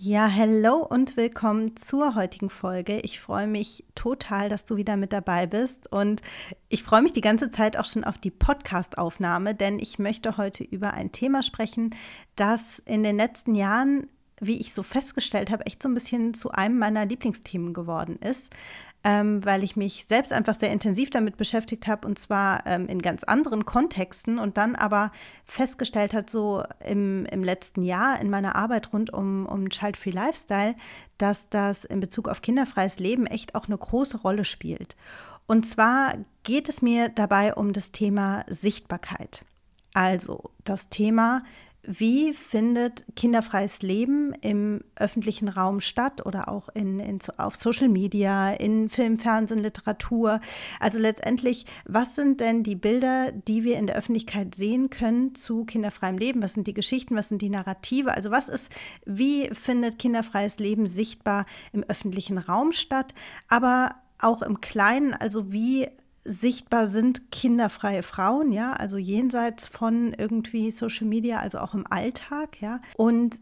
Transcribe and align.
Ja, 0.00 0.28
hello 0.28 0.76
und 0.76 1.16
willkommen 1.16 1.74
zur 1.76 2.14
heutigen 2.14 2.50
Folge. 2.50 3.00
Ich 3.00 3.18
freue 3.18 3.48
mich 3.48 3.84
total, 3.96 4.48
dass 4.48 4.64
du 4.64 4.76
wieder 4.76 4.96
mit 4.96 5.12
dabei 5.12 5.48
bist 5.48 5.90
und 5.90 6.22
ich 6.68 6.84
freue 6.84 7.02
mich 7.02 7.14
die 7.14 7.20
ganze 7.20 7.50
Zeit 7.50 7.76
auch 7.76 7.84
schon 7.84 8.04
auf 8.04 8.16
die 8.16 8.30
Podcast-Aufnahme, 8.30 9.56
denn 9.56 9.80
ich 9.80 9.98
möchte 9.98 10.36
heute 10.36 10.62
über 10.62 10.94
ein 10.94 11.10
Thema 11.10 11.42
sprechen, 11.42 11.96
das 12.36 12.78
in 12.78 13.02
den 13.02 13.16
letzten 13.16 13.56
Jahren 13.56 14.06
wie 14.40 14.60
ich 14.60 14.72
so 14.72 14.84
festgestellt 14.84 15.50
habe, 15.50 15.66
echt 15.66 15.82
so 15.82 15.88
ein 15.88 15.94
bisschen 15.94 16.32
zu 16.32 16.52
einem 16.52 16.78
meiner 16.78 17.04
Lieblingsthemen 17.04 17.74
geworden 17.74 18.20
ist 18.20 18.54
ähm, 19.04 19.44
weil 19.44 19.62
ich 19.62 19.76
mich 19.76 20.06
selbst 20.06 20.32
einfach 20.32 20.54
sehr 20.54 20.72
intensiv 20.72 21.10
damit 21.10 21.36
beschäftigt 21.36 21.86
habe 21.86 22.06
und 22.06 22.18
zwar 22.18 22.66
ähm, 22.66 22.88
in 22.88 23.00
ganz 23.00 23.24
anderen 23.24 23.64
Kontexten 23.64 24.38
und 24.38 24.56
dann 24.56 24.74
aber 24.74 25.12
festgestellt 25.44 26.14
hat, 26.14 26.28
so 26.30 26.64
im, 26.84 27.24
im 27.26 27.44
letzten 27.44 27.82
Jahr 27.82 28.20
in 28.20 28.28
meiner 28.28 28.56
Arbeit 28.56 28.92
rund 28.92 29.12
um, 29.12 29.46
um 29.46 29.70
Child-Free 29.70 30.10
Lifestyle, 30.10 30.74
dass 31.16 31.48
das 31.48 31.84
in 31.84 32.00
Bezug 32.00 32.28
auf 32.28 32.42
kinderfreies 32.42 32.98
Leben 32.98 33.26
echt 33.26 33.54
auch 33.54 33.66
eine 33.66 33.78
große 33.78 34.18
Rolle 34.18 34.44
spielt. 34.44 34.96
Und 35.46 35.64
zwar 35.64 36.14
geht 36.42 36.68
es 36.68 36.82
mir 36.82 37.08
dabei 37.08 37.54
um 37.54 37.72
das 37.72 37.92
Thema 37.92 38.44
Sichtbarkeit. 38.48 39.44
Also 39.94 40.50
das 40.64 40.90
Thema, 40.90 41.42
wie 41.90 42.34
findet 42.34 43.02
kinderfreies 43.16 43.80
Leben 43.80 44.34
im 44.42 44.82
öffentlichen 44.96 45.48
Raum 45.48 45.80
statt 45.80 46.26
oder 46.26 46.48
auch 46.48 46.68
in, 46.74 47.00
in, 47.00 47.18
auf 47.38 47.56
Social 47.56 47.88
Media, 47.88 48.52
in 48.52 48.90
Film, 48.90 49.18
Fernsehen, 49.18 49.58
Literatur? 49.58 50.40
Also 50.80 50.98
letztendlich, 50.98 51.64
was 51.86 52.14
sind 52.14 52.42
denn 52.42 52.62
die 52.62 52.76
Bilder, 52.76 53.32
die 53.32 53.64
wir 53.64 53.78
in 53.78 53.86
der 53.86 53.96
Öffentlichkeit 53.96 54.54
sehen 54.54 54.90
können 54.90 55.34
zu 55.34 55.64
kinderfreiem 55.64 56.18
Leben? 56.18 56.42
Was 56.42 56.52
sind 56.52 56.66
die 56.66 56.74
Geschichten? 56.74 57.16
Was 57.16 57.30
sind 57.30 57.40
die 57.40 57.48
Narrative? 57.48 58.12
Also 58.12 58.30
was 58.30 58.50
ist, 58.50 58.70
wie 59.06 59.48
findet 59.54 59.98
kinderfreies 59.98 60.58
Leben 60.58 60.86
sichtbar 60.86 61.46
im 61.72 61.84
öffentlichen 61.84 62.36
Raum 62.36 62.72
statt? 62.72 63.14
Aber 63.48 63.94
auch 64.20 64.42
im 64.42 64.60
Kleinen, 64.60 65.14
also 65.14 65.52
wie 65.52 65.88
sichtbar 66.28 66.86
sind 66.86 67.32
kinderfreie 67.32 68.02
Frauen, 68.02 68.52
ja, 68.52 68.74
also 68.74 68.98
jenseits 68.98 69.66
von 69.66 70.12
irgendwie 70.12 70.70
Social 70.70 71.06
Media, 71.06 71.40
also 71.40 71.58
auch 71.58 71.74
im 71.74 71.86
Alltag, 71.90 72.60
ja. 72.60 72.80
Und 72.96 73.40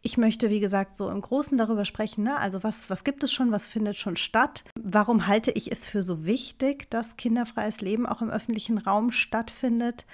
ich 0.00 0.18
möchte, 0.18 0.50
wie 0.50 0.60
gesagt, 0.60 0.96
so 0.96 1.08
im 1.10 1.20
Großen 1.20 1.56
darüber 1.56 1.84
sprechen, 1.84 2.24
ne? 2.24 2.36
also 2.38 2.62
was, 2.62 2.90
was 2.90 3.04
gibt 3.04 3.22
es 3.24 3.32
schon, 3.32 3.52
was 3.52 3.66
findet 3.66 3.96
schon 3.96 4.16
statt? 4.16 4.62
Warum 4.78 5.26
halte 5.26 5.50
ich 5.50 5.72
es 5.72 5.86
für 5.86 6.02
so 6.02 6.26
wichtig, 6.26 6.90
dass 6.90 7.16
kinderfreies 7.16 7.80
Leben 7.80 8.04
auch 8.06 8.20
im 8.20 8.28
öffentlichen 8.28 8.76
Raum 8.76 9.12
stattfindet? 9.12 10.04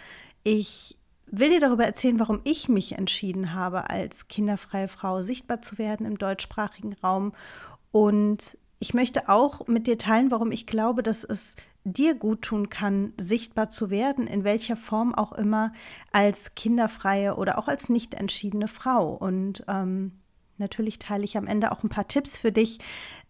Ich 0.45 0.97
will 1.27 1.51
dir 1.51 1.61
darüber 1.61 1.85
erzählen, 1.85 2.21
warum 2.21 2.41
ich 2.45 2.69
mich 2.69 2.93
entschieden 2.93 3.53
habe, 3.53 3.91
als 3.91 4.29
kinderfreie 4.29 4.87
Frau 4.87 5.23
sichtbar 5.23 5.61
zu 5.61 5.77
werden 5.77 6.07
im 6.07 6.19
deutschsprachigen 6.19 6.93
Raum. 6.93 7.33
Und 7.91 8.57
ich 8.79 8.95
möchte 8.95 9.29
auch 9.29 9.67
mit 9.67 9.89
dir 9.89 9.99
teilen, 9.99 10.31
warum 10.31 10.53
ich 10.53 10.67
glaube, 10.67 11.03
dass 11.03 11.25
es 11.25 11.57
dir 11.85 12.15
gut 12.15 12.43
tun 12.43 12.69
kann, 12.69 13.13
sichtbar 13.17 13.71
zu 13.71 13.91
werden, 13.91 14.27
in 14.27 14.45
welcher 14.45 14.77
Form 14.77 15.15
auch 15.15 15.33
immer, 15.33 15.73
als 16.13 16.55
kinderfreie 16.55 17.37
oder 17.37 17.59
auch 17.59 17.69
als 17.69 17.89
nicht 17.89 18.15
entschiedene 18.15 18.69
Frau. 18.69 19.13
Und 19.13 19.65
ähm, 19.69 20.20
natürlich 20.61 20.99
teile 20.99 21.25
ich 21.25 21.37
am 21.37 21.47
Ende 21.47 21.73
auch 21.73 21.83
ein 21.83 21.89
paar 21.89 22.07
Tipps 22.07 22.39
für 22.39 22.53
dich, 22.53 22.79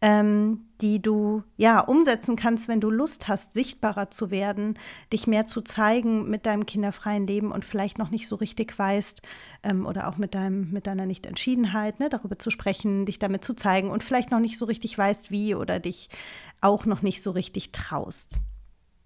ähm, 0.03 0.67
die 0.81 1.01
du 1.01 1.43
ja 1.57 1.81
umsetzen 1.81 2.37
kannst, 2.37 2.69
wenn 2.69 2.81
du 2.81 2.91
Lust 2.91 3.29
hast, 3.29 3.55
sichtbarer 3.55 4.11
zu 4.11 4.31
werden, 4.31 4.79
dich 5.13 5.27
mehr 5.27 5.47
zu 5.47 5.63
zeigen 5.63 6.29
mit 6.29 6.47
deinem 6.47 6.67
kinderfreien 6.67 7.27
Leben 7.27 7.53
und 7.53 7.65
vielleicht 7.65 7.99
noch 7.99 8.11
nicht 8.11 8.27
so 8.27 8.37
richtig 8.37 8.79
weißt 8.79 9.23
ähm, 9.63 9.87
oder 9.87 10.09
auch 10.09 10.17
mit 10.17 10.35
deinem 10.35 10.71
mit 10.71 10.87
deiner 10.87 11.07
Nichtentschiedenheit, 11.07 12.01
ne, 12.01 12.09
darüber 12.09 12.39
zu 12.39 12.51
sprechen, 12.51 13.07
dich 13.07 13.19
damit 13.19 13.45
zu 13.45 13.55
zeigen 13.55 13.91
und 13.91 14.03
vielleicht 14.03 14.31
noch 14.31 14.41
nicht 14.41 14.59
so 14.59 14.67
richtig 14.67 14.97
weißt, 14.99 15.31
wie 15.31 15.55
oder 15.55 15.79
dich 15.79 16.11
auch 16.61 16.85
noch 16.85 17.03
nicht 17.03 17.23
so 17.23 17.31
richtig 17.31 17.73
traust. 17.73 18.39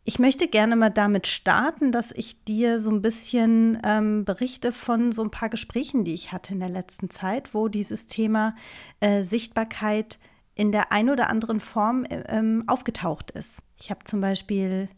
Ich 0.06 0.19
möchte 0.19 0.48
gerne 0.48 0.76
mal 0.76 0.91
damit 0.91 1.26
starten, 1.26 1.91
dass 1.91 2.12
ich 2.12 2.44
dir 2.44 2.78
so 2.78 2.91
ein 2.91 3.00
bisschen 3.00 3.81
ähm, 3.84 4.26
berichte 4.26 4.70
von 4.70 5.12
so 5.12 5.22
ein 5.22 5.31
paar 5.31 5.48
Gesprächen, 5.48 6.04
die 6.04 6.12
ich 6.12 6.31
hatte 6.31 6.53
in 6.53 6.60
der 6.60 6.69
letzten 6.69 7.09
Zeit, 7.09 7.54
wo 7.54 7.69
dieses 7.69 8.06
Thema 8.06 8.54
äh, 9.00 9.22
Sichtbarkeit 9.22 10.19
in 10.54 10.72
der 10.72 10.93
ein 10.93 11.09
oder 11.09 11.31
anderen 11.31 11.59
Form 11.59 12.04
äh, 12.04 12.22
ähm, 12.28 12.64
aufgetaucht 12.66 13.31
ist. 13.31 13.62
Ich 13.81 13.91
habe 13.91 14.04
zum 14.04 14.20
Beispiel 14.20 14.91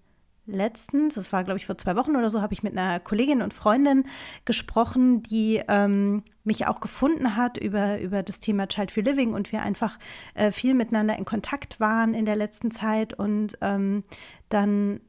letztens, 0.47 1.15
das 1.15 1.33
war 1.33 1.45
glaube 1.45 1.59
ich 1.59 1.67
vor 1.67 1.79
zwei 1.79 1.97
Wochen 1.97 2.17
oder 2.17 2.31
so, 2.31 2.41
habe 2.41 2.55
ich 2.55 2.63
mit 2.63 2.77
einer 2.77 3.01
Kollegin 3.01 3.43
und 3.43 3.55
Freundin 3.55 4.05
gesprochen, 4.45 5.23
die 5.23 5.63
ähm, 5.69 6.23
mich 6.45 6.67
auch 6.67 6.81
gefunden 6.81 7.37
hat 7.37 7.57
über, 7.57 8.01
über 8.01 8.23
das 8.23 8.41
Thema 8.41 8.69
Child 8.69 8.91
Free 8.91 9.03
Living 9.03 9.35
und 9.35 9.53
wir 9.53 9.63
einfach 9.63 9.99
äh, 10.35 10.53
viel 10.53 10.75
miteinander 10.75 11.17
in 11.17 11.25
Kontakt 11.25 11.81
waren 11.81 12.15
in 12.15 12.25
der 12.25 12.37
letzten 12.37 12.71
Zeit 12.71 13.15
und 13.15 13.59
ähm, 13.61 14.05
dann 14.49 15.01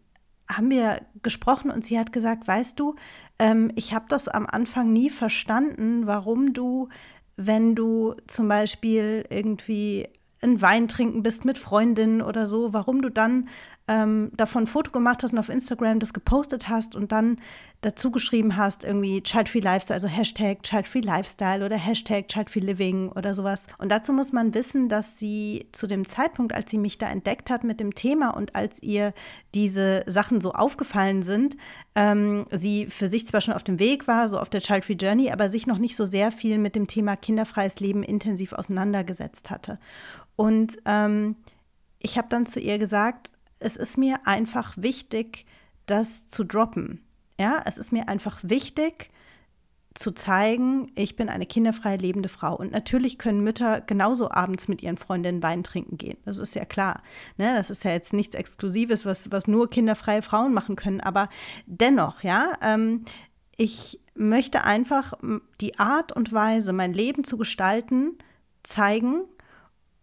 haben 0.49 0.69
wir 0.69 1.01
gesprochen 1.23 1.71
und 1.71 1.85
sie 1.85 1.99
hat 1.99 2.13
gesagt, 2.13 2.47
weißt 2.47 2.79
du, 2.79 2.95
ähm, 3.37 3.71
ich 3.75 3.93
habe 3.93 4.05
das 4.07 4.27
am 4.27 4.45
Anfang 4.45 4.93
nie 4.93 5.09
verstanden, 5.09 6.07
warum 6.07 6.53
du, 6.53 6.89
wenn 7.35 7.75
du 7.75 8.15
zum 8.27 8.47
Beispiel 8.47 9.25
irgendwie 9.29 10.07
ein 10.41 10.61
Wein 10.61 10.87
trinken 10.87 11.23
bist 11.23 11.45
mit 11.45 11.57
Freundinnen 11.57 12.21
oder 12.21 12.47
so, 12.47 12.73
warum 12.73 13.01
du 13.01 13.09
dann 13.09 13.47
ähm, 13.87 14.31
davon 14.35 14.63
ein 14.63 14.67
Foto 14.67 14.91
gemacht 14.91 15.23
hast 15.23 15.31
und 15.31 15.39
auf 15.39 15.49
Instagram 15.49 15.99
das 15.99 16.13
gepostet 16.13 16.67
hast 16.67 16.95
und 16.95 17.11
dann 17.11 17.37
dazu 17.81 18.11
geschrieben 18.11 18.57
hast, 18.57 18.83
irgendwie 18.83 19.21
Child 19.21 19.49
Free 19.49 19.59
Lifestyle, 19.59 19.95
also 19.95 20.07
Hashtag 20.07 20.63
Child 20.63 20.87
Free 20.87 21.01
Lifestyle 21.01 21.63
oder 21.63 21.77
Hashtag 21.77 22.27
Child 22.27 22.49
Free 22.49 22.59
Living 22.59 23.09
oder 23.09 23.33
sowas. 23.33 23.67
Und 23.77 23.89
dazu 23.89 24.11
muss 24.13 24.33
man 24.33 24.53
wissen, 24.53 24.89
dass 24.89 25.19
sie 25.19 25.67
zu 25.71 25.87
dem 25.87 26.05
Zeitpunkt, 26.05 26.53
als 26.53 26.71
sie 26.71 26.77
mich 26.77 26.97
da 26.97 27.07
entdeckt 27.07 27.49
hat 27.49 27.63
mit 27.63 27.79
dem 27.79 27.93
Thema 27.95 28.31
und 28.31 28.55
als 28.55 28.81
ihr 28.81 29.13
diese 29.53 30.03
Sachen 30.07 30.41
so 30.41 30.53
aufgefallen 30.53 31.23
sind, 31.23 31.55
ähm, 31.95 32.45
sie 32.51 32.87
für 32.87 33.07
sich 33.07 33.27
zwar 33.27 33.41
schon 33.41 33.53
auf 33.53 33.63
dem 33.63 33.79
Weg 33.79 34.07
war, 34.07 34.27
so 34.27 34.39
auf 34.39 34.49
der 34.49 34.61
Child 34.61 34.85
Free 34.85 34.93
Journey, 34.93 35.31
aber 35.31 35.49
sich 35.49 35.67
noch 35.67 35.77
nicht 35.77 35.95
so 35.95 36.05
sehr 36.05 36.31
viel 36.31 36.57
mit 36.57 36.75
dem 36.75 36.87
Thema 36.87 37.15
kinderfreies 37.15 37.79
Leben 37.79 38.03
intensiv 38.03 38.53
auseinandergesetzt 38.53 39.49
hatte. 39.49 39.79
Und 40.35 40.77
ähm, 40.85 41.37
ich 41.99 42.17
habe 42.17 42.27
dann 42.29 42.45
zu 42.45 42.59
ihr 42.59 42.77
gesagt, 42.77 43.31
es 43.59 43.75
ist 43.75 43.97
mir 43.97 44.25
einfach 44.25 44.73
wichtig, 44.77 45.45
das 45.85 46.27
zu 46.27 46.43
droppen. 46.43 47.03
Ja, 47.39 47.61
es 47.65 47.77
ist 47.77 47.91
mir 47.91 48.09
einfach 48.09 48.39
wichtig 48.43 49.11
zu 49.97 50.11
zeigen, 50.11 50.91
ich 50.95 51.15
bin 51.15 51.27
eine 51.27 51.47
kinderfreie 51.47 51.97
lebende 51.97 52.29
Frau. 52.29 52.55
Und 52.55 52.71
natürlich 52.71 53.17
können 53.17 53.43
Mütter 53.43 53.81
genauso 53.81 54.29
abends 54.29 54.67
mit 54.67 54.83
ihren 54.83 54.97
Freundinnen 54.97 55.41
Wein 55.41 55.63
trinken 55.63 55.97
gehen. 55.97 56.17
Das 56.23 56.37
ist 56.37 56.53
ja 56.53 56.65
klar. 56.65 57.01
Ne? 57.37 57.55
Das 57.55 57.71
ist 57.71 57.83
ja 57.83 57.91
jetzt 57.91 58.13
nichts 58.13 58.35
Exklusives, 58.35 59.05
was, 59.05 59.31
was 59.31 59.47
nur 59.47 59.69
kinderfreie 59.69 60.21
Frauen 60.21 60.53
machen 60.53 60.75
können. 60.75 61.01
Aber 61.01 61.29
dennoch, 61.65 62.21
ja, 62.21 62.53
ähm, 62.61 63.05
ich 63.55 63.99
möchte 64.13 64.63
einfach 64.63 65.13
die 65.61 65.79
Art 65.79 66.11
und 66.11 66.31
Weise, 66.31 66.73
mein 66.73 66.93
Leben 66.93 67.23
zu 67.23 67.37
gestalten, 67.37 68.17
zeigen 68.61 69.23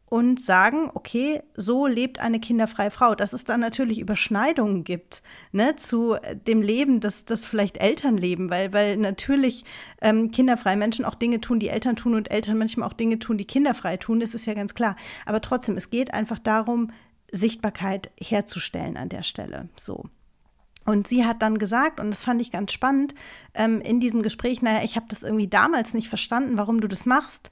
und 0.07 0.41
sagen, 0.41 0.91
okay, 0.95 1.43
so 1.57 1.87
lebt 1.87 2.21
eine 2.21 2.39
kinderfreie 2.39 2.91
Frau. 2.91 3.15
Dass 3.15 3.33
es 3.33 3.45
dann 3.45 3.61
natürlich 3.61 3.99
Überschneidungen 3.99 4.85
gibt 4.85 5.23
ne, 5.53 5.77
zu 5.77 6.17
dem 6.47 6.63
Leben, 6.63 7.01
das, 7.01 7.25
das 7.25 7.47
vielleicht 7.47 7.79
Eltern 7.79 8.17
leben, 8.17 8.51
weil, 8.51 8.73
weil 8.73 8.97
natürlich 8.97 9.65
ähm, 10.01 10.31
kinderfreie 10.31 10.77
Menschen 10.77 11.05
auch 11.05 11.15
Dinge 11.15 11.41
tun, 11.41 11.59
die 11.59 11.69
Eltern 11.69 11.97
tun 11.97 12.15
und 12.15 12.31
Eltern 12.31 12.59
manchmal 12.59 12.89
auch 12.89 12.93
Dinge 12.93 13.19
tun, 13.19 13.39
die 13.39 13.47
kinderfrei 13.47 13.97
tun, 13.97 14.21
das 14.21 14.35
ist 14.35 14.47
ja 14.47 14.55
ganz 14.55 14.75
klar. 14.75 14.97
Aber 15.27 15.41
trotzdem, 15.41 15.77
es 15.77 15.91
geht 15.91 16.13
einfach 16.13 16.39
darum, 16.39 16.91
Sichtbarkeit 17.33 18.11
herzustellen 18.21 18.97
an 18.97 19.09
der 19.09 19.25
Stelle. 19.25 19.69
So. 19.77 20.05
Und 20.85 21.09
sie 21.09 21.25
hat 21.25 21.43
dann 21.43 21.59
gesagt, 21.59 21.99
und 21.99 22.11
das 22.11 22.23
fand 22.23 22.41
ich 22.41 22.51
ganz 22.51 22.73
spannend, 22.73 23.15
ähm, 23.55 23.81
in 23.81 24.01
diesem 24.01 24.23
Gespräch, 24.23 24.63
naja, 24.63 24.85
ich 24.85 24.97
habe 24.97 25.07
das 25.09 25.23
irgendwie 25.23 25.49
damals 25.49 25.95
nicht 25.95 26.09
verstanden, 26.09 26.57
warum 26.57 26.81
du 26.81 26.89
das 26.89 27.07
machst. 27.07 27.51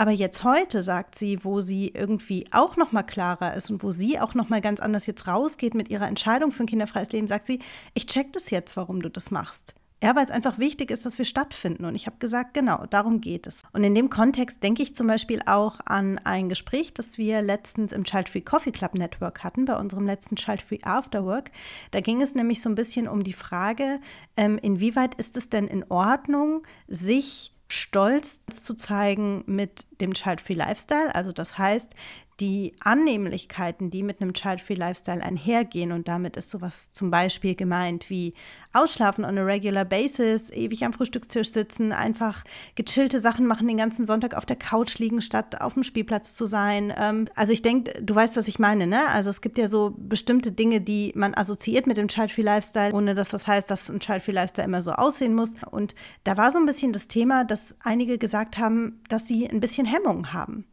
Aber 0.00 0.12
jetzt 0.12 0.44
heute 0.44 0.80
sagt 0.80 1.14
sie, 1.14 1.44
wo 1.44 1.60
sie 1.60 1.88
irgendwie 1.88 2.46
auch 2.52 2.78
noch 2.78 2.90
mal 2.90 3.02
klarer 3.02 3.52
ist 3.52 3.70
und 3.70 3.82
wo 3.82 3.92
sie 3.92 4.18
auch 4.18 4.32
noch 4.32 4.48
mal 4.48 4.62
ganz 4.62 4.80
anders 4.80 5.04
jetzt 5.04 5.26
rausgeht 5.26 5.74
mit 5.74 5.90
ihrer 5.90 6.08
Entscheidung 6.08 6.52
für 6.52 6.62
ein 6.62 6.66
kinderfreies 6.66 7.12
Leben, 7.12 7.26
sagt 7.26 7.44
sie, 7.44 7.58
ich 7.92 8.06
check 8.06 8.32
das 8.32 8.48
jetzt, 8.48 8.78
warum 8.78 9.02
du 9.02 9.10
das 9.10 9.30
machst. 9.30 9.74
Ja, 10.02 10.16
weil 10.16 10.24
es 10.24 10.30
einfach 10.30 10.58
wichtig 10.58 10.90
ist, 10.90 11.04
dass 11.04 11.18
wir 11.18 11.26
stattfinden. 11.26 11.84
Und 11.84 11.96
ich 11.96 12.06
habe 12.06 12.16
gesagt, 12.18 12.54
genau, 12.54 12.86
darum 12.86 13.20
geht 13.20 13.46
es. 13.46 13.62
Und 13.74 13.84
in 13.84 13.94
dem 13.94 14.08
Kontext 14.08 14.62
denke 14.62 14.82
ich 14.82 14.96
zum 14.96 15.06
Beispiel 15.06 15.42
auch 15.44 15.80
an 15.84 16.18
ein 16.24 16.48
Gespräch, 16.48 16.94
das 16.94 17.18
wir 17.18 17.42
letztens 17.42 17.92
im 17.92 18.04
Child 18.04 18.30
Free 18.30 18.40
Coffee 18.40 18.72
Club 18.72 18.94
Network 18.94 19.44
hatten, 19.44 19.66
bei 19.66 19.76
unserem 19.76 20.06
letzten 20.06 20.36
Child 20.36 20.62
Free 20.62 20.80
Afterwork. 20.82 21.50
Da 21.90 22.00
ging 22.00 22.22
es 22.22 22.34
nämlich 22.34 22.62
so 22.62 22.70
ein 22.70 22.74
bisschen 22.74 23.06
um 23.06 23.22
die 23.22 23.34
Frage, 23.34 24.00
ähm, 24.38 24.56
inwieweit 24.62 25.16
ist 25.16 25.36
es 25.36 25.50
denn 25.50 25.68
in 25.68 25.84
Ordnung, 25.90 26.66
sich 26.88 27.52
stolz 27.70 28.44
zu 28.46 28.74
zeigen 28.74 29.44
mit 29.46 29.86
dem 30.00 30.12
Child-Free 30.12 30.54
Lifestyle. 30.54 31.14
Also 31.14 31.30
das 31.30 31.56
heißt, 31.56 31.94
die 32.40 32.74
Annehmlichkeiten, 32.80 33.90
die 33.90 34.02
mit 34.02 34.20
einem 34.20 34.32
Child-Free 34.32 34.74
Lifestyle 34.74 35.22
einhergehen. 35.22 35.92
Und 35.92 36.08
damit 36.08 36.36
ist 36.36 36.50
sowas 36.50 36.90
zum 36.92 37.10
Beispiel 37.10 37.54
gemeint 37.54 38.08
wie 38.08 38.34
Ausschlafen 38.72 39.24
on 39.24 39.36
a 39.36 39.42
regular 39.42 39.84
basis, 39.84 40.50
ewig 40.50 40.84
am 40.84 40.92
Frühstückstisch 40.92 41.50
sitzen, 41.50 41.92
einfach 41.92 42.44
gechillte 42.76 43.20
Sachen 43.20 43.46
machen, 43.46 43.68
den 43.68 43.76
ganzen 43.76 44.06
Sonntag 44.06 44.34
auf 44.34 44.46
der 44.46 44.56
Couch 44.56 44.98
liegen, 44.98 45.20
statt 45.20 45.60
auf 45.60 45.74
dem 45.74 45.82
Spielplatz 45.82 46.34
zu 46.34 46.46
sein. 46.46 46.92
Ähm, 46.96 47.26
also 47.34 47.52
ich 47.52 47.62
denke, 47.62 48.02
du 48.02 48.14
weißt, 48.14 48.36
was 48.36 48.48
ich 48.48 48.58
meine, 48.58 48.86
ne? 48.86 49.08
Also 49.08 49.28
es 49.28 49.40
gibt 49.40 49.58
ja 49.58 49.68
so 49.68 49.94
bestimmte 49.98 50.52
Dinge, 50.52 50.80
die 50.80 51.12
man 51.14 51.34
assoziiert 51.34 51.86
mit 51.86 51.98
dem 51.98 52.08
Child-Free 52.08 52.42
Lifestyle, 52.42 52.94
ohne 52.94 53.14
dass 53.14 53.28
das 53.28 53.46
heißt, 53.46 53.70
dass 53.70 53.90
ein 53.90 54.00
Child-Free 54.00 54.32
Lifestyle 54.32 54.66
immer 54.66 54.82
so 54.82 54.92
aussehen 54.92 55.34
muss. 55.34 55.54
Und 55.70 55.94
da 56.24 56.36
war 56.36 56.50
so 56.50 56.58
ein 56.58 56.66
bisschen 56.66 56.92
das 56.92 57.08
Thema, 57.08 57.44
dass 57.44 57.74
einige 57.80 58.16
gesagt 58.16 58.56
haben, 58.56 59.02
dass 59.08 59.28
sie 59.28 59.48
ein 59.48 59.60
bisschen 59.60 59.86
Hemmungen 59.86 60.32
haben, 60.32 60.64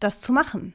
das 0.00 0.20
zu 0.20 0.32
machen 0.32 0.74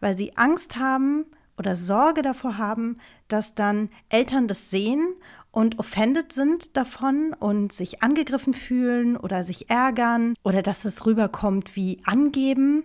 weil 0.00 0.16
sie 0.16 0.36
Angst 0.36 0.76
haben 0.76 1.26
oder 1.58 1.76
Sorge 1.76 2.22
davor 2.22 2.58
haben, 2.58 2.98
dass 3.28 3.54
dann 3.54 3.90
Eltern 4.08 4.48
das 4.48 4.70
sehen 4.70 5.14
und 5.50 5.78
offended 5.78 6.32
sind 6.32 6.76
davon 6.76 7.34
und 7.38 7.72
sich 7.72 8.02
angegriffen 8.02 8.54
fühlen 8.54 9.16
oder 9.16 9.44
sich 9.44 9.68
ärgern 9.70 10.34
oder 10.42 10.62
dass 10.62 10.84
es 10.84 11.06
rüberkommt 11.06 11.76
wie 11.76 12.00
angeben. 12.04 12.84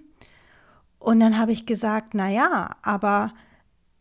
Und 1.00 1.20
dann 1.22 1.38
habe 1.38 1.54
ich 1.54 1.66
gesagt, 1.66 2.14
na 2.14 2.30
ja, 2.30 2.76
aber 2.82 3.34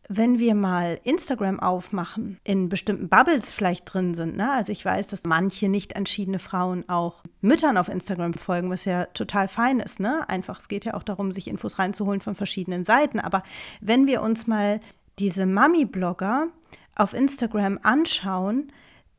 wenn 0.09 0.39
wir 0.39 0.55
mal 0.55 0.99
Instagram 1.03 1.59
aufmachen, 1.59 2.39
in 2.43 2.69
bestimmten 2.69 3.09
Bubbles 3.09 3.51
vielleicht 3.51 3.91
drin 3.93 4.13
sind, 4.13 4.37
ne? 4.37 4.51
also 4.51 4.71
ich 4.71 4.83
weiß, 4.83 5.07
dass 5.07 5.23
manche 5.25 5.67
nicht 5.67 5.93
entschiedene 5.93 6.39
Frauen 6.39 6.87
auch 6.87 7.23
Müttern 7.41 7.77
auf 7.77 7.89
Instagram 7.89 8.33
folgen, 8.33 8.69
was 8.69 8.85
ja 8.85 9.05
total 9.07 9.47
fein 9.47 9.79
ist, 9.79 9.99
ne? 9.99 10.27
Einfach, 10.29 10.59
es 10.59 10.67
geht 10.67 10.85
ja 10.85 10.93
auch 10.93 11.03
darum, 11.03 11.31
sich 11.31 11.47
Infos 11.47 11.79
reinzuholen 11.79 12.21
von 12.21 12.35
verschiedenen 12.35 12.83
Seiten. 12.83 13.19
Aber 13.19 13.43
wenn 13.81 14.07
wir 14.07 14.21
uns 14.21 14.47
mal 14.47 14.79
diese 15.19 15.45
Mami-Blogger 15.45 16.47
auf 16.95 17.13
Instagram 17.13 17.79
anschauen, 17.83 18.71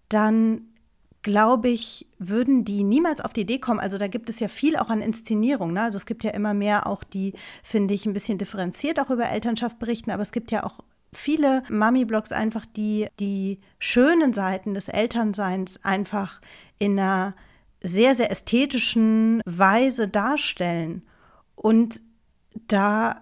dann 0.08 0.67
glaube 1.28 1.68
ich, 1.68 2.06
würden 2.18 2.64
die 2.64 2.82
niemals 2.84 3.20
auf 3.20 3.34
die 3.34 3.42
Idee 3.42 3.58
kommen. 3.58 3.80
Also 3.80 3.98
da 3.98 4.08
gibt 4.08 4.30
es 4.30 4.40
ja 4.40 4.48
viel 4.48 4.78
auch 4.78 4.88
an 4.88 5.02
Inszenierung. 5.02 5.74
Ne? 5.74 5.82
Also 5.82 5.96
es 5.96 6.06
gibt 6.06 6.24
ja 6.24 6.30
immer 6.30 6.54
mehr 6.54 6.86
auch 6.86 7.04
die, 7.04 7.34
finde 7.62 7.92
ich, 7.92 8.06
ein 8.06 8.14
bisschen 8.14 8.38
differenziert 8.38 8.98
auch 8.98 9.10
über 9.10 9.28
Elternschaft 9.28 9.78
berichten, 9.78 10.10
aber 10.10 10.22
es 10.22 10.32
gibt 10.32 10.50
ja 10.50 10.64
auch 10.64 10.80
viele 11.12 11.64
Mami-Blogs 11.68 12.32
einfach, 12.32 12.64
die 12.64 13.08
die 13.20 13.60
schönen 13.78 14.32
Seiten 14.32 14.72
des 14.72 14.88
Elternseins 14.88 15.84
einfach 15.84 16.40
in 16.78 16.98
einer 16.98 17.34
sehr, 17.82 18.14
sehr 18.14 18.30
ästhetischen 18.30 19.42
Weise 19.44 20.08
darstellen. 20.08 21.02
Und 21.56 22.00
da 22.68 23.20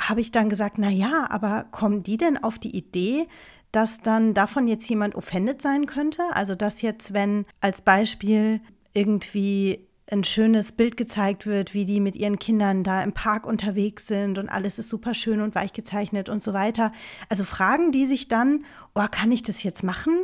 habe 0.00 0.22
ich 0.22 0.32
dann 0.32 0.48
gesagt, 0.48 0.78
na 0.78 0.88
ja, 0.88 1.26
aber 1.30 1.66
kommen 1.70 2.02
die 2.02 2.16
denn 2.16 2.42
auf 2.42 2.58
die 2.58 2.74
Idee, 2.74 3.28
dass 3.72 4.00
dann 4.00 4.34
davon 4.34 4.68
jetzt 4.68 4.88
jemand 4.88 5.14
offended 5.14 5.60
sein 5.62 5.86
könnte? 5.86 6.22
Also 6.32 6.54
dass 6.54 6.82
jetzt, 6.82 7.12
wenn 7.12 7.46
als 7.60 7.80
Beispiel 7.80 8.60
irgendwie 8.92 9.88
ein 10.10 10.24
schönes 10.24 10.72
Bild 10.72 10.96
gezeigt 10.96 11.46
wird, 11.46 11.72
wie 11.72 11.84
die 11.86 12.00
mit 12.00 12.16
ihren 12.16 12.38
Kindern 12.38 12.84
da 12.84 13.02
im 13.02 13.12
Park 13.12 13.46
unterwegs 13.46 14.06
sind 14.06 14.38
und 14.38 14.48
alles 14.48 14.78
ist 14.78 14.88
super 14.88 15.14
schön 15.14 15.40
und 15.40 15.54
weich 15.54 15.72
gezeichnet 15.72 16.28
und 16.28 16.42
so 16.42 16.52
weiter. 16.52 16.92
Also 17.28 17.44
fragen 17.44 17.92
die 17.92 18.04
sich 18.04 18.28
dann, 18.28 18.64
oh, 18.94 19.06
kann 19.10 19.32
ich 19.32 19.42
das 19.42 19.62
jetzt 19.62 19.82
machen? 19.82 20.14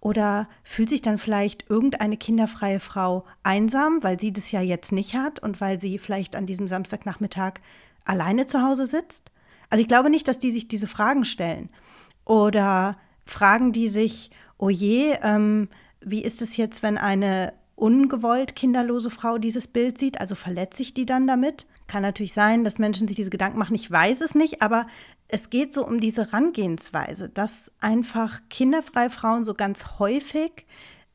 Oder 0.00 0.48
fühlt 0.62 0.88
sich 0.90 1.02
dann 1.02 1.18
vielleicht 1.18 1.68
irgendeine 1.68 2.16
kinderfreie 2.16 2.80
Frau 2.80 3.24
einsam, 3.42 4.02
weil 4.02 4.20
sie 4.20 4.32
das 4.32 4.50
ja 4.50 4.60
jetzt 4.60 4.92
nicht 4.92 5.14
hat 5.14 5.40
und 5.40 5.60
weil 5.60 5.80
sie 5.80 5.98
vielleicht 5.98 6.36
an 6.36 6.46
diesem 6.46 6.68
Samstagnachmittag 6.68 7.54
alleine 8.04 8.46
zu 8.46 8.62
Hause 8.62 8.86
sitzt? 8.86 9.30
Also 9.68 9.82
ich 9.82 9.88
glaube 9.88 10.10
nicht, 10.10 10.28
dass 10.28 10.38
die 10.38 10.50
sich 10.50 10.68
diese 10.68 10.86
Fragen 10.86 11.24
stellen. 11.24 11.70
Oder 12.24 12.96
fragen 13.24 13.72
die 13.72 13.88
sich, 13.88 14.30
oh 14.58 14.70
je, 14.70 15.16
ähm, 15.22 15.68
wie 16.00 16.22
ist 16.22 16.42
es 16.42 16.56
jetzt, 16.56 16.82
wenn 16.82 16.98
eine 16.98 17.52
ungewollt 17.76 18.54
kinderlose 18.54 19.10
Frau 19.10 19.38
dieses 19.38 19.66
Bild 19.66 19.98
sieht? 19.98 20.20
Also 20.20 20.34
verletzt 20.34 20.76
sich 20.76 20.94
die 20.94 21.06
dann 21.06 21.26
damit? 21.26 21.66
Kann 21.86 22.02
natürlich 22.02 22.32
sein, 22.32 22.64
dass 22.64 22.78
Menschen 22.78 23.08
sich 23.08 23.16
diese 23.16 23.30
Gedanken 23.30 23.58
machen. 23.58 23.74
Ich 23.74 23.90
weiß 23.90 24.20
es 24.20 24.34
nicht, 24.34 24.62
aber 24.62 24.86
es 25.28 25.50
geht 25.50 25.72
so 25.72 25.86
um 25.86 26.00
diese 26.00 26.32
Rangehensweise, 26.32 27.28
dass 27.28 27.72
einfach 27.80 28.40
kinderfreie 28.48 29.10
Frauen 29.10 29.44
so 29.44 29.54
ganz 29.54 29.98
häufig 29.98 30.66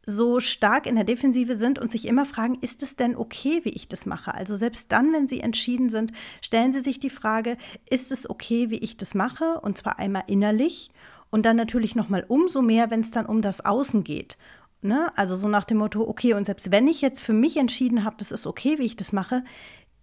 so 0.10 0.40
stark 0.40 0.86
in 0.86 0.96
der 0.96 1.04
Defensive 1.04 1.56
sind 1.56 1.80
und 1.80 1.92
sich 1.92 2.08
immer 2.08 2.26
fragen, 2.26 2.58
ist 2.62 2.84
es 2.84 2.96
denn 2.96 3.16
okay, 3.16 3.62
wie 3.64 3.70
ich 3.70 3.88
das 3.88 4.06
mache? 4.06 4.34
Also 4.34 4.56
selbst 4.56 4.92
dann, 4.92 5.14
wenn 5.14 5.28
sie 5.28 5.40
entschieden 5.40 5.90
sind, 5.90 6.12
stellen 6.42 6.74
sie 6.74 6.82
sich 6.82 7.00
die 7.00 7.10
Frage, 7.10 7.58
ist 7.90 8.12
es 8.12 8.30
okay, 8.30 8.70
wie 8.70 8.80
ich 8.80 8.98
das 8.98 9.14
mache? 9.14 9.60
Und 9.62 9.78
zwar 9.78 10.00
einmal 10.00 10.24
innerlich 10.28 10.90
und 11.30 11.46
dann 11.46 11.56
natürlich 11.56 11.96
noch 11.96 12.10
mal 12.10 12.26
umso 12.28 12.62
mehr, 12.62 12.90
wenn 12.90 13.02
es 13.02 13.12
dann 13.12 13.26
um 13.26 13.42
das 13.42 13.64
Außen 13.64 14.04
geht. 14.04 14.38
Ne? 14.82 15.12
Also 15.16 15.36
so 15.36 15.48
nach 15.48 15.66
dem 15.66 15.78
Motto, 15.78 16.02
okay, 16.08 16.34
und 16.34 16.46
selbst 16.46 16.72
wenn 16.72 16.88
ich 16.88 17.02
jetzt 17.02 17.22
für 17.22 17.34
mich 17.34 17.58
entschieden 17.58 18.04
habe, 18.04 18.16
das 18.18 18.32
ist 18.32 18.48
okay, 18.48 18.80
wie 18.80 18.86
ich 18.86 18.96
das 18.96 19.12
mache, 19.12 19.44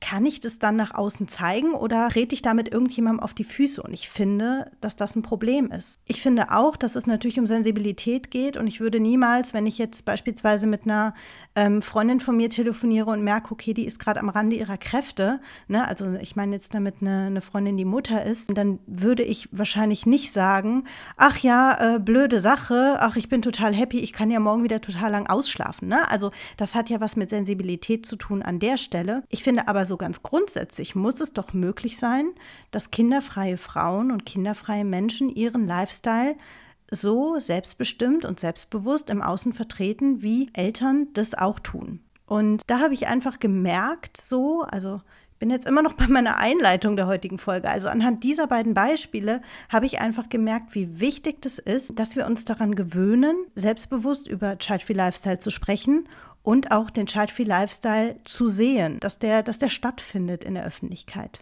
kann 0.00 0.26
ich 0.26 0.40
das 0.40 0.58
dann 0.58 0.76
nach 0.76 0.94
außen 0.94 1.26
zeigen 1.28 1.72
oder 1.72 2.08
trete 2.08 2.34
ich 2.34 2.42
damit 2.42 2.68
irgendjemandem 2.68 3.22
auf 3.22 3.32
die 3.32 3.44
Füße? 3.44 3.82
Und 3.82 3.94
ich 3.94 4.08
finde, 4.08 4.70
dass 4.80 4.96
das 4.96 5.16
ein 5.16 5.22
Problem 5.22 5.70
ist. 5.70 5.98
Ich 6.04 6.20
finde 6.20 6.52
auch, 6.52 6.76
dass 6.76 6.96
es 6.96 7.06
natürlich 7.06 7.38
um 7.38 7.46
Sensibilität 7.46 8.30
geht 8.30 8.56
und 8.56 8.66
ich 8.66 8.80
würde 8.80 9.00
niemals, 9.00 9.54
wenn 9.54 9.66
ich 9.66 9.78
jetzt 9.78 10.04
beispielsweise 10.04 10.66
mit 10.66 10.84
einer 10.84 11.14
ähm, 11.54 11.80
Freundin 11.80 12.20
von 12.20 12.36
mir 12.36 12.50
telefoniere 12.50 13.10
und 13.10 13.22
merke, 13.22 13.52
okay, 13.52 13.72
die 13.72 13.86
ist 13.86 13.98
gerade 13.98 14.20
am 14.20 14.28
Rande 14.28 14.56
ihrer 14.56 14.76
Kräfte, 14.76 15.40
ne? 15.66 15.86
also 15.88 16.12
ich 16.20 16.36
meine 16.36 16.52
jetzt 16.52 16.74
damit 16.74 16.96
eine, 17.00 17.26
eine 17.26 17.40
Freundin, 17.40 17.76
die 17.76 17.84
Mutter 17.84 18.24
ist, 18.24 18.50
dann 18.54 18.78
würde 18.86 19.22
ich 19.22 19.48
wahrscheinlich 19.52 20.04
nicht 20.04 20.30
sagen, 20.30 20.84
ach 21.16 21.38
ja, 21.38 21.96
äh, 21.96 21.98
blöde 22.00 22.40
Sache, 22.40 22.96
ach, 23.00 23.16
ich 23.16 23.28
bin 23.28 23.40
total 23.40 23.74
happy, 23.74 24.00
ich 24.00 24.12
kann 24.12 24.30
ja 24.30 24.40
morgen 24.40 24.62
wieder 24.62 24.80
total 24.80 25.10
lang 25.10 25.26
ausschlafen. 25.26 25.88
Ne? 25.88 26.08
Also 26.10 26.30
das 26.56 26.74
hat 26.74 26.90
ja 26.90 27.00
was 27.00 27.16
mit 27.16 27.30
Sensibilität 27.30 28.04
zu 28.04 28.16
tun 28.16 28.42
an 28.42 28.58
der 28.58 28.76
Stelle. 28.76 29.22
Ich 29.30 29.42
finde 29.42 29.68
aber 29.68 29.85
so 29.86 29.96
ganz 29.96 30.22
grundsätzlich 30.22 30.94
muss 30.94 31.20
es 31.20 31.32
doch 31.32 31.52
möglich 31.52 31.98
sein, 31.98 32.32
dass 32.70 32.90
kinderfreie 32.90 33.56
Frauen 33.56 34.10
und 34.10 34.26
kinderfreie 34.26 34.84
Menschen 34.84 35.30
ihren 35.30 35.66
Lifestyle 35.66 36.36
so 36.90 37.38
selbstbestimmt 37.38 38.24
und 38.24 38.38
selbstbewusst 38.38 39.10
im 39.10 39.22
Außen 39.22 39.52
vertreten, 39.52 40.22
wie 40.22 40.50
Eltern 40.52 41.08
das 41.14 41.34
auch 41.34 41.58
tun. 41.58 42.00
Und 42.26 42.68
da 42.70 42.80
habe 42.80 42.94
ich 42.94 43.06
einfach 43.06 43.38
gemerkt, 43.38 44.16
so, 44.16 44.62
also 44.62 45.00
bin 45.38 45.50
jetzt 45.50 45.66
immer 45.66 45.82
noch 45.82 45.94
bei 45.94 46.06
meiner 46.06 46.38
Einleitung 46.38 46.96
der 46.96 47.06
heutigen 47.06 47.38
Folge. 47.38 47.68
Also 47.68 47.88
anhand 47.88 48.24
dieser 48.24 48.46
beiden 48.46 48.74
Beispiele 48.74 49.42
habe 49.68 49.86
ich 49.86 50.00
einfach 50.00 50.28
gemerkt, 50.28 50.74
wie 50.74 51.00
wichtig 51.00 51.42
das 51.42 51.58
ist, 51.58 51.98
dass 51.98 52.16
wir 52.16 52.26
uns 52.26 52.44
daran 52.44 52.74
gewöhnen, 52.74 53.36
selbstbewusst 53.54 54.28
über 54.28 54.58
Child-Free 54.58 54.94
Lifestyle 54.94 55.38
zu 55.38 55.50
sprechen 55.50 56.08
und 56.42 56.70
auch 56.70 56.90
den 56.90 57.06
Child-Free 57.06 57.44
Lifestyle 57.44 58.16
zu 58.24 58.48
sehen, 58.48 59.00
dass 59.00 59.18
der, 59.18 59.42
dass 59.42 59.58
der 59.58 59.68
stattfindet 59.68 60.44
in 60.44 60.54
der 60.54 60.64
Öffentlichkeit. 60.64 61.40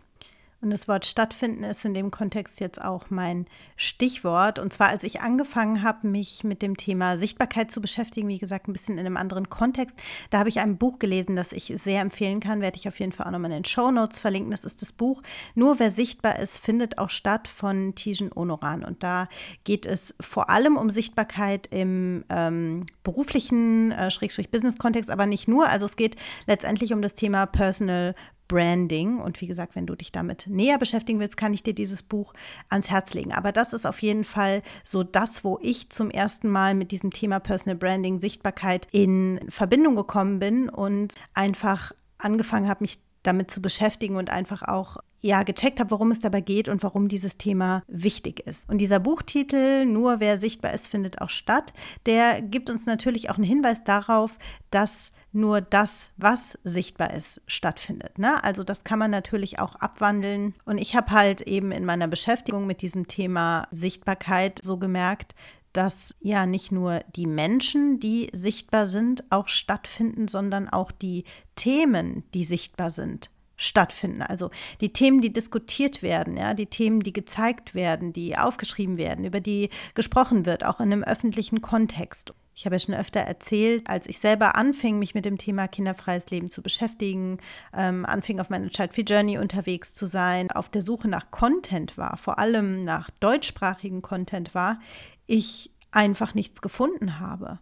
Und 0.64 0.70
das 0.70 0.88
Wort 0.88 1.04
stattfinden 1.04 1.62
ist 1.62 1.84
in 1.84 1.92
dem 1.92 2.10
Kontext 2.10 2.58
jetzt 2.58 2.80
auch 2.80 3.10
mein 3.10 3.44
Stichwort. 3.76 4.58
Und 4.58 4.72
zwar, 4.72 4.88
als 4.88 5.04
ich 5.04 5.20
angefangen 5.20 5.82
habe, 5.82 6.06
mich 6.06 6.42
mit 6.42 6.62
dem 6.62 6.78
Thema 6.78 7.18
Sichtbarkeit 7.18 7.70
zu 7.70 7.82
beschäftigen, 7.82 8.28
wie 8.28 8.38
gesagt, 8.38 8.66
ein 8.66 8.72
bisschen 8.72 8.94
in 8.94 9.04
einem 9.04 9.18
anderen 9.18 9.50
Kontext, 9.50 9.98
da 10.30 10.38
habe 10.38 10.48
ich 10.48 10.60
ein 10.60 10.78
Buch 10.78 10.98
gelesen, 10.98 11.36
das 11.36 11.52
ich 11.52 11.70
sehr 11.76 12.00
empfehlen 12.00 12.40
kann, 12.40 12.62
werde 12.62 12.78
ich 12.78 12.88
auf 12.88 12.98
jeden 12.98 13.12
Fall 13.12 13.26
auch 13.26 13.30
nochmal 13.30 13.50
in 13.50 13.58
den 13.58 13.64
Show 13.66 13.90
Notes 13.90 14.18
verlinken. 14.18 14.52
Das 14.52 14.64
ist 14.64 14.80
das 14.80 14.92
Buch 14.92 15.20
Nur 15.54 15.78
wer 15.78 15.90
sichtbar 15.90 16.38
ist, 16.38 16.56
findet 16.56 16.96
auch 16.96 17.10
statt 17.10 17.46
von 17.46 17.94
Tijen 17.94 18.30
Onoran. 18.34 18.84
Und 18.84 19.02
da 19.02 19.28
geht 19.64 19.84
es 19.84 20.14
vor 20.18 20.48
allem 20.48 20.78
um 20.78 20.88
Sichtbarkeit 20.88 21.66
im 21.72 22.24
ähm, 22.30 22.86
beruflichen, 23.02 23.92
äh, 23.92 24.10
Schrägstrich 24.10 24.50
Business-Kontext, 24.50 25.10
aber 25.10 25.26
nicht 25.26 25.46
nur. 25.46 25.68
Also 25.68 25.84
es 25.84 25.96
geht 25.96 26.16
letztendlich 26.46 26.94
um 26.94 27.02
das 27.02 27.12
Thema 27.12 27.44
Personal 27.44 28.14
Branding. 28.48 29.18
Und 29.18 29.40
wie 29.40 29.46
gesagt, 29.46 29.74
wenn 29.76 29.86
du 29.86 29.94
dich 29.94 30.12
damit 30.12 30.46
näher 30.48 30.78
beschäftigen 30.78 31.20
willst, 31.20 31.36
kann 31.36 31.54
ich 31.54 31.62
dir 31.62 31.74
dieses 31.74 32.02
Buch 32.02 32.34
ans 32.68 32.90
Herz 32.90 33.14
legen. 33.14 33.32
Aber 33.32 33.52
das 33.52 33.72
ist 33.72 33.86
auf 33.86 34.02
jeden 34.02 34.24
Fall 34.24 34.62
so 34.82 35.02
das, 35.02 35.44
wo 35.44 35.58
ich 35.62 35.90
zum 35.90 36.10
ersten 36.10 36.48
Mal 36.48 36.74
mit 36.74 36.92
diesem 36.92 37.10
Thema 37.10 37.40
Personal 37.40 37.76
Branding, 37.76 38.20
Sichtbarkeit 38.20 38.86
in 38.90 39.40
Verbindung 39.48 39.96
gekommen 39.96 40.38
bin 40.38 40.68
und 40.68 41.14
einfach 41.32 41.92
angefangen 42.18 42.68
habe, 42.68 42.84
mich 42.84 42.98
damit 43.22 43.50
zu 43.50 43.60
beschäftigen 43.60 44.16
und 44.16 44.30
einfach 44.30 44.62
auch 44.62 44.98
ja 45.24 45.42
gecheckt 45.42 45.80
habe, 45.80 45.90
worum 45.90 46.10
es 46.10 46.20
dabei 46.20 46.40
geht 46.40 46.68
und 46.68 46.82
warum 46.82 47.08
dieses 47.08 47.38
Thema 47.38 47.82
wichtig 47.88 48.40
ist. 48.46 48.68
Und 48.68 48.78
dieser 48.78 49.00
Buchtitel 49.00 49.86
Nur 49.86 50.20
wer 50.20 50.38
sichtbar 50.38 50.74
ist, 50.74 50.86
findet 50.86 51.20
auch 51.20 51.30
statt, 51.30 51.72
der 52.06 52.42
gibt 52.42 52.68
uns 52.68 52.86
natürlich 52.86 53.30
auch 53.30 53.36
einen 53.36 53.44
Hinweis 53.44 53.84
darauf, 53.84 54.38
dass 54.70 55.12
nur 55.32 55.60
das, 55.60 56.10
was 56.16 56.58
sichtbar 56.62 57.14
ist, 57.14 57.40
stattfindet. 57.46 58.18
Ne? 58.18 58.42
Also 58.44 58.62
das 58.62 58.84
kann 58.84 58.98
man 58.98 59.10
natürlich 59.10 59.58
auch 59.58 59.76
abwandeln. 59.76 60.54
Und 60.64 60.78
ich 60.78 60.94
habe 60.94 61.10
halt 61.10 61.40
eben 61.40 61.72
in 61.72 61.84
meiner 61.84 62.06
Beschäftigung 62.06 62.66
mit 62.66 62.82
diesem 62.82 63.08
Thema 63.08 63.66
Sichtbarkeit 63.70 64.60
so 64.62 64.76
gemerkt, 64.76 65.34
dass 65.72 66.14
ja 66.20 66.46
nicht 66.46 66.70
nur 66.70 67.00
die 67.16 67.26
Menschen, 67.26 67.98
die 67.98 68.30
sichtbar 68.32 68.86
sind, 68.86 69.24
auch 69.30 69.48
stattfinden, 69.48 70.28
sondern 70.28 70.68
auch 70.68 70.92
die 70.92 71.24
Themen, 71.56 72.22
die 72.32 72.44
sichtbar 72.44 72.90
sind 72.90 73.30
stattfinden. 73.56 74.22
Also 74.22 74.50
die 74.80 74.92
Themen, 74.92 75.20
die 75.20 75.32
diskutiert 75.32 76.02
werden, 76.02 76.36
ja, 76.36 76.54
die 76.54 76.66
Themen, 76.66 77.00
die 77.00 77.12
gezeigt 77.12 77.74
werden, 77.74 78.12
die 78.12 78.36
aufgeschrieben 78.36 78.96
werden, 78.96 79.24
über 79.24 79.40
die 79.40 79.70
gesprochen 79.94 80.46
wird, 80.46 80.64
auch 80.64 80.80
in 80.80 80.92
einem 80.92 81.04
öffentlichen 81.04 81.60
Kontext. 81.62 82.32
Ich 82.56 82.66
habe 82.66 82.76
ja 82.76 82.80
schon 82.80 82.94
öfter 82.94 83.20
erzählt, 83.20 83.88
als 83.88 84.06
ich 84.06 84.20
selber 84.20 84.56
anfing, 84.56 85.00
mich 85.00 85.14
mit 85.14 85.24
dem 85.24 85.38
Thema 85.38 85.66
kinderfreies 85.66 86.30
Leben 86.30 86.48
zu 86.48 86.62
beschäftigen, 86.62 87.38
ähm, 87.76 88.06
anfing 88.06 88.38
auf 88.38 88.48
meiner 88.48 88.70
Child 88.70 88.94
Free 88.94 89.02
Journey 89.02 89.38
unterwegs 89.38 89.92
zu 89.92 90.06
sein, 90.06 90.52
auf 90.52 90.68
der 90.68 90.80
Suche 90.80 91.08
nach 91.08 91.32
Content 91.32 91.98
war, 91.98 92.16
vor 92.16 92.38
allem 92.38 92.84
nach 92.84 93.10
deutschsprachigen 93.18 94.02
Content 94.02 94.54
war, 94.54 94.78
ich 95.26 95.72
einfach 95.90 96.34
nichts 96.34 96.62
gefunden 96.62 97.18
habe. 97.18 97.58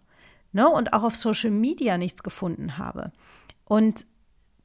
Ne? 0.53 0.69
Und 0.69 0.93
auch 0.93 1.05
auf 1.05 1.17
Social 1.17 1.51
Media 1.51 1.97
nichts 1.97 2.23
gefunden 2.23 2.77
habe. 2.77 3.13
Und 3.65 4.05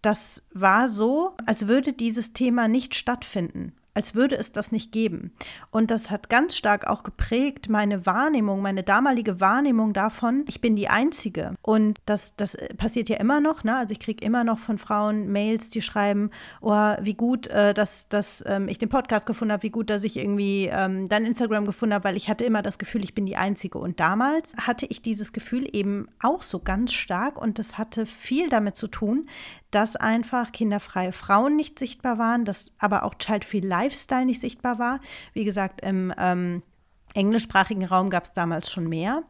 das 0.01 0.43
war 0.53 0.89
so, 0.89 1.35
als 1.45 1.67
würde 1.67 1.93
dieses 1.93 2.33
Thema 2.33 2.67
nicht 2.67 2.95
stattfinden 2.95 3.73
als 3.97 4.13
würde 4.13 4.35
es 4.35 4.51
das 4.51 4.71
nicht 4.71 4.91
geben. 4.91 5.31
Und 5.71 5.89
das 5.89 6.11
hat 6.11 6.29
ganz 6.29 6.55
stark 6.55 6.85
auch 6.85 7.01
geprägt 7.01 7.67
meine 7.67 8.05
Wahrnehmung, 8.05 8.61
meine 8.61 8.83
damalige 8.83 9.39
Wahrnehmung 9.39 9.91
davon, 9.91 10.45
ich 10.47 10.61
bin 10.61 10.75
die 10.75 10.87
Einzige. 10.87 11.55
Und 11.63 11.97
das, 12.05 12.35
das 12.35 12.55
passiert 12.77 13.09
ja 13.09 13.17
immer 13.17 13.41
noch. 13.41 13.63
Ne? 13.63 13.75
Also 13.75 13.93
ich 13.93 13.99
kriege 13.99 14.23
immer 14.23 14.43
noch 14.43 14.59
von 14.59 14.77
Frauen 14.77 15.31
Mails, 15.31 15.71
die 15.71 15.81
schreiben, 15.81 16.29
oh, 16.61 16.93
wie 17.01 17.15
gut, 17.15 17.47
äh, 17.47 17.73
dass, 17.73 18.07
dass 18.07 18.43
ähm, 18.47 18.67
ich 18.67 18.77
den 18.77 18.89
Podcast 18.89 19.25
gefunden 19.25 19.51
habe, 19.51 19.63
wie 19.63 19.71
gut, 19.71 19.89
dass 19.89 20.03
ich 20.03 20.17
irgendwie 20.17 20.69
ähm, 20.71 21.09
dein 21.09 21.25
Instagram 21.25 21.65
gefunden 21.65 21.95
habe, 21.95 22.03
weil 22.03 22.17
ich 22.17 22.29
hatte 22.29 22.45
immer 22.45 22.61
das 22.61 22.77
Gefühl, 22.77 23.03
ich 23.03 23.15
bin 23.15 23.25
die 23.25 23.37
Einzige. 23.37 23.79
Und 23.79 23.99
damals 23.99 24.55
hatte 24.57 24.85
ich 24.85 25.01
dieses 25.01 25.33
Gefühl 25.33 25.67
eben 25.75 26.07
auch 26.21 26.43
so 26.43 26.59
ganz 26.59 26.93
stark 26.93 27.41
und 27.41 27.57
das 27.57 27.79
hatte 27.79 28.05
viel 28.05 28.49
damit 28.49 28.77
zu 28.77 28.85
tun, 28.85 29.27
dass 29.71 29.95
einfach 29.95 30.51
kinderfreie 30.51 31.11
Frauen 31.11 31.55
nicht 31.55 31.77
sichtbar 31.79 32.17
waren, 32.17 32.45
dass 32.45 32.71
aber 32.79 33.03
auch 33.03 33.15
Child-Free 33.15 33.59
Lifestyle 33.59 34.25
nicht 34.25 34.41
sichtbar 34.41 34.79
war. 34.79 34.99
Wie 35.33 35.43
gesagt, 35.43 35.81
im 35.81 36.13
ähm, 36.17 36.63
englischsprachigen 37.13 37.85
Raum 37.85 38.09
gab 38.09 38.25
es 38.25 38.33
damals 38.33 38.71
schon 38.71 38.87
mehr, 38.87 39.23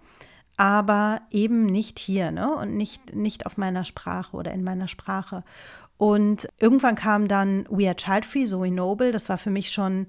aber 0.57 1.21
eben 1.31 1.65
nicht 1.65 1.99
hier 1.99 2.31
ne? 2.31 2.55
und 2.55 2.75
nicht, 2.75 3.15
nicht 3.15 3.45
auf 3.45 3.57
meiner 3.57 3.85
Sprache 3.85 4.35
oder 4.35 4.51
in 4.51 4.63
meiner 4.63 4.87
Sprache. 4.87 5.43
Und 5.97 6.47
irgendwann 6.59 6.95
kam 6.95 7.27
dann 7.27 7.65
We 7.69 7.87
Are 7.87 7.95
Child 7.95 8.25
Free, 8.25 8.45
Zoe 8.45 8.71
Noble. 8.71 9.11
Das 9.11 9.29
war 9.29 9.39
für 9.39 9.49
mich 9.49 9.71
schon 9.71 10.05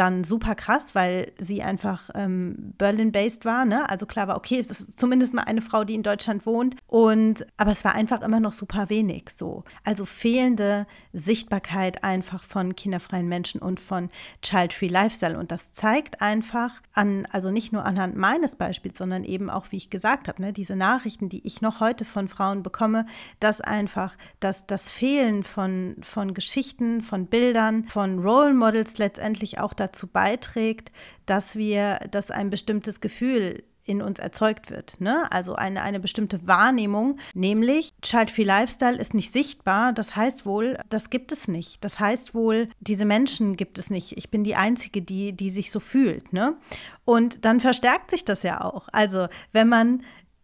dann 0.00 0.24
super 0.24 0.54
krass, 0.54 0.94
weil 0.94 1.30
sie 1.38 1.62
einfach 1.62 2.08
ähm, 2.14 2.72
Berlin-based 2.78 3.44
war. 3.44 3.66
Ne? 3.66 3.88
Also 3.88 4.06
klar 4.06 4.28
war, 4.28 4.36
okay, 4.38 4.58
es 4.58 4.70
ist 4.70 4.98
zumindest 4.98 5.34
mal 5.34 5.42
eine 5.42 5.60
Frau, 5.60 5.84
die 5.84 5.94
in 5.94 6.02
Deutschland 6.02 6.46
wohnt. 6.46 6.76
Und 6.86 7.46
aber 7.58 7.72
es 7.72 7.84
war 7.84 7.94
einfach 7.94 8.22
immer 8.22 8.40
noch 8.40 8.52
super 8.52 8.88
wenig 8.88 9.28
so. 9.36 9.64
Also 9.84 10.06
fehlende 10.06 10.86
Sichtbarkeit 11.12 12.02
einfach 12.02 12.42
von 12.42 12.74
kinderfreien 12.74 13.28
Menschen 13.28 13.60
und 13.60 13.78
von 13.78 14.08
Child-Free 14.40 14.88
Lifestyle. 14.88 15.38
Und 15.38 15.52
das 15.52 15.74
zeigt 15.74 16.22
einfach 16.22 16.80
an, 16.94 17.28
also 17.30 17.50
nicht 17.50 17.72
nur 17.72 17.84
anhand 17.84 18.16
meines 18.16 18.56
Beispiels, 18.56 18.96
sondern 18.96 19.22
eben 19.24 19.50
auch, 19.50 19.66
wie 19.70 19.76
ich 19.76 19.90
gesagt 19.90 20.28
habe, 20.28 20.40
ne, 20.40 20.54
diese 20.54 20.76
Nachrichten, 20.76 21.28
die 21.28 21.46
ich 21.46 21.60
noch 21.60 21.80
heute 21.80 22.06
von 22.06 22.28
Frauen 22.28 22.62
bekomme, 22.62 23.04
dass 23.38 23.60
einfach 23.60 24.16
dass 24.40 24.66
das 24.66 24.88
Fehlen 24.88 25.44
von, 25.44 25.96
von 26.00 26.32
Geschichten, 26.32 27.02
von 27.02 27.26
Bildern, 27.26 27.84
von 27.84 28.20
Role 28.20 28.54
Models 28.54 28.96
letztendlich 28.96 29.58
auch 29.58 29.74
dazu 29.74 29.89
beiträgt, 30.06 30.92
dass 31.26 31.56
wir, 31.56 32.00
dass 32.10 32.30
ein 32.30 32.50
bestimmtes 32.50 33.00
Gefühl 33.00 33.62
in 33.84 34.02
uns 34.02 34.18
erzeugt 34.18 34.70
wird. 34.70 35.00
Ne? 35.00 35.30
Also 35.32 35.54
eine, 35.54 35.82
eine 35.82 36.00
bestimmte 36.00 36.46
Wahrnehmung, 36.46 37.18
nämlich 37.34 37.92
Child-Free 38.02 38.44
Lifestyle 38.44 38.96
ist 38.96 39.14
nicht 39.14 39.32
sichtbar. 39.32 39.92
Das 39.92 40.14
heißt 40.14 40.46
wohl, 40.46 40.78
das 40.88 41.10
gibt 41.10 41.32
es 41.32 41.48
nicht. 41.48 41.84
Das 41.84 41.98
heißt 41.98 42.34
wohl, 42.34 42.68
diese 42.78 43.04
Menschen 43.04 43.56
gibt 43.56 43.78
es 43.78 43.90
nicht. 43.90 44.16
Ich 44.16 44.30
bin 44.30 44.44
die 44.44 44.54
Einzige, 44.54 45.02
die, 45.02 45.32
die 45.32 45.50
sich 45.50 45.70
so 45.70 45.80
fühlt. 45.80 46.32
Ne? 46.32 46.56
Und 47.04 47.44
dann 47.44 47.58
verstärkt 47.58 48.10
sich 48.10 48.24
das 48.24 48.42
ja 48.42 48.60
auch. 48.62 48.88
Also 48.92 49.26
wenn 49.52 49.68
man 49.68 50.02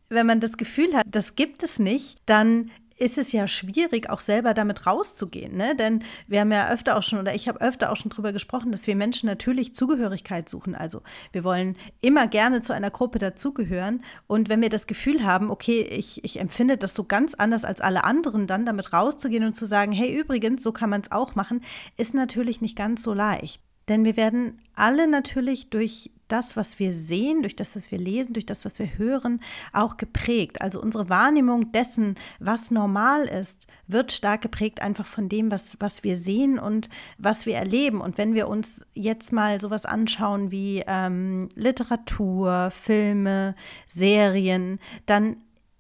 wenn 0.09 0.27
man 0.27 0.39
das 0.39 0.57
Gefühl 0.57 0.95
hat, 0.95 1.05
das 1.11 1.35
gibt 1.35 1.65
es 1.65 1.81
nicht, 1.81 2.21
dann 2.27 2.71
ist 2.97 3.19
es 3.19 3.33
ja 3.33 3.47
schwierig, 3.47 4.09
auch 4.09 4.21
selber 4.21 4.55
damit 4.55 4.87
rauszugehen. 4.87 5.57
Ne? 5.57 5.77
Denn 5.77 6.03
wir 6.27 6.41
haben 6.41 6.53
ja 6.53 6.71
öfter 6.71 6.97
auch 6.97 7.03
schon, 7.03 7.19
oder 7.19 7.35
ich 7.35 7.47
habe 7.47 7.61
öfter 7.61 7.93
auch 7.93 7.97
schon 7.97 8.11
darüber 8.11 8.33
gesprochen, 8.33 8.73
dass 8.73 8.87
wir 8.87 8.97
Menschen 8.97 9.27
natürlich 9.27 9.75
Zugehörigkeit 9.75 10.49
suchen. 10.49 10.75
Also 10.75 11.03
wir 11.33 11.45
wollen 11.45 11.77
immer 12.01 12.27
gerne 12.27 12.63
zu 12.63 12.73
einer 12.73 12.91
Gruppe 12.91 13.19
dazugehören. 13.19 14.03
Und 14.27 14.49
wenn 14.49 14.63
wir 14.63 14.71
das 14.71 14.87
Gefühl 14.87 15.25
haben, 15.25 15.51
okay, 15.51 15.83
ich, 15.83 16.25
ich 16.25 16.41
empfinde 16.41 16.79
das 16.79 16.95
so 16.95 17.05
ganz 17.05 17.35
anders 17.35 17.65
als 17.65 17.81
alle 17.81 18.05
anderen, 18.05 18.47
dann 18.47 18.65
damit 18.65 18.93
rauszugehen 18.93 19.45
und 19.45 19.55
zu 19.55 19.67
sagen, 19.67 19.93
hey, 19.93 20.19
übrigens, 20.19 20.63
so 20.63 20.73
kann 20.73 20.91
man 20.91 21.03
es 21.03 21.13
auch 21.13 21.35
machen, 21.35 21.63
ist 21.97 22.15
natürlich 22.15 22.61
nicht 22.63 22.77
ganz 22.77 23.03
so 23.03 23.13
leicht. 23.13 23.61
Denn 23.89 24.05
wir 24.05 24.17
werden 24.17 24.63
alle 24.75 25.07
natürlich 25.07 25.71
durch 25.71 26.11
das, 26.29 26.57
was 26.57 26.79
wir 26.79 26.93
sehen, 26.93 27.43
durch 27.43 27.57
das, 27.57 27.77
was 27.77 27.91
wir 27.91 27.99
lesen, 27.99 28.33
durch 28.33 28.47
das, 28.47 28.65
was 28.65 28.79
wir 28.79 28.99
hören, 28.99 29.41
auch 29.73 29.97
geprägt. 29.97 30.61
Also 30.61 30.81
unsere 30.81 31.09
Wahrnehmung 31.09 31.73
dessen, 31.73 32.17
was 32.39 32.71
normal 32.71 33.27
ist, 33.27 33.67
wird 33.87 34.13
stark 34.13 34.43
geprägt 34.43 34.83
einfach 34.83 35.07
von 35.07 35.29
dem, 35.29 35.51
was, 35.51 35.77
was 35.81 36.05
wir 36.05 36.17
sehen 36.17 36.59
und 36.59 36.89
was 37.19 37.47
wir 37.47 37.57
erleben. 37.57 38.01
Und 38.01 38.19
wenn 38.19 38.35
wir 38.35 38.49
uns 38.49 38.85
jetzt 38.95 39.33
mal 39.33 39.61
sowas 39.61 39.85
anschauen 39.85 40.51
wie 40.51 40.83
ähm, 40.87 41.49
Literatur, 41.55 42.71
Filme, 42.71 43.55
Serien, 43.87 44.79
dann 45.07 45.37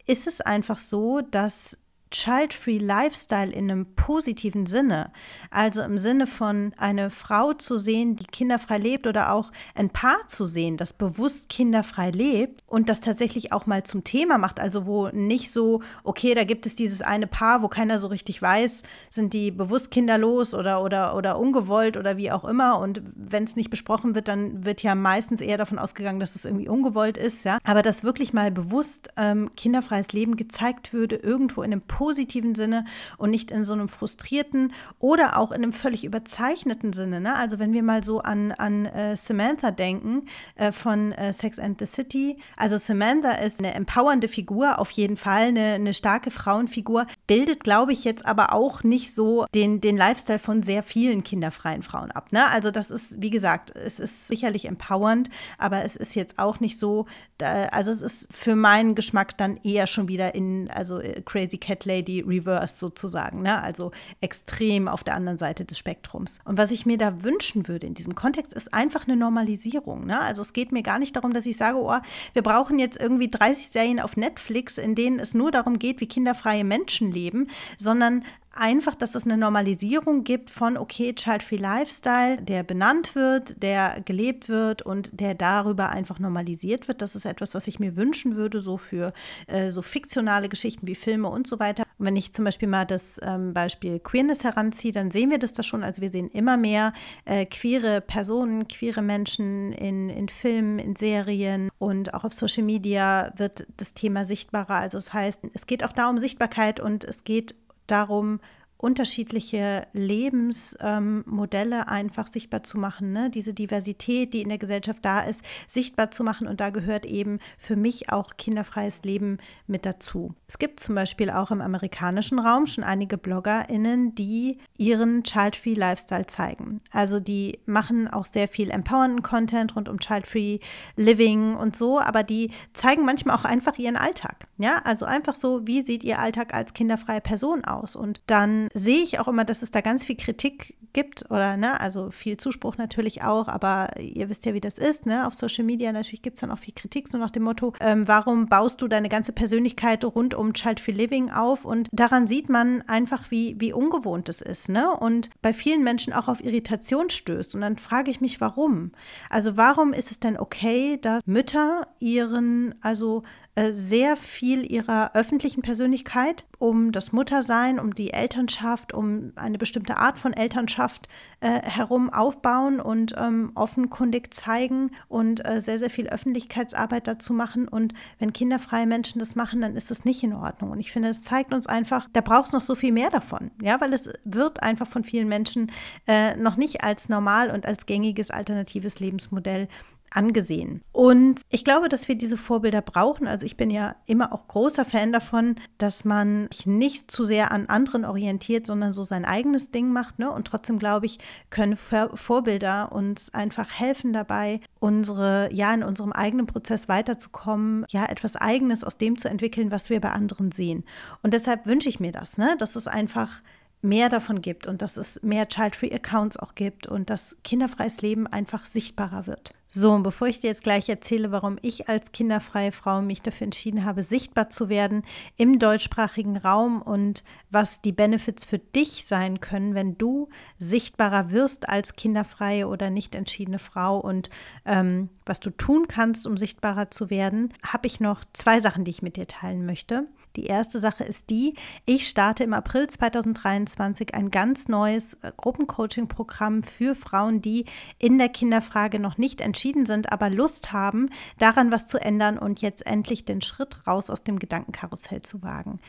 ist 0.06 0.26
es 0.26 0.40
einfach 0.40 0.78
so, 0.78 1.20
dass 1.20 1.78
Child-Free 2.10 2.78
Lifestyle 2.78 3.52
in 3.52 3.70
einem 3.70 3.94
positiven 3.94 4.66
Sinne, 4.66 5.10
also 5.50 5.82
im 5.82 5.98
Sinne 5.98 6.26
von 6.26 6.72
eine 6.76 7.10
Frau 7.10 7.52
zu 7.52 7.78
sehen, 7.78 8.16
die 8.16 8.24
kinderfrei 8.24 8.78
lebt 8.78 9.06
oder 9.06 9.32
auch 9.32 9.50
ein 9.74 9.90
Paar 9.90 10.28
zu 10.28 10.46
sehen, 10.46 10.76
das 10.76 10.92
bewusst 10.92 11.48
kinderfrei 11.48 12.10
lebt 12.10 12.62
und 12.66 12.88
das 12.88 13.00
tatsächlich 13.00 13.52
auch 13.52 13.66
mal 13.66 13.82
zum 13.82 14.04
Thema 14.04 14.38
macht, 14.38 14.60
also 14.60 14.86
wo 14.86 15.08
nicht 15.08 15.50
so, 15.50 15.82
okay, 16.04 16.34
da 16.34 16.44
gibt 16.44 16.66
es 16.66 16.76
dieses 16.76 17.02
eine 17.02 17.26
Paar, 17.26 17.62
wo 17.62 17.68
keiner 17.68 17.98
so 17.98 18.06
richtig 18.06 18.40
weiß, 18.40 18.82
sind 19.10 19.32
die 19.32 19.50
bewusst 19.50 19.90
kinderlos 19.90 20.54
oder, 20.54 20.82
oder, 20.82 21.16
oder 21.16 21.38
ungewollt 21.38 21.96
oder 21.96 22.16
wie 22.16 22.30
auch 22.30 22.44
immer. 22.44 22.78
Und 22.78 23.02
wenn 23.14 23.44
es 23.44 23.56
nicht 23.56 23.70
besprochen 23.70 24.14
wird, 24.14 24.28
dann 24.28 24.64
wird 24.64 24.82
ja 24.82 24.94
meistens 24.94 25.40
eher 25.40 25.58
davon 25.58 25.78
ausgegangen, 25.78 26.20
dass 26.20 26.34
es 26.36 26.44
irgendwie 26.44 26.68
ungewollt 26.68 27.18
ist, 27.18 27.44
ja, 27.44 27.58
aber 27.64 27.82
dass 27.82 28.04
wirklich 28.04 28.32
mal 28.32 28.50
bewusst 28.50 29.08
ähm, 29.16 29.50
kinderfreies 29.56 30.12
Leben 30.12 30.36
gezeigt 30.36 30.92
würde, 30.92 31.16
irgendwo 31.16 31.62
in 31.62 31.72
einem 31.72 31.82
positiven 31.96 32.54
Sinne 32.54 32.84
und 33.16 33.30
nicht 33.30 33.50
in 33.50 33.64
so 33.64 33.72
einem 33.72 33.88
frustrierten 33.88 34.74
oder 34.98 35.38
auch 35.38 35.50
in 35.50 35.62
einem 35.62 35.72
völlig 35.72 36.04
überzeichneten 36.04 36.92
Sinne. 36.92 37.22
Ne? 37.22 37.34
Also 37.34 37.58
wenn 37.58 37.72
wir 37.72 37.82
mal 37.82 38.04
so 38.04 38.20
an, 38.20 38.52
an 38.52 38.84
äh, 38.84 39.16
Samantha 39.16 39.70
denken 39.70 40.26
äh, 40.56 40.72
von 40.72 41.12
äh, 41.12 41.32
Sex 41.32 41.58
and 41.58 41.78
the 41.78 41.86
City. 41.86 42.36
Also 42.54 42.76
Samantha 42.76 43.30
ist 43.30 43.60
eine 43.60 43.72
empowernde 43.72 44.28
Figur, 44.28 44.78
auf 44.78 44.90
jeden 44.90 45.16
Fall 45.16 45.48
eine, 45.48 45.72
eine 45.72 45.94
starke 45.94 46.30
Frauenfigur, 46.30 47.06
bildet, 47.26 47.64
glaube 47.64 47.94
ich, 47.94 48.04
jetzt 48.04 48.26
aber 48.26 48.52
auch 48.52 48.82
nicht 48.82 49.14
so 49.14 49.46
den, 49.54 49.80
den 49.80 49.96
Lifestyle 49.96 50.38
von 50.38 50.62
sehr 50.62 50.82
vielen 50.82 51.24
kinderfreien 51.24 51.82
Frauen 51.82 52.10
ab. 52.10 52.30
Ne? 52.30 52.46
Also 52.50 52.70
das 52.70 52.90
ist, 52.90 53.22
wie 53.22 53.30
gesagt, 53.30 53.74
es 53.74 54.00
ist 54.00 54.26
sicherlich 54.26 54.66
empowernd, 54.66 55.30
aber 55.56 55.82
es 55.82 55.96
ist 55.96 56.14
jetzt 56.14 56.38
auch 56.38 56.60
nicht 56.60 56.78
so, 56.78 57.06
da, 57.38 57.66
also 57.68 57.90
es 57.90 58.02
ist 58.02 58.28
für 58.30 58.54
meinen 58.54 58.94
Geschmack 58.94 59.38
dann 59.38 59.56
eher 59.62 59.86
schon 59.86 60.08
wieder 60.08 60.34
in, 60.34 60.70
also 60.70 60.98
äh, 60.98 61.22
Crazy 61.22 61.56
Cat 61.56 61.85
Lady 61.86 62.20
reversed 62.20 62.76
sozusagen, 62.76 63.42
ne? 63.42 63.62
also 63.62 63.92
extrem 64.20 64.88
auf 64.88 65.04
der 65.04 65.14
anderen 65.14 65.38
Seite 65.38 65.64
des 65.64 65.78
Spektrums. 65.78 66.40
Und 66.44 66.58
was 66.58 66.70
ich 66.70 66.84
mir 66.84 66.98
da 66.98 67.22
wünschen 67.22 67.68
würde 67.68 67.86
in 67.86 67.94
diesem 67.94 68.14
Kontext, 68.14 68.52
ist 68.52 68.74
einfach 68.74 69.06
eine 69.06 69.16
Normalisierung. 69.16 70.04
Ne? 70.06 70.20
Also 70.20 70.42
es 70.42 70.52
geht 70.52 70.72
mir 70.72 70.82
gar 70.82 70.98
nicht 70.98 71.16
darum, 71.16 71.32
dass 71.32 71.46
ich 71.46 71.56
sage, 71.56 71.78
oh, 71.78 71.94
wir 72.34 72.42
brauchen 72.42 72.78
jetzt 72.78 73.00
irgendwie 73.00 73.30
30 73.30 73.68
Serien 73.68 74.00
auf 74.00 74.16
Netflix, 74.16 74.76
in 74.76 74.94
denen 74.94 75.18
es 75.18 75.32
nur 75.32 75.50
darum 75.50 75.78
geht, 75.78 76.00
wie 76.00 76.08
kinderfreie 76.08 76.64
Menschen 76.64 77.10
leben, 77.10 77.48
sondern 77.78 78.24
einfach, 78.58 78.94
dass 78.94 79.14
es 79.14 79.24
eine 79.24 79.36
Normalisierung 79.36 80.24
gibt 80.24 80.50
von, 80.50 80.76
okay, 80.76 81.14
Child-Free 81.14 81.56
Lifestyle, 81.56 82.42
der 82.42 82.62
benannt 82.62 83.14
wird, 83.14 83.62
der 83.62 84.00
gelebt 84.04 84.48
wird 84.48 84.82
und 84.82 85.20
der 85.20 85.34
darüber 85.34 85.90
einfach 85.90 86.18
normalisiert 86.18 86.88
wird. 86.88 87.02
Das 87.02 87.14
ist 87.14 87.24
etwas, 87.24 87.54
was 87.54 87.66
ich 87.66 87.80
mir 87.80 87.96
wünschen 87.96 88.36
würde, 88.36 88.60
so 88.60 88.76
für 88.76 89.12
äh, 89.46 89.70
so 89.70 89.82
fiktionale 89.82 90.48
Geschichten 90.48 90.86
wie 90.86 90.94
Filme 90.94 91.28
und 91.28 91.46
so 91.46 91.58
weiter. 91.58 91.84
Und 91.98 92.06
wenn 92.06 92.16
ich 92.16 92.32
zum 92.32 92.44
Beispiel 92.44 92.68
mal 92.68 92.84
das 92.84 93.18
ähm, 93.22 93.54
Beispiel 93.54 93.98
Queerness 93.98 94.44
heranziehe, 94.44 94.92
dann 94.92 95.10
sehen 95.10 95.30
wir 95.30 95.38
das 95.38 95.52
da 95.52 95.62
schon. 95.62 95.82
Also 95.82 96.02
wir 96.02 96.10
sehen 96.10 96.28
immer 96.30 96.56
mehr 96.56 96.92
äh, 97.24 97.46
queere 97.46 98.00
Personen, 98.00 98.68
queere 98.68 99.02
Menschen 99.02 99.72
in, 99.72 100.10
in 100.10 100.28
Filmen, 100.28 100.78
in 100.78 100.94
Serien 100.96 101.70
und 101.78 102.14
auch 102.14 102.24
auf 102.24 102.34
Social 102.34 102.64
Media 102.64 103.32
wird 103.36 103.66
das 103.76 103.94
Thema 103.94 104.24
sichtbarer. 104.24 104.74
Also 104.74 104.98
es 104.98 105.06
das 105.06 105.14
heißt, 105.14 105.40
es 105.54 105.66
geht 105.66 105.84
auch 105.84 105.92
da 105.92 106.10
um 106.10 106.18
Sichtbarkeit 106.18 106.80
und 106.80 107.04
es 107.04 107.24
geht 107.24 107.54
darum, 107.86 108.40
unterschiedliche 108.78 109.86
Lebensmodelle 109.92 111.76
ähm, 111.76 111.88
einfach 111.88 112.26
sichtbar 112.26 112.62
zu 112.62 112.78
machen, 112.78 113.12
ne? 113.12 113.30
diese 113.30 113.54
Diversität, 113.54 114.34
die 114.34 114.42
in 114.42 114.48
der 114.48 114.58
Gesellschaft 114.58 114.98
da 115.02 115.20
ist, 115.20 115.42
sichtbar 115.66 116.10
zu 116.10 116.22
machen. 116.24 116.46
Und 116.46 116.60
da 116.60 116.70
gehört 116.70 117.06
eben 117.06 117.38
für 117.56 117.76
mich 117.76 118.12
auch 118.12 118.36
kinderfreies 118.36 119.02
Leben 119.04 119.38
mit 119.66 119.86
dazu. 119.86 120.34
Es 120.46 120.58
gibt 120.58 120.80
zum 120.80 120.94
Beispiel 120.94 121.30
auch 121.30 121.50
im 121.50 121.60
amerikanischen 121.60 122.38
Raum 122.38 122.66
schon 122.66 122.84
einige 122.84 123.16
BloggerInnen, 123.16 124.14
die 124.14 124.58
ihren 124.76 125.22
Child-Free 125.22 125.74
Lifestyle 125.74 126.26
zeigen. 126.26 126.80
Also 126.92 127.18
die 127.18 127.60
machen 127.64 128.08
auch 128.08 128.26
sehr 128.26 128.48
viel 128.48 128.70
empowernden 128.70 129.22
Content 129.22 129.74
rund 129.74 129.88
um 129.88 129.98
Child-Free 129.98 130.58
Living 130.96 131.56
und 131.56 131.76
so, 131.76 131.98
aber 131.98 132.22
die 132.22 132.50
zeigen 132.74 133.04
manchmal 133.04 133.36
auch 133.36 133.44
einfach 133.44 133.78
ihren 133.78 133.96
Alltag. 133.96 134.46
Ja, 134.58 134.82
also 134.84 135.06
einfach 135.06 135.34
so, 135.34 135.66
wie 135.66 135.82
sieht 135.82 136.04
ihr 136.04 136.18
Alltag 136.18 136.54
als 136.54 136.74
kinderfreie 136.74 137.20
Person 137.20 137.64
aus? 137.64 137.96
Und 137.96 138.20
dann 138.26 138.68
sehe 138.76 139.02
ich 139.02 139.18
auch 139.18 139.28
immer, 139.28 139.44
dass 139.44 139.62
es 139.62 139.70
da 139.70 139.80
ganz 139.80 140.04
viel 140.04 140.16
Kritik 140.16 140.76
gibt 140.92 141.30
oder 141.30 141.56
ne, 141.56 141.80
also 141.80 142.10
viel 142.10 142.36
Zuspruch 142.36 142.78
natürlich 142.78 143.22
auch, 143.22 143.48
aber 143.48 143.88
ihr 144.00 144.28
wisst 144.28 144.46
ja, 144.46 144.54
wie 144.54 144.60
das 144.60 144.78
ist, 144.78 145.04
ne? 145.04 145.26
Auf 145.26 145.34
Social 145.34 145.64
Media 145.64 145.92
natürlich 145.92 146.22
gibt 146.22 146.36
es 146.36 146.40
dann 146.40 146.50
auch 146.50 146.58
viel 146.58 146.74
Kritik, 146.74 147.08
so 147.08 147.18
nach 147.18 147.30
dem 147.30 147.42
Motto, 147.42 147.74
ähm, 147.80 148.08
warum 148.08 148.46
baust 148.46 148.80
du 148.80 148.88
deine 148.88 149.08
ganze 149.08 149.32
Persönlichkeit 149.32 150.04
rund 150.04 150.34
um 150.34 150.54
Child 150.54 150.80
Free 150.80 150.92
Living 150.92 151.30
auf? 151.30 151.64
Und 151.64 151.88
daran 151.92 152.26
sieht 152.26 152.48
man 152.48 152.82
einfach, 152.82 153.30
wie, 153.30 153.56
wie 153.58 153.72
ungewohnt 153.72 154.28
es 154.28 154.40
ist, 154.40 154.68
ne? 154.68 154.90
Und 154.90 155.30
bei 155.42 155.52
vielen 155.52 155.84
Menschen 155.84 156.12
auch 156.12 156.28
auf 156.28 156.42
Irritation 156.42 157.10
stößt. 157.10 157.54
Und 157.54 157.60
dann 157.60 157.76
frage 157.76 158.10
ich 158.10 158.20
mich, 158.20 158.40
warum? 158.40 158.92
Also 159.28 159.56
warum 159.56 159.92
ist 159.92 160.10
es 160.10 160.20
denn 160.20 160.38
okay, 160.38 160.98
dass 161.00 161.22
Mütter 161.26 161.88
ihren, 161.98 162.74
also 162.80 163.22
sehr 163.70 164.16
viel 164.16 164.70
ihrer 164.70 165.14
öffentlichen 165.14 165.62
Persönlichkeit 165.62 166.44
um 166.58 166.92
das 166.92 167.12
Muttersein, 167.12 167.78
um 167.78 167.94
die 167.94 168.12
Elternschaft, 168.12 168.92
um 168.92 169.32
eine 169.36 169.58
bestimmte 169.58 169.96
Art 169.96 170.18
von 170.18 170.32
Elternschaft 170.32 171.08
äh, 171.40 171.62
herum 171.62 172.10
aufbauen 172.10 172.80
und 172.80 173.14
ähm, 173.18 173.52
offenkundig 173.54 174.32
zeigen 174.34 174.90
und 175.08 175.46
äh, 175.46 175.60
sehr, 175.60 175.78
sehr 175.78 175.90
viel 175.90 176.08
Öffentlichkeitsarbeit 176.08 177.06
dazu 177.06 177.32
machen. 177.32 177.68
Und 177.68 177.94
wenn 178.18 178.32
kinderfreie 178.32 178.86
Menschen 178.86 179.18
das 179.18 179.36
machen, 179.36 179.60
dann 179.60 179.76
ist 179.76 179.90
das 179.90 180.04
nicht 180.04 180.22
in 180.22 180.32
Ordnung. 180.32 180.70
Und 180.70 180.80
ich 180.80 180.92
finde, 180.92 181.08
das 181.08 181.22
zeigt 181.22 181.52
uns 181.52 181.66
einfach, 181.66 182.08
da 182.12 182.20
braucht 182.20 182.46
es 182.46 182.52
noch 182.52 182.60
so 182.60 182.74
viel 182.74 182.92
mehr 182.92 183.10
davon. 183.10 183.50
Ja, 183.62 183.80
weil 183.80 183.92
es 183.92 184.10
wird 184.24 184.62
einfach 184.62 184.86
von 184.86 185.04
vielen 185.04 185.28
Menschen 185.28 185.70
äh, 186.06 186.36
noch 186.36 186.56
nicht 186.56 186.82
als 186.82 187.08
normal 187.08 187.50
und 187.50 187.66
als 187.66 187.86
gängiges 187.86 188.30
alternatives 188.30 189.00
Lebensmodell 189.00 189.68
angesehen. 190.10 190.82
Und 190.92 191.40
ich 191.50 191.64
glaube, 191.64 191.88
dass 191.88 192.08
wir 192.08 192.16
diese 192.16 192.36
Vorbilder 192.36 192.82
brauchen. 192.82 193.26
Also 193.26 193.46
ich 193.46 193.56
bin 193.56 193.70
ja 193.70 193.96
immer 194.06 194.32
auch 194.32 194.48
großer 194.48 194.84
Fan 194.84 195.12
davon, 195.12 195.56
dass 195.78 196.04
man 196.04 196.48
sich 196.52 196.66
nicht 196.66 197.10
zu 197.10 197.24
sehr 197.24 197.52
an 197.52 197.66
anderen 197.66 198.04
orientiert, 198.04 198.66
sondern 198.66 198.92
so 198.92 199.02
sein 199.02 199.24
eigenes 199.24 199.70
Ding 199.70 199.92
macht. 199.92 200.18
Ne? 200.18 200.30
Und 200.30 200.46
trotzdem 200.46 200.78
glaube 200.78 201.06
ich, 201.06 201.18
können 201.50 201.76
Vorbilder 201.76 202.92
uns 202.92 203.32
einfach 203.34 203.70
helfen 203.70 204.12
dabei, 204.12 204.60
unsere, 204.78 205.48
ja, 205.52 205.72
in 205.74 205.82
unserem 205.82 206.12
eigenen 206.12 206.46
Prozess 206.46 206.88
weiterzukommen, 206.88 207.84
ja, 207.88 208.06
etwas 208.06 208.36
Eigenes 208.36 208.84
aus 208.84 208.98
dem 208.98 209.18
zu 209.18 209.28
entwickeln, 209.28 209.70
was 209.70 209.90
wir 209.90 210.00
bei 210.00 210.12
anderen 210.12 210.52
sehen. 210.52 210.84
Und 211.22 211.34
deshalb 211.34 211.66
wünsche 211.66 211.88
ich 211.88 212.00
mir 212.00 212.12
das, 212.12 212.38
ne? 212.38 212.56
dass 212.58 212.76
es 212.76 212.86
einfach 212.86 213.42
mehr 213.82 214.08
davon 214.08 214.40
gibt 214.40 214.66
und 214.66 214.82
dass 214.82 214.96
es 214.96 215.22
mehr 215.22 215.48
Child-Free 215.48 215.94
Accounts 215.94 216.38
auch 216.38 216.54
gibt 216.54 216.86
und 216.86 217.10
dass 217.10 217.36
kinderfreies 217.44 218.00
Leben 218.02 218.26
einfach 218.26 218.64
sichtbarer 218.64 219.26
wird. 219.26 219.52
So, 219.68 219.92
und 219.92 220.04
bevor 220.04 220.28
ich 220.28 220.40
dir 220.40 220.46
jetzt 220.46 220.62
gleich 220.62 220.88
erzähle, 220.88 221.32
warum 221.32 221.58
ich 221.60 221.88
als 221.88 222.12
kinderfreie 222.12 222.70
Frau 222.70 223.02
mich 223.02 223.20
dafür 223.20 223.46
entschieden 223.46 223.84
habe, 223.84 224.04
sichtbar 224.04 224.48
zu 224.48 224.68
werden 224.68 225.02
im 225.36 225.58
deutschsprachigen 225.58 226.36
Raum 226.36 226.80
und 226.80 227.24
was 227.50 227.82
die 227.82 227.92
Benefits 227.92 228.44
für 228.44 228.58
dich 228.58 229.06
sein 229.06 229.40
können, 229.40 229.74
wenn 229.74 229.98
du 229.98 230.28
sichtbarer 230.58 231.30
wirst 231.30 231.68
als 231.68 231.96
kinderfreie 231.96 232.68
oder 232.68 232.90
nicht 232.90 233.14
entschiedene 233.16 233.58
Frau 233.58 233.98
und 233.98 234.30
ähm, 234.64 235.10
was 235.26 235.40
du 235.40 235.50
tun 235.50 235.88
kannst, 235.88 236.28
um 236.28 236.36
sichtbarer 236.36 236.92
zu 236.92 237.10
werden, 237.10 237.52
habe 237.66 237.88
ich 237.88 237.98
noch 237.98 238.22
zwei 238.32 238.60
Sachen, 238.60 238.84
die 238.84 238.92
ich 238.92 239.02
mit 239.02 239.16
dir 239.16 239.26
teilen 239.26 239.66
möchte. 239.66 240.06
Die 240.36 240.44
erste 240.44 240.78
Sache 240.78 241.04
ist 241.04 241.30
die, 241.30 241.54
ich 241.86 242.06
starte 242.06 242.44
im 242.44 242.52
April 242.52 242.86
2023 242.86 244.14
ein 244.14 244.30
ganz 244.30 244.68
neues 244.68 245.14
äh, 245.14 245.32
Gruppencoaching-Programm 245.36 246.62
für 246.62 246.94
Frauen, 246.94 247.40
die 247.40 247.64
in 247.98 248.18
der 248.18 248.28
Kinderfrage 248.28 249.00
noch 249.00 249.16
nicht 249.16 249.40
entschieden 249.40 249.86
sind, 249.86 250.12
aber 250.12 250.28
Lust 250.28 250.72
haben, 250.72 251.08
daran 251.38 251.72
was 251.72 251.86
zu 251.86 251.98
ändern 251.98 252.38
und 252.38 252.60
jetzt 252.60 252.86
endlich 252.86 253.24
den 253.24 253.40
Schritt 253.40 253.86
raus 253.86 254.10
aus 254.10 254.24
dem 254.24 254.38
Gedankenkarussell 254.38 255.22
zu 255.22 255.42
wagen. 255.42 255.80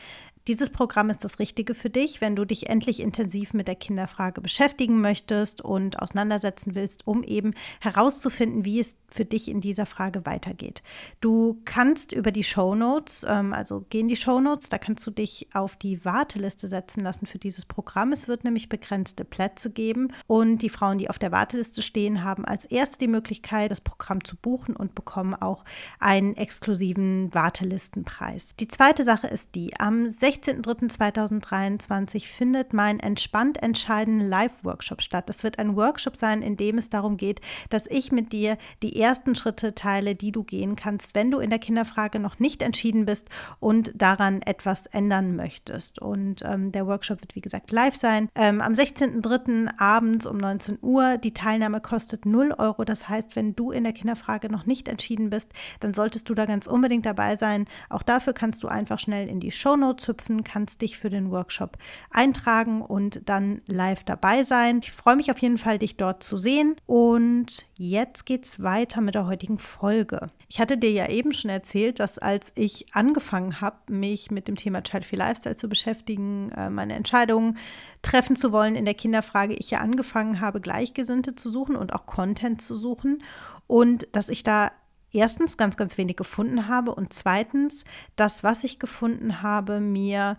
Dieses 0.48 0.70
Programm 0.70 1.10
ist 1.10 1.24
das 1.24 1.40
Richtige 1.40 1.74
für 1.74 1.90
dich, 1.90 2.22
wenn 2.22 2.34
du 2.34 2.46
dich 2.46 2.70
endlich 2.70 3.00
intensiv 3.00 3.52
mit 3.52 3.68
der 3.68 3.74
Kinderfrage 3.74 4.40
beschäftigen 4.40 5.02
möchtest 5.02 5.60
und 5.60 6.00
auseinandersetzen 6.00 6.74
willst, 6.74 7.06
um 7.06 7.22
eben 7.22 7.52
herauszufinden, 7.80 8.64
wie 8.64 8.80
es 8.80 8.96
für 9.10 9.26
dich 9.26 9.48
in 9.48 9.60
dieser 9.60 9.84
Frage 9.84 10.24
weitergeht. 10.24 10.82
Du 11.20 11.60
kannst 11.66 12.12
über 12.12 12.32
die 12.32 12.44
Show 12.44 12.74
Notes, 12.74 13.26
ähm, 13.28 13.52
also 13.52 13.84
gehen 13.90 14.08
die 14.08 14.16
Show 14.16 14.40
Notes, 14.40 14.70
da 14.70 14.78
kannst 14.78 15.06
du 15.06 15.10
dich 15.10 15.48
auf 15.52 15.76
die 15.76 16.02
Warteliste 16.06 16.66
setzen 16.66 17.02
lassen 17.02 17.26
für 17.26 17.38
dieses 17.38 17.66
Programm. 17.66 18.12
Es 18.12 18.26
wird 18.26 18.44
nämlich 18.44 18.70
begrenzte 18.70 19.26
Plätze 19.26 19.70
geben 19.70 20.12
und 20.26 20.58
die 20.58 20.70
Frauen, 20.70 20.96
die 20.96 21.10
auf 21.10 21.18
der 21.18 21.32
Warteliste 21.32 21.82
stehen, 21.82 22.24
haben 22.24 22.46
als 22.46 22.64
erste 22.64 22.98
die 22.98 23.08
Möglichkeit, 23.08 23.70
das 23.70 23.82
Programm 23.82 24.24
zu 24.24 24.36
buchen 24.36 24.76
und 24.76 24.94
bekommen 24.94 25.34
auch 25.34 25.64
einen 26.00 26.36
exklusiven 26.36 27.32
Wartelistenpreis. 27.34 28.56
Die 28.56 28.68
zweite 28.68 29.04
Sache 29.04 29.26
ist 29.26 29.54
die, 29.54 29.78
am 29.78 30.10
16. 30.10 30.37
16.03.2023 30.44 32.26
findet 32.26 32.72
mein 32.72 33.00
Entspannt 33.00 33.60
Entscheiden 33.62 34.20
Live-Workshop 34.20 35.02
statt. 35.02 35.28
Das 35.28 35.42
wird 35.42 35.58
ein 35.58 35.74
Workshop 35.76 36.14
sein, 36.16 36.42
in 36.42 36.56
dem 36.56 36.78
es 36.78 36.90
darum 36.90 37.16
geht, 37.16 37.40
dass 37.70 37.86
ich 37.88 38.12
mit 38.12 38.32
dir 38.32 38.56
die 38.82 39.00
ersten 39.00 39.34
Schritte 39.34 39.74
teile, 39.74 40.14
die 40.14 40.30
du 40.30 40.44
gehen 40.44 40.76
kannst, 40.76 41.14
wenn 41.14 41.30
du 41.30 41.40
in 41.40 41.50
der 41.50 41.58
Kinderfrage 41.58 42.20
noch 42.20 42.38
nicht 42.38 42.62
entschieden 42.62 43.04
bist 43.04 43.28
und 43.58 43.90
daran 43.94 44.42
etwas 44.42 44.86
ändern 44.86 45.34
möchtest. 45.34 46.00
Und 46.00 46.42
ähm, 46.44 46.70
der 46.70 46.86
Workshop 46.86 47.20
wird, 47.20 47.34
wie 47.34 47.40
gesagt, 47.40 47.72
live 47.72 47.96
sein. 47.96 48.28
Ähm, 48.34 48.60
am 48.60 48.74
16.03. 48.74 49.78
abends 49.78 50.26
um 50.26 50.36
19 50.36 50.78
Uhr. 50.82 51.18
Die 51.18 51.34
Teilnahme 51.34 51.80
kostet 51.80 52.26
0 52.26 52.54
Euro. 52.58 52.84
Das 52.84 53.08
heißt, 53.08 53.34
wenn 53.34 53.56
du 53.56 53.72
in 53.72 53.82
der 53.84 53.92
Kinderfrage 53.92 54.50
noch 54.50 54.66
nicht 54.66 54.86
entschieden 54.86 55.30
bist, 55.30 55.52
dann 55.80 55.94
solltest 55.94 56.28
du 56.28 56.34
da 56.34 56.46
ganz 56.46 56.66
unbedingt 56.68 57.06
dabei 57.06 57.34
sein. 57.36 57.66
Auch 57.88 58.02
dafür 58.02 58.34
kannst 58.34 58.62
du 58.62 58.68
einfach 58.68 59.00
schnell 59.00 59.28
in 59.28 59.40
die 59.40 59.50
Show 59.50 59.76
Notes 59.76 60.06
hüpfen 60.06 60.27
anknüpfen, 60.28 60.44
kannst 60.44 60.82
dich 60.82 60.98
für 60.98 61.10
den 61.10 61.30
Workshop 61.30 61.76
eintragen 62.10 62.82
und 62.82 63.28
dann 63.28 63.62
live 63.66 64.04
dabei 64.04 64.42
sein. 64.42 64.80
Ich 64.82 64.92
freue 64.92 65.16
mich 65.16 65.30
auf 65.30 65.38
jeden 65.38 65.58
Fall, 65.58 65.78
dich 65.78 65.96
dort 65.96 66.22
zu 66.22 66.36
sehen. 66.36 66.76
Und 66.86 67.66
jetzt 67.76 68.26
geht's 68.26 68.62
weiter 68.62 69.00
mit 69.00 69.14
der 69.14 69.26
heutigen 69.26 69.58
Folge. 69.58 70.30
Ich 70.48 70.60
hatte 70.60 70.78
dir 70.78 70.90
ja 70.90 71.08
eben 71.08 71.32
schon 71.32 71.50
erzählt, 71.50 72.00
dass 72.00 72.18
als 72.18 72.52
ich 72.54 72.94
angefangen 72.94 73.60
habe, 73.60 73.76
mich 73.90 74.30
mit 74.30 74.48
dem 74.48 74.56
Thema 74.56 74.82
Child 74.82 75.04
Free 75.04 75.16
Lifestyle 75.16 75.56
zu 75.56 75.68
beschäftigen, 75.68 76.50
äh, 76.52 76.70
meine 76.70 76.94
Entscheidungen 76.94 77.58
treffen 78.02 78.36
zu 78.36 78.52
wollen 78.52 78.74
in 78.74 78.84
der 78.84 78.94
Kinderfrage, 78.94 79.54
ich 79.54 79.70
ja 79.70 79.80
angefangen 79.80 80.40
habe, 80.40 80.60
Gleichgesinnte 80.60 81.34
zu 81.34 81.50
suchen 81.50 81.76
und 81.76 81.92
auch 81.92 82.06
Content 82.06 82.62
zu 82.62 82.76
suchen 82.76 83.22
und 83.66 84.08
dass 84.12 84.28
ich 84.28 84.42
da 84.42 84.70
erstens 85.12 85.56
ganz, 85.56 85.76
ganz 85.76 85.98
wenig 85.98 86.16
gefunden 86.16 86.68
habe 86.68 86.94
und 86.94 87.12
zweitens, 87.12 87.84
das, 88.16 88.42
was 88.42 88.64
ich 88.64 88.78
gefunden 88.78 89.42
habe, 89.42 89.80
mir 89.80 90.36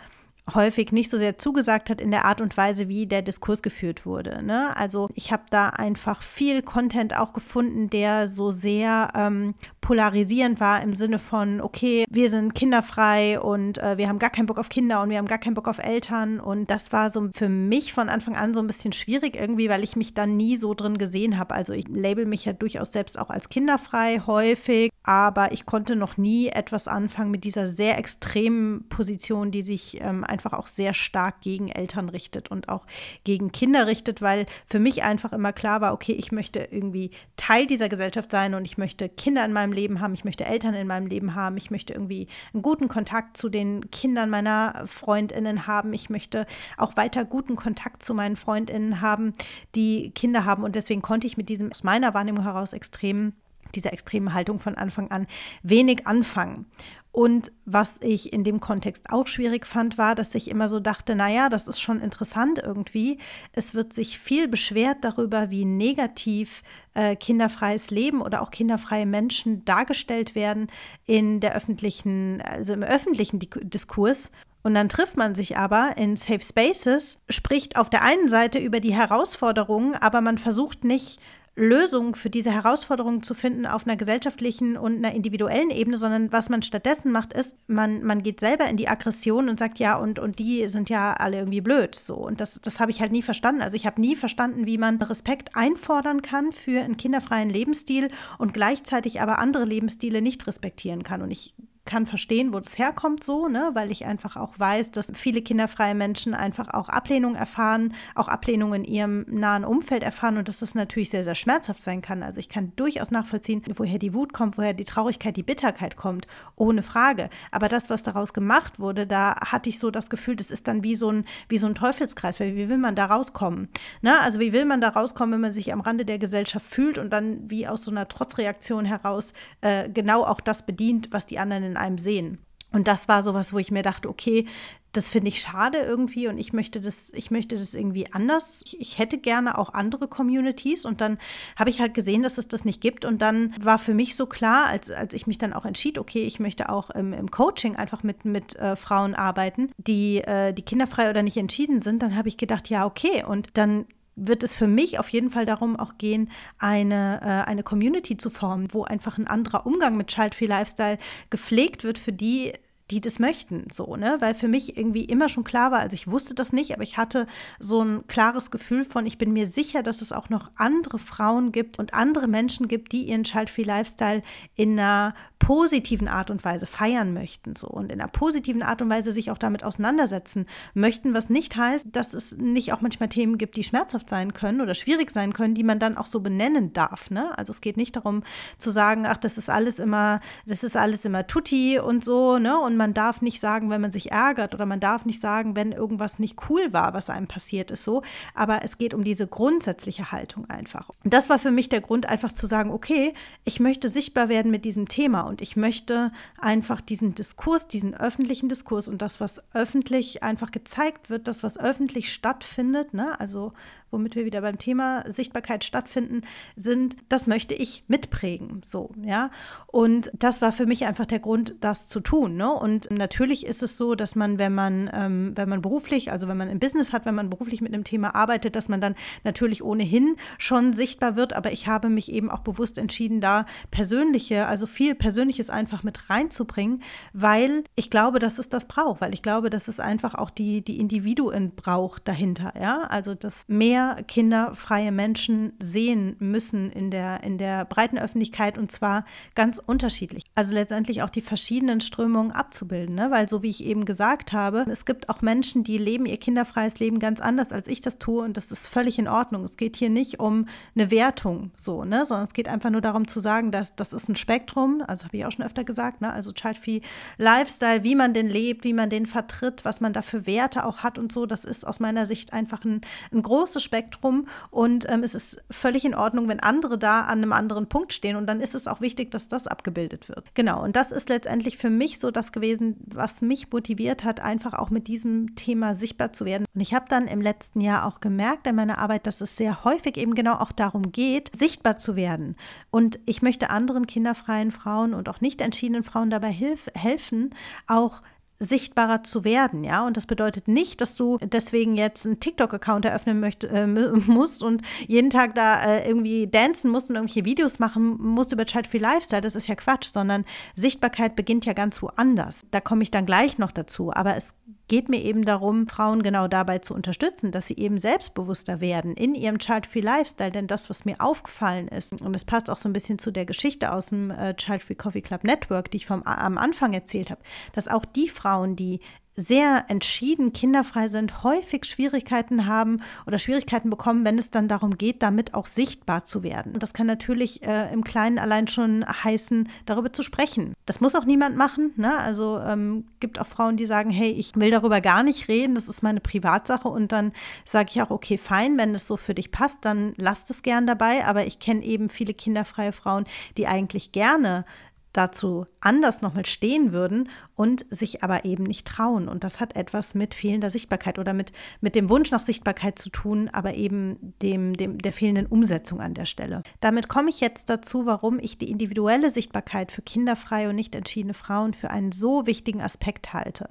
häufig 0.55 0.91
nicht 0.91 1.09
so 1.09 1.17
sehr 1.17 1.37
zugesagt 1.37 1.89
hat 1.89 2.01
in 2.01 2.11
der 2.11 2.25
Art 2.25 2.41
und 2.41 2.55
Weise, 2.57 2.87
wie 2.87 3.07
der 3.07 3.21
Diskurs 3.21 3.61
geführt 3.61 4.05
wurde. 4.05 4.43
Ne? 4.43 4.75
Also 4.75 5.09
ich 5.13 5.31
habe 5.31 5.43
da 5.49 5.67
einfach 5.69 6.23
viel 6.23 6.61
Content 6.61 7.17
auch 7.17 7.33
gefunden, 7.33 7.89
der 7.89 8.27
so 8.27 8.51
sehr 8.51 9.11
ähm, 9.15 9.55
polarisierend 9.81 10.59
war 10.59 10.81
im 10.83 10.95
Sinne 10.95 11.19
von, 11.19 11.61
okay, 11.61 12.05
wir 12.09 12.29
sind 12.29 12.53
kinderfrei 12.53 13.39
und 13.39 13.77
äh, 13.79 13.97
wir 13.97 14.07
haben 14.07 14.19
gar 14.19 14.29
keinen 14.29 14.45
Bock 14.45 14.59
auf 14.59 14.69
Kinder 14.69 15.01
und 15.01 15.09
wir 15.09 15.17
haben 15.17 15.27
gar 15.27 15.37
keinen 15.37 15.55
Bock 15.55 15.67
auf 15.67 15.79
Eltern. 15.79 16.39
Und 16.39 16.69
das 16.69 16.91
war 16.91 17.09
so 17.09 17.29
für 17.33 17.49
mich 17.49 17.93
von 17.93 18.09
Anfang 18.09 18.35
an 18.35 18.53
so 18.53 18.59
ein 18.59 18.67
bisschen 18.67 18.93
schwierig 18.93 19.35
irgendwie, 19.35 19.69
weil 19.69 19.83
ich 19.83 19.95
mich 19.95 20.13
da 20.13 20.25
nie 20.27 20.57
so 20.57 20.73
drin 20.73 20.97
gesehen 20.97 21.37
habe. 21.37 21.55
Also 21.55 21.73
ich 21.73 21.87
label 21.87 22.25
mich 22.25 22.45
ja 22.45 22.53
durchaus 22.53 22.91
selbst 22.91 23.17
auch 23.17 23.29
als 23.29 23.49
kinderfrei 23.49 24.21
häufig, 24.25 24.91
aber 25.03 25.51
ich 25.53 25.65
konnte 25.65 25.95
noch 25.95 26.17
nie 26.17 26.49
etwas 26.49 26.87
anfangen 26.87 27.31
mit 27.31 27.43
dieser 27.43 27.67
sehr 27.67 27.97
extremen 27.97 28.87
Position, 28.89 29.49
die 29.49 29.61
sich 29.61 30.01
ähm, 30.01 30.23
einfach 30.23 30.53
auch 30.53 30.67
sehr 30.67 30.93
stark 30.93 31.41
gegen 31.41 31.69
Eltern 31.69 32.09
richtet 32.09 32.51
und 32.51 32.69
auch 32.69 32.85
gegen 33.23 33.51
Kinder 33.51 33.87
richtet, 33.87 34.21
weil 34.21 34.45
für 34.65 34.79
mich 34.79 35.03
einfach 35.03 35.31
immer 35.31 35.53
klar 35.53 35.81
war, 35.81 35.93
okay, 35.93 36.11
ich 36.11 36.31
möchte 36.31 36.67
irgendwie 36.71 37.11
Teil 37.37 37.65
dieser 37.65 37.89
Gesellschaft 37.89 38.31
sein 38.31 38.53
und 38.53 38.65
ich 38.65 38.77
möchte 38.77 39.09
Kinder 39.09 39.45
in 39.45 39.53
meinem 39.53 39.71
Leben 39.71 40.01
haben, 40.01 40.13
ich 40.13 40.25
möchte 40.25 40.45
Eltern 40.45 40.73
in 40.73 40.87
meinem 40.87 41.07
Leben 41.07 41.33
haben, 41.33 41.57
ich 41.57 41.71
möchte 41.71 41.93
irgendwie 41.93 42.27
einen 42.53 42.61
guten 42.61 42.87
Kontakt 42.87 43.37
zu 43.37 43.49
den 43.49 43.89
Kindern 43.91 44.29
meiner 44.29 44.83
Freundinnen 44.85 45.65
haben, 45.65 45.93
ich 45.93 46.09
möchte 46.09 46.45
auch 46.77 46.97
weiter 46.97 47.25
guten 47.25 47.55
Kontakt 47.55 48.03
zu 48.03 48.13
meinen 48.13 48.35
Freundinnen 48.35 49.01
haben, 49.01 49.33
die 49.75 50.11
Kinder 50.11 50.45
haben. 50.45 50.63
Und 50.63 50.75
deswegen 50.75 51.01
konnte 51.01 51.27
ich 51.27 51.37
mit 51.37 51.49
diesem 51.49 51.71
aus 51.71 51.83
meiner 51.83 52.13
Wahrnehmung 52.13 52.43
heraus 52.43 52.73
extrem 52.73 53.33
dieser 53.75 53.93
extremen 53.93 54.33
Haltung 54.33 54.59
von 54.59 54.75
Anfang 54.75 55.11
an 55.11 55.27
wenig 55.63 56.07
anfangen. 56.07 56.65
Und 57.11 57.51
was 57.65 57.97
ich 58.01 58.33
in 58.33 58.43
dem 58.43 58.59
Kontext 58.59 59.09
auch 59.09 59.27
schwierig 59.27 59.65
fand, 59.65 59.97
war, 59.97 60.13
dass 60.13 60.35
ich 60.35 60.47
immer 60.47 60.69
so 60.69 60.79
dachte, 60.79 61.15
naja, 61.15 61.49
das 61.49 61.67
ist 61.67 61.81
schon 61.81 62.01
interessant 62.01 62.59
irgendwie. 62.63 63.17
Es 63.51 63.73
wird 63.73 63.93
sich 63.93 64.19
viel 64.19 64.47
beschwert 64.47 64.97
darüber, 65.01 65.49
wie 65.49 65.65
negativ 65.65 66.61
äh, 66.93 67.15
kinderfreies 67.15 67.89
Leben 67.89 68.21
oder 68.21 68.43
auch 68.43 68.51
kinderfreie 68.51 69.07
Menschen 69.07 69.65
dargestellt 69.65 70.35
werden 70.35 70.67
in 71.05 71.39
der 71.39 71.55
öffentlichen, 71.55 72.41
also 72.41 72.73
im 72.73 72.83
öffentlichen 72.83 73.39
Diskurs. 73.39 74.29
Und 74.61 74.75
dann 74.75 74.89
trifft 74.89 75.17
man 75.17 75.35
sich 75.35 75.57
aber 75.57 75.93
in 75.97 76.15
Safe 76.15 76.41
Spaces, 76.41 77.19
spricht 77.29 77.75
auf 77.75 77.89
der 77.89 78.03
einen 78.03 78.27
Seite 78.27 78.59
über 78.59 78.79
die 78.79 78.93
Herausforderungen, 78.93 79.95
aber 79.95 80.21
man 80.21 80.37
versucht 80.37 80.83
nicht 80.83 81.19
Lösungen 81.59 82.15
für 82.15 82.29
diese 82.29 82.51
Herausforderungen 82.51 83.21
zu 83.21 83.33
finden 83.33 83.65
auf 83.65 83.85
einer 83.85 83.97
gesellschaftlichen 83.97 84.77
und 84.77 84.97
einer 84.97 85.13
individuellen 85.13 85.69
Ebene, 85.69 85.97
sondern 85.97 86.31
was 86.31 86.49
man 86.49 86.61
stattdessen 86.61 87.11
macht, 87.11 87.33
ist, 87.33 87.55
man, 87.67 88.03
man 88.03 88.23
geht 88.23 88.39
selber 88.39 88.65
in 88.67 88.77
die 88.77 88.87
Aggression 88.87 89.49
und 89.49 89.59
sagt, 89.59 89.77
ja, 89.77 89.97
und, 89.97 90.19
und 90.19 90.39
die 90.39 90.67
sind 90.67 90.89
ja 90.89 91.13
alle 91.13 91.37
irgendwie 91.37 91.61
blöd. 91.61 91.95
So. 91.95 92.15
Und 92.15 92.41
das, 92.41 92.59
das 92.61 92.79
habe 92.79 92.91
ich 92.91 93.01
halt 93.01 93.11
nie 93.11 93.21
verstanden. 93.21 93.61
Also 93.61 93.75
ich 93.75 93.85
habe 93.85 94.01
nie 94.01 94.15
verstanden, 94.15 94.65
wie 94.65 94.77
man 94.77 95.01
Respekt 95.01 95.55
einfordern 95.55 96.21
kann 96.21 96.53
für 96.53 96.81
einen 96.81 96.97
kinderfreien 96.97 97.49
Lebensstil 97.49 98.09
und 98.37 98.53
gleichzeitig 98.53 99.21
aber 99.21 99.39
andere 99.39 99.65
Lebensstile 99.65 100.21
nicht 100.21 100.47
respektieren 100.47 101.03
kann. 101.03 101.21
Und 101.21 101.31
ich 101.31 101.53
kann 101.89 102.05
verstehen, 102.05 102.53
wo 102.53 102.59
das 102.59 102.77
herkommt 102.77 103.23
so, 103.23 103.47
ne, 103.47 103.71
weil 103.73 103.89
ich 103.89 104.05
einfach 104.05 104.35
auch 104.35 104.59
weiß, 104.59 104.91
dass 104.91 105.11
viele 105.15 105.41
kinderfreie 105.41 105.95
Menschen 105.95 106.35
einfach 106.35 106.71
auch 106.71 106.87
Ablehnung 106.87 107.33
erfahren, 107.33 107.95
auch 108.13 108.27
Ablehnung 108.27 108.75
in 108.75 108.83
ihrem 108.83 109.25
nahen 109.27 109.65
Umfeld 109.65 110.03
erfahren 110.03 110.37
und 110.37 110.47
dass 110.47 110.59
das 110.59 110.75
natürlich 110.75 111.09
sehr, 111.09 111.23
sehr 111.23 111.33
schmerzhaft 111.33 111.81
sein 111.81 112.03
kann. 112.03 112.21
Also 112.21 112.39
ich 112.39 112.47
kann 112.47 112.73
durchaus 112.75 113.09
nachvollziehen, 113.09 113.63
woher 113.75 113.97
die 113.97 114.13
Wut 114.13 114.33
kommt, 114.33 114.59
woher 114.59 114.75
die 114.75 114.83
Traurigkeit, 114.83 115.35
die 115.35 115.41
Bitterkeit 115.41 115.95
kommt, 115.95 116.27
ohne 116.55 116.83
Frage. 116.83 117.27
Aber 117.49 117.69
das, 117.69 117.89
was 117.89 118.03
daraus 118.03 118.33
gemacht 118.33 118.79
wurde, 118.79 119.07
da 119.07 119.35
hatte 119.43 119.69
ich 119.69 119.79
so 119.79 119.89
das 119.89 120.11
Gefühl, 120.11 120.35
das 120.35 120.51
ist 120.51 120.67
dann 120.67 120.83
wie 120.83 120.95
so 120.95 121.11
ein, 121.11 121.25
wie 121.47 121.57
so 121.57 121.65
ein 121.65 121.73
Teufelskreis, 121.73 122.39
weil 122.39 122.55
wie 122.55 122.69
will 122.69 122.77
man 122.77 122.95
da 122.95 123.07
rauskommen? 123.07 123.67
Ne? 124.03 124.19
Also 124.21 124.39
wie 124.39 124.53
will 124.53 124.65
man 124.65 124.79
da 124.79 124.89
rauskommen, 124.89 125.33
wenn 125.33 125.41
man 125.41 125.53
sich 125.53 125.73
am 125.73 125.81
Rande 125.81 126.05
der 126.05 126.19
Gesellschaft 126.19 126.67
fühlt 126.67 126.99
und 126.99 127.11
dann 127.11 127.49
wie 127.49 127.67
aus 127.67 127.83
so 127.83 127.89
einer 127.89 128.07
Trotzreaktion 128.07 128.85
heraus 128.85 129.33
äh, 129.61 129.89
genau 129.89 130.23
auch 130.23 130.39
das 130.39 130.67
bedient, 130.67 131.07
was 131.09 131.25
die 131.25 131.39
anderen 131.39 131.63
in 131.63 131.78
einem 131.79 131.97
sehen. 131.97 132.39
Und 132.71 132.87
das 132.87 133.07
war 133.07 133.23
sowas, 133.23 133.51
wo 133.51 133.57
ich 133.57 133.71
mir 133.71 133.81
dachte, 133.81 134.09
okay, 134.09 134.45
das 134.91 135.07
finde 135.07 135.27
ich 135.27 135.39
schade 135.39 135.77
irgendwie 135.79 136.27
und 136.27 136.39
ich 136.39 136.51
möchte 136.51 136.81
das, 136.81 137.11
ich 137.13 137.29
möchte 137.29 137.55
das 137.55 137.75
irgendwie 137.75 138.11
anders. 138.11 138.63
Ich, 138.65 138.79
ich 138.79 138.97
hätte 138.97 139.19
gerne 139.19 139.57
auch 139.57 139.73
andere 139.73 140.07
Communities 140.07 140.83
und 140.83 140.99
dann 140.99 141.19
habe 141.55 141.69
ich 141.69 141.79
halt 141.79 141.93
gesehen, 141.93 142.23
dass 142.23 142.39
es 142.39 142.47
das 142.47 142.65
nicht 142.65 142.81
gibt. 142.81 143.05
Und 143.05 143.21
dann 143.21 143.53
war 143.61 143.77
für 143.77 143.93
mich 143.93 144.15
so 144.15 144.25
klar, 144.25 144.65
als, 144.65 144.89
als 144.89 145.13
ich 145.13 145.27
mich 145.27 145.37
dann 145.37 145.53
auch 145.53 145.65
entschied, 145.65 145.99
okay, 145.99 146.25
ich 146.25 146.39
möchte 146.39 146.69
auch 146.69 146.89
im, 146.89 147.13
im 147.13 147.29
Coaching 147.29 147.75
einfach 147.75 148.01
mit, 148.01 148.25
mit 148.25 148.55
äh, 148.55 148.75
Frauen 148.75 149.13
arbeiten, 149.13 149.71
die, 149.77 150.19
äh, 150.21 150.53
die 150.53 150.63
kinderfrei 150.63 151.09
oder 151.09 151.21
nicht 151.21 151.37
entschieden 151.37 151.83
sind, 151.83 152.01
dann 152.01 152.15
habe 152.15 152.27
ich 152.27 152.37
gedacht, 152.37 152.69
ja, 152.69 152.85
okay. 152.85 153.23
Und 153.23 153.49
dann 153.53 153.85
wird 154.19 154.43
es 154.43 154.55
für 154.55 154.67
mich 154.67 154.99
auf 154.99 155.09
jeden 155.09 155.29
Fall 155.29 155.45
darum 155.45 155.75
auch 155.75 155.97
gehen, 155.97 156.29
eine, 156.57 157.21
äh, 157.21 157.49
eine 157.49 157.63
Community 157.63 158.17
zu 158.17 158.29
formen, 158.29 158.73
wo 158.73 158.83
einfach 158.83 159.17
ein 159.17 159.27
anderer 159.27 159.65
Umgang 159.65 159.97
mit 159.97 160.07
Child-Free 160.07 160.47
Lifestyle 160.47 160.97
gepflegt 161.29 161.83
wird 161.83 161.99
für 161.99 162.13
die, 162.13 162.53
die 162.91 163.01
das 163.01 163.19
möchten, 163.19 163.67
so, 163.71 163.95
ne? 163.95 164.17
Weil 164.19 164.33
für 164.33 164.47
mich 164.47 164.77
irgendwie 164.77 165.05
immer 165.05 165.29
schon 165.29 165.43
klar 165.43 165.71
war, 165.71 165.79
also 165.79 165.93
ich 165.93 166.09
wusste 166.09 166.33
das 166.33 166.53
nicht, 166.53 166.73
aber 166.73 166.83
ich 166.83 166.97
hatte 166.97 167.27
so 167.59 167.83
ein 167.83 168.07
klares 168.07 168.51
Gefühl 168.51 168.85
von, 168.85 169.05
ich 169.05 169.17
bin 169.17 169.31
mir 169.33 169.45
sicher, 169.45 169.83
dass 169.83 170.01
es 170.01 170.11
auch 170.11 170.29
noch 170.29 170.51
andere 170.55 170.99
Frauen 170.99 171.51
gibt 171.51 171.79
und 171.79 171.93
andere 171.93 172.27
Menschen 172.27 172.67
gibt, 172.67 172.91
die 172.91 173.03
ihren 173.03 173.23
Child-Free 173.23 173.63
Lifestyle 173.63 174.21
in 174.55 174.79
einer 174.79 175.13
positiven 175.39 176.07
Art 176.07 176.31
und 176.31 176.43
Weise 176.43 176.65
feiern 176.65 177.13
möchten, 177.13 177.55
so 177.55 177.67
und 177.67 177.91
in 177.91 178.01
einer 178.01 178.09
positiven 178.09 178.61
Art 178.61 178.81
und 178.81 178.89
Weise 178.89 179.11
sich 179.11 179.31
auch 179.31 179.37
damit 179.37 179.63
auseinandersetzen 179.63 180.45
möchten, 180.73 181.13
was 181.13 181.29
nicht 181.29 181.55
heißt, 181.55 181.87
dass 181.93 182.13
es 182.13 182.37
nicht 182.37 182.73
auch 182.73 182.81
manchmal 182.81 183.09
Themen 183.09 183.37
gibt, 183.37 183.55
die 183.55 183.63
schmerzhaft 183.63 184.09
sein 184.09 184.33
können 184.33 184.61
oder 184.61 184.73
schwierig 184.73 185.11
sein 185.11 185.33
können, 185.33 185.53
die 185.53 185.63
man 185.63 185.79
dann 185.79 185.97
auch 185.97 186.05
so 186.05 186.19
benennen 186.19 186.73
darf, 186.73 187.09
ne? 187.09 187.37
Also 187.37 187.51
es 187.51 187.61
geht 187.61 187.77
nicht 187.77 187.95
darum 187.95 188.23
zu 188.57 188.69
sagen, 188.69 189.05
ach, 189.07 189.17
das 189.17 189.37
ist 189.37 189.49
alles 189.49 189.79
immer, 189.79 190.19
das 190.45 190.63
ist 190.63 190.75
alles 190.75 191.05
immer 191.05 191.25
tutti 191.25 191.79
und 191.79 192.03
so, 192.03 192.37
ne? 192.37 192.59
Und 192.59 192.78
man 192.79 192.93
darf 192.93 193.21
nicht 193.21 193.39
sagen, 193.39 193.69
wenn 193.69 193.81
man 193.81 193.91
sich 193.91 194.11
ärgert 194.11 194.55
oder 194.55 194.65
man 194.65 194.79
darf 194.79 195.05
nicht 195.05 195.21
sagen, 195.21 195.55
wenn 195.55 195.73
irgendwas 195.73 196.17
nicht 196.17 196.49
cool 196.49 196.73
war, 196.73 196.93
was 196.93 197.09
einem 197.09 197.27
passiert 197.27 197.69
ist, 197.69 197.83
so. 197.83 198.01
Aber 198.33 198.63
es 198.63 198.77
geht 198.77 198.93
um 198.93 199.03
diese 199.03 199.27
grundsätzliche 199.27 200.11
Haltung 200.11 200.49
einfach. 200.49 200.89
Und 201.03 201.13
das 201.13 201.29
war 201.29 201.37
für 201.37 201.51
mich 201.51 201.69
der 201.69 201.81
Grund, 201.81 202.09
einfach 202.09 202.31
zu 202.31 202.47
sagen, 202.47 202.71
okay, 202.71 203.13
ich 203.43 203.59
möchte 203.59 203.89
sichtbar 203.89 204.29
werden 204.29 204.49
mit 204.49 204.63
diesem 204.63 204.87
Thema 204.87 205.21
und 205.21 205.41
ich 205.41 205.57
möchte 205.57 206.11
einfach 206.39 206.79
diesen 206.81 207.13
Diskurs, 207.13 207.67
diesen 207.67 207.93
öffentlichen 207.93 208.47
Diskurs 208.47 208.87
und 208.87 209.01
das, 209.01 209.19
was 209.19 209.43
öffentlich 209.53 210.23
einfach 210.23 210.51
gezeigt 210.51 211.09
wird, 211.09 211.27
das, 211.27 211.43
was 211.43 211.59
öffentlich 211.59 212.13
stattfindet, 212.13 212.93
ne, 212.93 213.19
also 213.19 213.51
womit 213.91 214.15
wir 214.15 214.25
wieder 214.25 214.41
beim 214.41 214.57
Thema 214.57 215.03
Sichtbarkeit 215.11 215.63
stattfinden, 215.63 216.21
sind, 216.55 216.95
das 217.09 217.27
möchte 217.27 217.53
ich 217.53 217.83
mitprägen. 217.87 218.61
So, 218.63 218.91
ja. 219.01 219.29
Und 219.67 220.11
das 220.13 220.41
war 220.41 220.51
für 220.51 220.65
mich 220.65 220.85
einfach 220.85 221.05
der 221.05 221.19
Grund, 221.19 221.55
das 221.61 221.87
zu 221.87 221.99
tun. 221.99 222.35
Ne? 222.35 222.51
Und 222.51 222.68
natürlich 222.89 223.45
ist 223.45 223.63
es 223.63 223.77
so, 223.77 223.95
dass 223.95 224.15
man, 224.15 224.37
wenn 224.39 224.53
man, 224.53 224.89
ähm, 224.93 225.31
wenn 225.35 225.49
man 225.49 225.61
beruflich, 225.61 226.11
also 226.11 226.27
wenn 226.27 226.37
man 226.37 226.49
im 226.49 226.59
Business 226.59 226.93
hat, 226.93 227.05
wenn 227.05 227.15
man 227.15 227.29
beruflich 227.29 227.61
mit 227.61 227.73
einem 227.73 227.83
Thema 227.83 228.15
arbeitet, 228.15 228.55
dass 228.55 228.69
man 228.69 228.81
dann 228.81 228.95
natürlich 229.23 229.63
ohnehin 229.63 230.15
schon 230.37 230.73
sichtbar 230.73 231.15
wird. 231.15 231.33
Aber 231.33 231.51
ich 231.51 231.67
habe 231.67 231.89
mich 231.89 232.11
eben 232.11 232.29
auch 232.29 232.39
bewusst 232.39 232.77
entschieden, 232.77 233.21
da 233.21 233.45
persönliche, 233.71 234.47
also 234.47 234.65
viel 234.65 234.95
Persönliches 234.95 235.49
einfach 235.49 235.83
mit 235.83 236.09
reinzubringen, 236.09 236.81
weil 237.13 237.63
ich 237.75 237.89
glaube, 237.89 238.19
dass 238.19 238.39
es 238.39 238.49
das 238.49 238.67
braucht, 238.67 239.01
weil 239.01 239.13
ich 239.13 239.21
glaube, 239.21 239.49
dass 239.49 239.67
es 239.67 239.79
einfach 239.79 240.15
auch 240.15 240.29
die, 240.29 240.61
die 240.61 240.79
Individuen 240.79 241.51
braucht 241.55 242.07
dahinter. 242.07 242.53
Ja, 242.59 242.81
also 242.83 243.15
das 243.15 243.45
mehr 243.47 244.03
kinderfreie 244.07 244.91
Menschen 244.91 245.53
sehen 245.59 246.15
müssen 246.19 246.71
in 246.71 246.91
der, 246.91 247.23
in 247.23 247.37
der 247.37 247.65
breiten 247.65 247.97
Öffentlichkeit 247.97 248.57
und 248.57 248.71
zwar 248.71 249.05
ganz 249.35 249.59
unterschiedlich. 249.59 250.23
Also 250.35 250.53
letztendlich 250.53 251.01
auch 251.03 251.09
die 251.09 251.21
verschiedenen 251.21 251.81
Strömungen 251.81 252.31
abzubilden, 252.59 252.95
ne? 252.95 253.09
weil 253.09 253.29
so 253.29 253.41
wie 253.41 253.49
ich 253.49 253.63
eben 253.63 253.85
gesagt 253.85 254.33
habe, 254.33 254.65
es 254.69 254.85
gibt 254.85 255.09
auch 255.09 255.21
Menschen, 255.21 255.63
die 255.63 255.77
leben 255.77 256.05
ihr 256.05 256.17
kinderfreies 256.17 256.79
Leben 256.79 256.99
ganz 256.99 257.21
anders, 257.21 257.51
als 257.51 257.67
ich 257.67 257.79
das 257.79 257.99
tue 257.99 258.23
und 258.23 258.35
das 258.35 258.51
ist 258.51 258.67
völlig 258.67 258.99
in 258.99 259.07
Ordnung. 259.07 259.43
Es 259.43 259.55
geht 259.55 259.77
hier 259.77 259.89
nicht 259.89 260.19
um 260.19 260.45
eine 260.75 260.91
Wertung 260.91 261.51
so, 261.55 261.85
ne? 261.85 262.05
sondern 262.05 262.27
es 262.27 262.33
geht 262.33 262.47
einfach 262.47 262.69
nur 262.69 262.81
darum 262.81 263.07
zu 263.07 263.19
sagen, 263.19 263.51
dass 263.51 263.75
das 263.75 263.93
ist 263.93 264.09
ein 264.09 264.15
Spektrum, 264.15 264.83
also 264.85 265.05
habe 265.05 265.15
ich 265.15 265.25
auch 265.25 265.31
schon 265.31 265.45
öfter 265.45 265.63
gesagt, 265.63 266.01
ne? 266.01 266.11
also 266.11 266.31
Child-Free 266.31 266.81
Lifestyle, 267.17 267.83
wie 267.83 267.95
man 267.95 268.13
den 268.13 268.27
lebt, 268.27 268.65
wie 268.65 268.73
man 268.73 268.89
den 268.89 269.05
vertritt, 269.05 269.63
was 269.63 269.79
man 269.79 269.93
da 269.93 270.01
für 270.01 270.25
Werte 270.25 270.65
auch 270.65 270.79
hat 270.79 270.97
und 270.97 271.11
so, 271.11 271.25
das 271.25 271.45
ist 271.45 271.65
aus 271.65 271.79
meiner 271.79 272.05
Sicht 272.05 272.33
einfach 272.33 272.65
ein, 272.65 272.81
ein 273.13 273.21
großes 273.21 273.63
Spektrum 273.63 274.27
und 274.51 274.89
ähm, 274.89 275.03
es 275.03 275.15
ist 275.15 275.43
völlig 275.49 275.85
in 275.85 275.95
Ordnung, 275.95 276.27
wenn 276.27 276.41
andere 276.41 276.77
da 276.77 277.01
an 277.01 277.19
einem 277.19 277.31
anderen 277.31 277.67
Punkt 277.67 277.93
stehen 277.93 278.17
und 278.17 278.27
dann 278.27 278.41
ist 278.41 278.55
es 278.55 278.67
auch 278.67 278.81
wichtig, 278.81 279.11
dass 279.11 279.27
das 279.27 279.47
abgebildet 279.47 280.09
wird. 280.09 280.23
Genau, 280.33 280.61
und 280.63 280.75
das 280.75 280.91
ist 280.91 281.09
letztendlich 281.09 281.57
für 281.57 281.69
mich 281.69 281.99
so 281.99 282.11
das 282.11 282.31
gewesen, 282.31 282.48
was 282.85 283.21
mich 283.21 283.51
motiviert 283.51 284.03
hat, 284.03 284.19
einfach 284.19 284.53
auch 284.53 284.69
mit 284.69 284.87
diesem 284.87 285.35
Thema 285.35 285.75
sichtbar 285.75 286.13
zu 286.13 286.25
werden. 286.25 286.45
Und 286.53 286.61
ich 286.61 286.73
habe 286.73 286.85
dann 286.89 287.07
im 287.07 287.21
letzten 287.21 287.61
Jahr 287.61 287.85
auch 287.85 287.99
gemerkt 287.99 288.47
in 288.47 288.55
meiner 288.55 288.77
Arbeit, 288.77 289.07
dass 289.07 289.21
es 289.21 289.35
sehr 289.35 289.63
häufig 289.63 289.97
eben 289.97 290.15
genau 290.15 290.35
auch 290.35 290.51
darum 290.51 290.91
geht, 290.91 291.35
sichtbar 291.35 291.77
zu 291.77 291.95
werden. 291.95 292.35
Und 292.71 292.99
ich 293.05 293.21
möchte 293.21 293.49
anderen 293.49 293.87
kinderfreien 293.87 294.51
Frauen 294.51 294.93
und 294.93 295.09
auch 295.09 295.21
nicht 295.21 295.41
entschiedenen 295.41 295.83
Frauen 295.83 296.09
dabei 296.09 296.31
hilf 296.31 296.67
helfen, 296.75 297.33
auch 297.67 298.01
sichtbarer 298.39 299.03
zu 299.03 299.25
werden, 299.25 299.63
ja. 299.63 299.85
Und 299.85 299.97
das 299.97 300.05
bedeutet 300.05 300.47
nicht, 300.47 300.79
dass 300.79 300.95
du 300.95 301.17
deswegen 301.21 301.75
jetzt 301.75 302.05
einen 302.05 302.19
TikTok-Account 302.19 302.85
eröffnen 302.85 303.19
möcht, 303.19 303.43
äh, 303.43 303.67
musst 304.07 304.41
und 304.41 304.61
jeden 304.87 305.09
Tag 305.09 305.35
da 305.35 305.61
äh, 305.61 305.87
irgendwie 305.87 306.27
dancen 306.27 306.71
musst 306.71 306.89
und 306.89 306.95
irgendwelche 306.95 307.25
Videos 307.25 307.59
machen 307.59 307.97
musst 307.99 308.31
über 308.31 308.45
Child 308.45 308.67
Free 308.67 308.77
Lifestyle. 308.77 309.21
Das 309.21 309.35
ist 309.35 309.47
ja 309.47 309.55
Quatsch, 309.55 309.87
sondern 309.87 310.25
Sichtbarkeit 310.55 311.15
beginnt 311.15 311.45
ja 311.45 311.53
ganz 311.53 311.81
woanders. 311.81 312.45
Da 312.51 312.61
komme 312.61 312.83
ich 312.83 312.91
dann 312.91 313.05
gleich 313.05 313.37
noch 313.37 313.51
dazu. 313.51 313.93
Aber 313.93 314.15
es 314.15 314.35
geht 314.69 314.87
mir 314.87 315.03
eben 315.03 315.25
darum, 315.25 315.67
Frauen 315.67 316.01
genau 316.03 316.29
dabei 316.29 316.59
zu 316.59 316.73
unterstützen, 316.73 317.31
dass 317.31 317.47
sie 317.47 317.57
eben 317.57 317.77
selbstbewusster 317.77 318.61
werden 318.61 318.93
in 318.93 319.15
ihrem 319.15 319.39
Child 319.39 319.65
Free 319.65 319.81
Lifestyle. 319.81 320.31
Denn 320.31 320.47
das, 320.47 320.69
was 320.69 320.85
mir 320.85 320.95
aufgefallen 320.99 321.67
ist, 321.67 322.01
und 322.01 322.15
es 322.15 322.23
passt 322.23 322.49
auch 322.49 322.57
so 322.57 322.69
ein 322.69 322.73
bisschen 322.73 322.99
zu 322.99 323.11
der 323.11 323.25
Geschichte 323.25 323.73
aus 323.73 323.87
dem 323.87 324.11
äh, 324.11 324.33
Child 324.35 324.63
Free 324.63 324.75
Coffee 324.75 325.01
Club 325.01 325.25
Network, 325.25 325.71
die 325.71 325.77
ich 325.77 325.85
vom, 325.85 326.03
am 326.03 326.37
Anfang 326.37 326.73
erzählt 326.73 327.09
habe, 327.09 327.21
dass 327.53 327.67
auch 327.67 327.83
die 327.83 328.07
Frauen, 328.07 328.55
die 328.55 328.79
sehr 329.19 329.65
entschieden 329.67 330.31
kinderfrei 330.31 330.87
sind, 330.87 331.23
häufig 331.23 331.65
Schwierigkeiten 331.65 332.45
haben 332.45 332.81
oder 333.05 333.19
Schwierigkeiten 333.19 333.69
bekommen, 333.69 334.05
wenn 334.05 334.17
es 334.17 334.31
dann 334.31 334.47
darum 334.47 334.77
geht, 334.77 335.03
damit 335.03 335.33
auch 335.33 335.45
sichtbar 335.45 336.05
zu 336.05 336.23
werden. 336.23 336.53
Und 336.53 336.63
das 336.63 336.73
kann 336.73 336.87
natürlich 336.87 337.43
äh, 337.43 337.71
im 337.73 337.83
Kleinen 337.83 338.17
allein 338.17 338.47
schon 338.47 338.85
heißen, 338.87 339.49
darüber 339.65 339.91
zu 339.91 340.03
sprechen. 340.03 340.53
Das 340.65 340.79
muss 340.79 340.95
auch 340.95 341.05
niemand 341.05 341.35
machen. 341.35 341.73
Ne? 341.75 341.97
Also 341.97 342.39
ähm, 342.39 342.85
gibt 342.99 343.19
auch 343.19 343.27
Frauen, 343.27 343.57
die 343.57 343.65
sagen, 343.65 343.89
hey, 343.89 344.11
ich 344.11 344.35
will 344.35 344.51
darüber 344.51 344.79
gar 344.79 345.03
nicht 345.03 345.27
reden, 345.27 345.55
das 345.55 345.67
ist 345.67 345.83
meine 345.83 345.99
Privatsache. 345.99 346.69
Und 346.69 346.91
dann 346.93 347.11
sage 347.43 347.69
ich 347.71 347.81
auch, 347.81 347.89
okay, 347.89 348.17
fein, 348.17 348.57
wenn 348.57 348.73
es 348.73 348.87
so 348.87 348.95
für 348.95 349.13
dich 349.13 349.31
passt, 349.31 349.65
dann 349.65 349.93
lasst 349.97 350.29
es 350.29 350.43
gern 350.43 350.65
dabei. 350.65 351.05
Aber 351.05 351.27
ich 351.27 351.39
kenne 351.39 351.63
eben 351.63 351.89
viele 351.89 352.13
kinderfreie 352.13 352.71
Frauen, 352.71 353.05
die 353.37 353.47
eigentlich 353.47 353.91
gerne 353.91 354.45
dazu 354.93 355.45
anders 355.61 356.01
nochmal 356.01 356.25
stehen 356.25 356.71
würden 356.71 357.09
und 357.35 357.65
sich 357.69 358.03
aber 358.03 358.25
eben 358.25 358.43
nicht 358.43 358.67
trauen. 358.67 359.07
Und 359.07 359.23
das 359.23 359.39
hat 359.39 359.55
etwas 359.55 359.93
mit 359.93 360.13
fehlender 360.13 360.49
Sichtbarkeit 360.49 360.97
oder 360.97 361.13
mit, 361.13 361.31
mit 361.61 361.75
dem 361.75 361.89
Wunsch 361.89 362.11
nach 362.11 362.21
Sichtbarkeit 362.21 362.79
zu 362.79 362.89
tun, 362.89 363.29
aber 363.31 363.53
eben 363.53 364.15
dem, 364.21 364.55
dem, 364.55 364.77
der 364.79 364.93
fehlenden 364.93 365.27
Umsetzung 365.27 365.79
an 365.81 365.93
der 365.93 366.05
Stelle. 366.05 366.43
Damit 366.59 366.87
komme 366.87 367.09
ich 367.09 367.19
jetzt 367.19 367.49
dazu, 367.49 367.85
warum 367.85 368.19
ich 368.19 368.37
die 368.37 368.49
individuelle 368.49 369.11
Sichtbarkeit 369.11 369.71
für 369.71 369.81
kinderfreie 369.81 370.49
und 370.49 370.55
nicht 370.55 370.75
entschiedene 370.75 371.13
Frauen 371.13 371.53
für 371.53 371.69
einen 371.69 371.91
so 371.91 372.25
wichtigen 372.25 372.61
Aspekt 372.61 373.13
halte. 373.13 373.47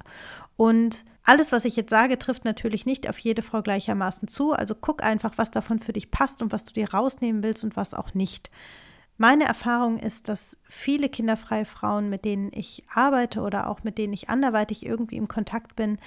Und 0.57 1.05
alles, 1.23 1.51
was 1.51 1.63
ich 1.63 1.75
jetzt 1.75 1.91
sage, 1.91 2.17
trifft 2.17 2.43
natürlich 2.43 2.85
nicht 2.85 3.07
auf 3.07 3.17
jede 3.19 3.41
Frau 3.41 3.61
gleichermaßen 3.61 4.27
zu. 4.27 4.53
Also 4.53 4.75
guck 4.75 5.03
einfach, 5.03 5.37
was 5.37 5.51
davon 5.51 5.79
für 5.79 5.93
dich 5.93 6.11
passt 6.11 6.41
und 6.41 6.51
was 6.51 6.65
du 6.65 6.73
dir 6.73 6.91
rausnehmen 6.91 7.43
willst 7.43 7.63
und 7.63 7.77
was 7.77 7.93
auch 7.93 8.13
nicht. 8.13 8.49
Meine 9.21 9.43
Erfahrung 9.43 9.99
ist, 9.99 10.29
dass 10.29 10.57
viele 10.69 11.09
kinderfreie 11.09 11.65
Frauen, 11.65 12.09
mit 12.09 12.23
denen 12.23 12.51
ich 12.53 12.85
arbeite 12.87 13.41
oder 13.41 13.69
auch 13.69 13.83
mit 13.83 13.97
denen 13.97 14.13
ich 14.13 14.29
anderweitig 14.29 14.85
irgendwie 14.85 15.17
im 15.17 15.27
Kontakt 15.27 15.75
bin, 15.75 15.97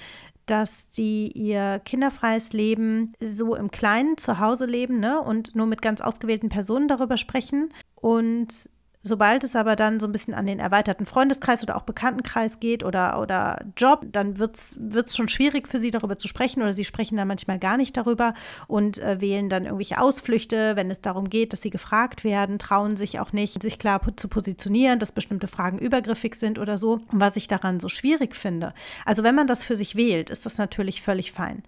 dass 0.47 0.87
sie 0.89 1.27
ihr 1.27 1.79
kinderfreies 1.85 2.53
Leben 2.53 3.13
so 3.19 3.55
im 3.55 3.69
Kleinen 3.69 4.17
zu 4.17 4.39
Hause 4.39 4.65
leben 4.65 4.99
ne, 4.99 5.21
und 5.21 5.55
nur 5.55 5.67
mit 5.67 5.83
ganz 5.83 6.01
ausgewählten 6.01 6.49
Personen 6.49 6.87
darüber 6.87 7.17
sprechen. 7.17 7.69
Und 7.93 8.67
Sobald 9.05 9.43
es 9.43 9.57
aber 9.57 9.75
dann 9.75 9.99
so 9.99 10.07
ein 10.07 10.13
bisschen 10.13 10.33
an 10.33 10.45
den 10.45 10.59
erweiterten 10.59 11.05
Freundeskreis 11.05 11.61
oder 11.61 11.75
auch 11.75 11.83
Bekanntenkreis 11.83 12.61
geht 12.61 12.85
oder, 12.85 13.19
oder 13.19 13.59
Job, 13.75 14.05
dann 14.09 14.39
wird 14.39 14.55
es 14.55 15.15
schon 15.15 15.27
schwierig 15.27 15.67
für 15.67 15.77
sie 15.77 15.91
darüber 15.91 16.17
zu 16.17 16.29
sprechen 16.29 16.61
oder 16.61 16.73
sie 16.73 16.85
sprechen 16.85 17.17
dann 17.17 17.27
manchmal 17.27 17.59
gar 17.59 17.75
nicht 17.75 17.97
darüber 17.97 18.33
und 18.67 18.99
äh, 18.99 19.19
wählen 19.19 19.49
dann 19.49 19.65
irgendwelche 19.65 19.99
Ausflüchte, 19.99 20.77
wenn 20.77 20.89
es 20.89 21.01
darum 21.01 21.29
geht, 21.29 21.51
dass 21.51 21.61
sie 21.61 21.69
gefragt 21.69 22.23
werden, 22.23 22.59
trauen 22.59 22.95
sich 22.95 23.19
auch 23.19 23.33
nicht, 23.33 23.61
sich 23.61 23.77
klar 23.77 23.99
zu 24.15 24.29
positionieren, 24.29 24.99
dass 24.99 25.11
bestimmte 25.11 25.47
Fragen 25.47 25.79
übergriffig 25.79 26.35
sind 26.35 26.57
oder 26.57 26.77
so. 26.77 27.01
was 27.11 27.35
ich 27.35 27.49
daran 27.49 27.81
so 27.81 27.89
schwierig 27.89 28.37
finde. 28.37 28.73
Also 29.03 29.23
wenn 29.23 29.35
man 29.35 29.47
das 29.47 29.65
für 29.65 29.75
sich 29.75 29.97
wählt, 29.97 30.29
ist 30.29 30.45
das 30.45 30.57
natürlich 30.57 31.01
völlig 31.01 31.33
fein. 31.33 31.63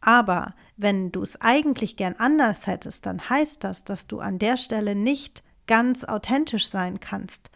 Aber 0.00 0.54
wenn 0.78 1.12
du 1.12 1.22
es 1.22 1.38
eigentlich 1.42 1.96
gern 1.96 2.14
anders 2.16 2.66
hättest, 2.66 3.04
dann 3.04 3.28
heißt 3.28 3.62
das, 3.62 3.84
dass 3.84 4.06
du 4.06 4.20
an 4.20 4.38
der 4.38 4.56
Stelle 4.56 4.94
nicht 4.94 5.42
ganz 5.68 6.02
authentisch 6.02 6.68
sein 6.68 6.98
kannst. 6.98 7.50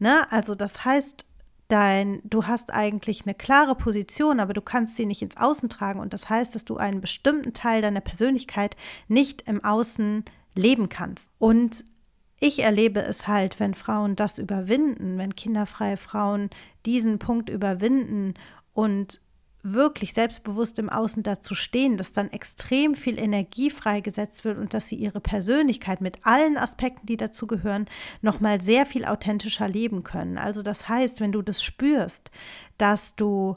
Ne? 0.00 0.30
Also 0.32 0.56
das 0.56 0.84
heißt, 0.84 1.24
dein, 1.68 2.20
du 2.24 2.46
hast 2.46 2.72
eigentlich 2.72 3.24
eine 3.24 3.34
klare 3.34 3.76
Position, 3.76 4.40
aber 4.40 4.52
du 4.52 4.60
kannst 4.60 4.96
sie 4.96 5.06
nicht 5.06 5.22
ins 5.22 5.36
Außen 5.36 5.68
tragen. 5.68 6.00
Und 6.00 6.12
das 6.12 6.28
heißt, 6.28 6.54
dass 6.54 6.64
du 6.64 6.76
einen 6.76 7.00
bestimmten 7.00 7.52
Teil 7.52 7.80
deiner 7.80 8.00
Persönlichkeit 8.00 8.76
nicht 9.06 9.42
im 9.42 9.62
Außen 9.64 10.24
leben 10.56 10.88
kannst. 10.88 11.30
Und 11.38 11.84
ich 12.40 12.62
erlebe 12.62 13.00
es 13.00 13.28
halt, 13.28 13.60
wenn 13.60 13.74
Frauen 13.74 14.16
das 14.16 14.38
überwinden, 14.38 15.18
wenn 15.18 15.36
kinderfreie 15.36 15.96
Frauen 15.96 16.50
diesen 16.86 17.18
Punkt 17.18 17.50
überwinden 17.50 18.34
und 18.72 19.20
wirklich 19.62 20.14
selbstbewusst 20.14 20.78
im 20.78 20.88
Außen 20.88 21.22
dazu 21.22 21.54
stehen, 21.54 21.96
dass 21.96 22.12
dann 22.12 22.30
extrem 22.30 22.94
viel 22.94 23.18
Energie 23.18 23.70
freigesetzt 23.70 24.44
wird 24.44 24.58
und 24.58 24.74
dass 24.74 24.88
sie 24.88 24.96
ihre 24.96 25.20
Persönlichkeit 25.20 26.00
mit 26.00 26.24
allen 26.24 26.56
Aspekten, 26.56 27.06
die 27.06 27.16
dazu 27.16 27.46
gehören, 27.46 27.86
nochmal 28.22 28.60
sehr 28.60 28.86
viel 28.86 29.04
authentischer 29.04 29.68
leben 29.68 30.02
können. 30.02 30.38
Also 30.38 30.62
das 30.62 30.88
heißt, 30.88 31.20
wenn 31.20 31.32
du 31.32 31.42
das 31.42 31.62
spürst, 31.62 32.30
dass 32.78 33.16
du 33.16 33.54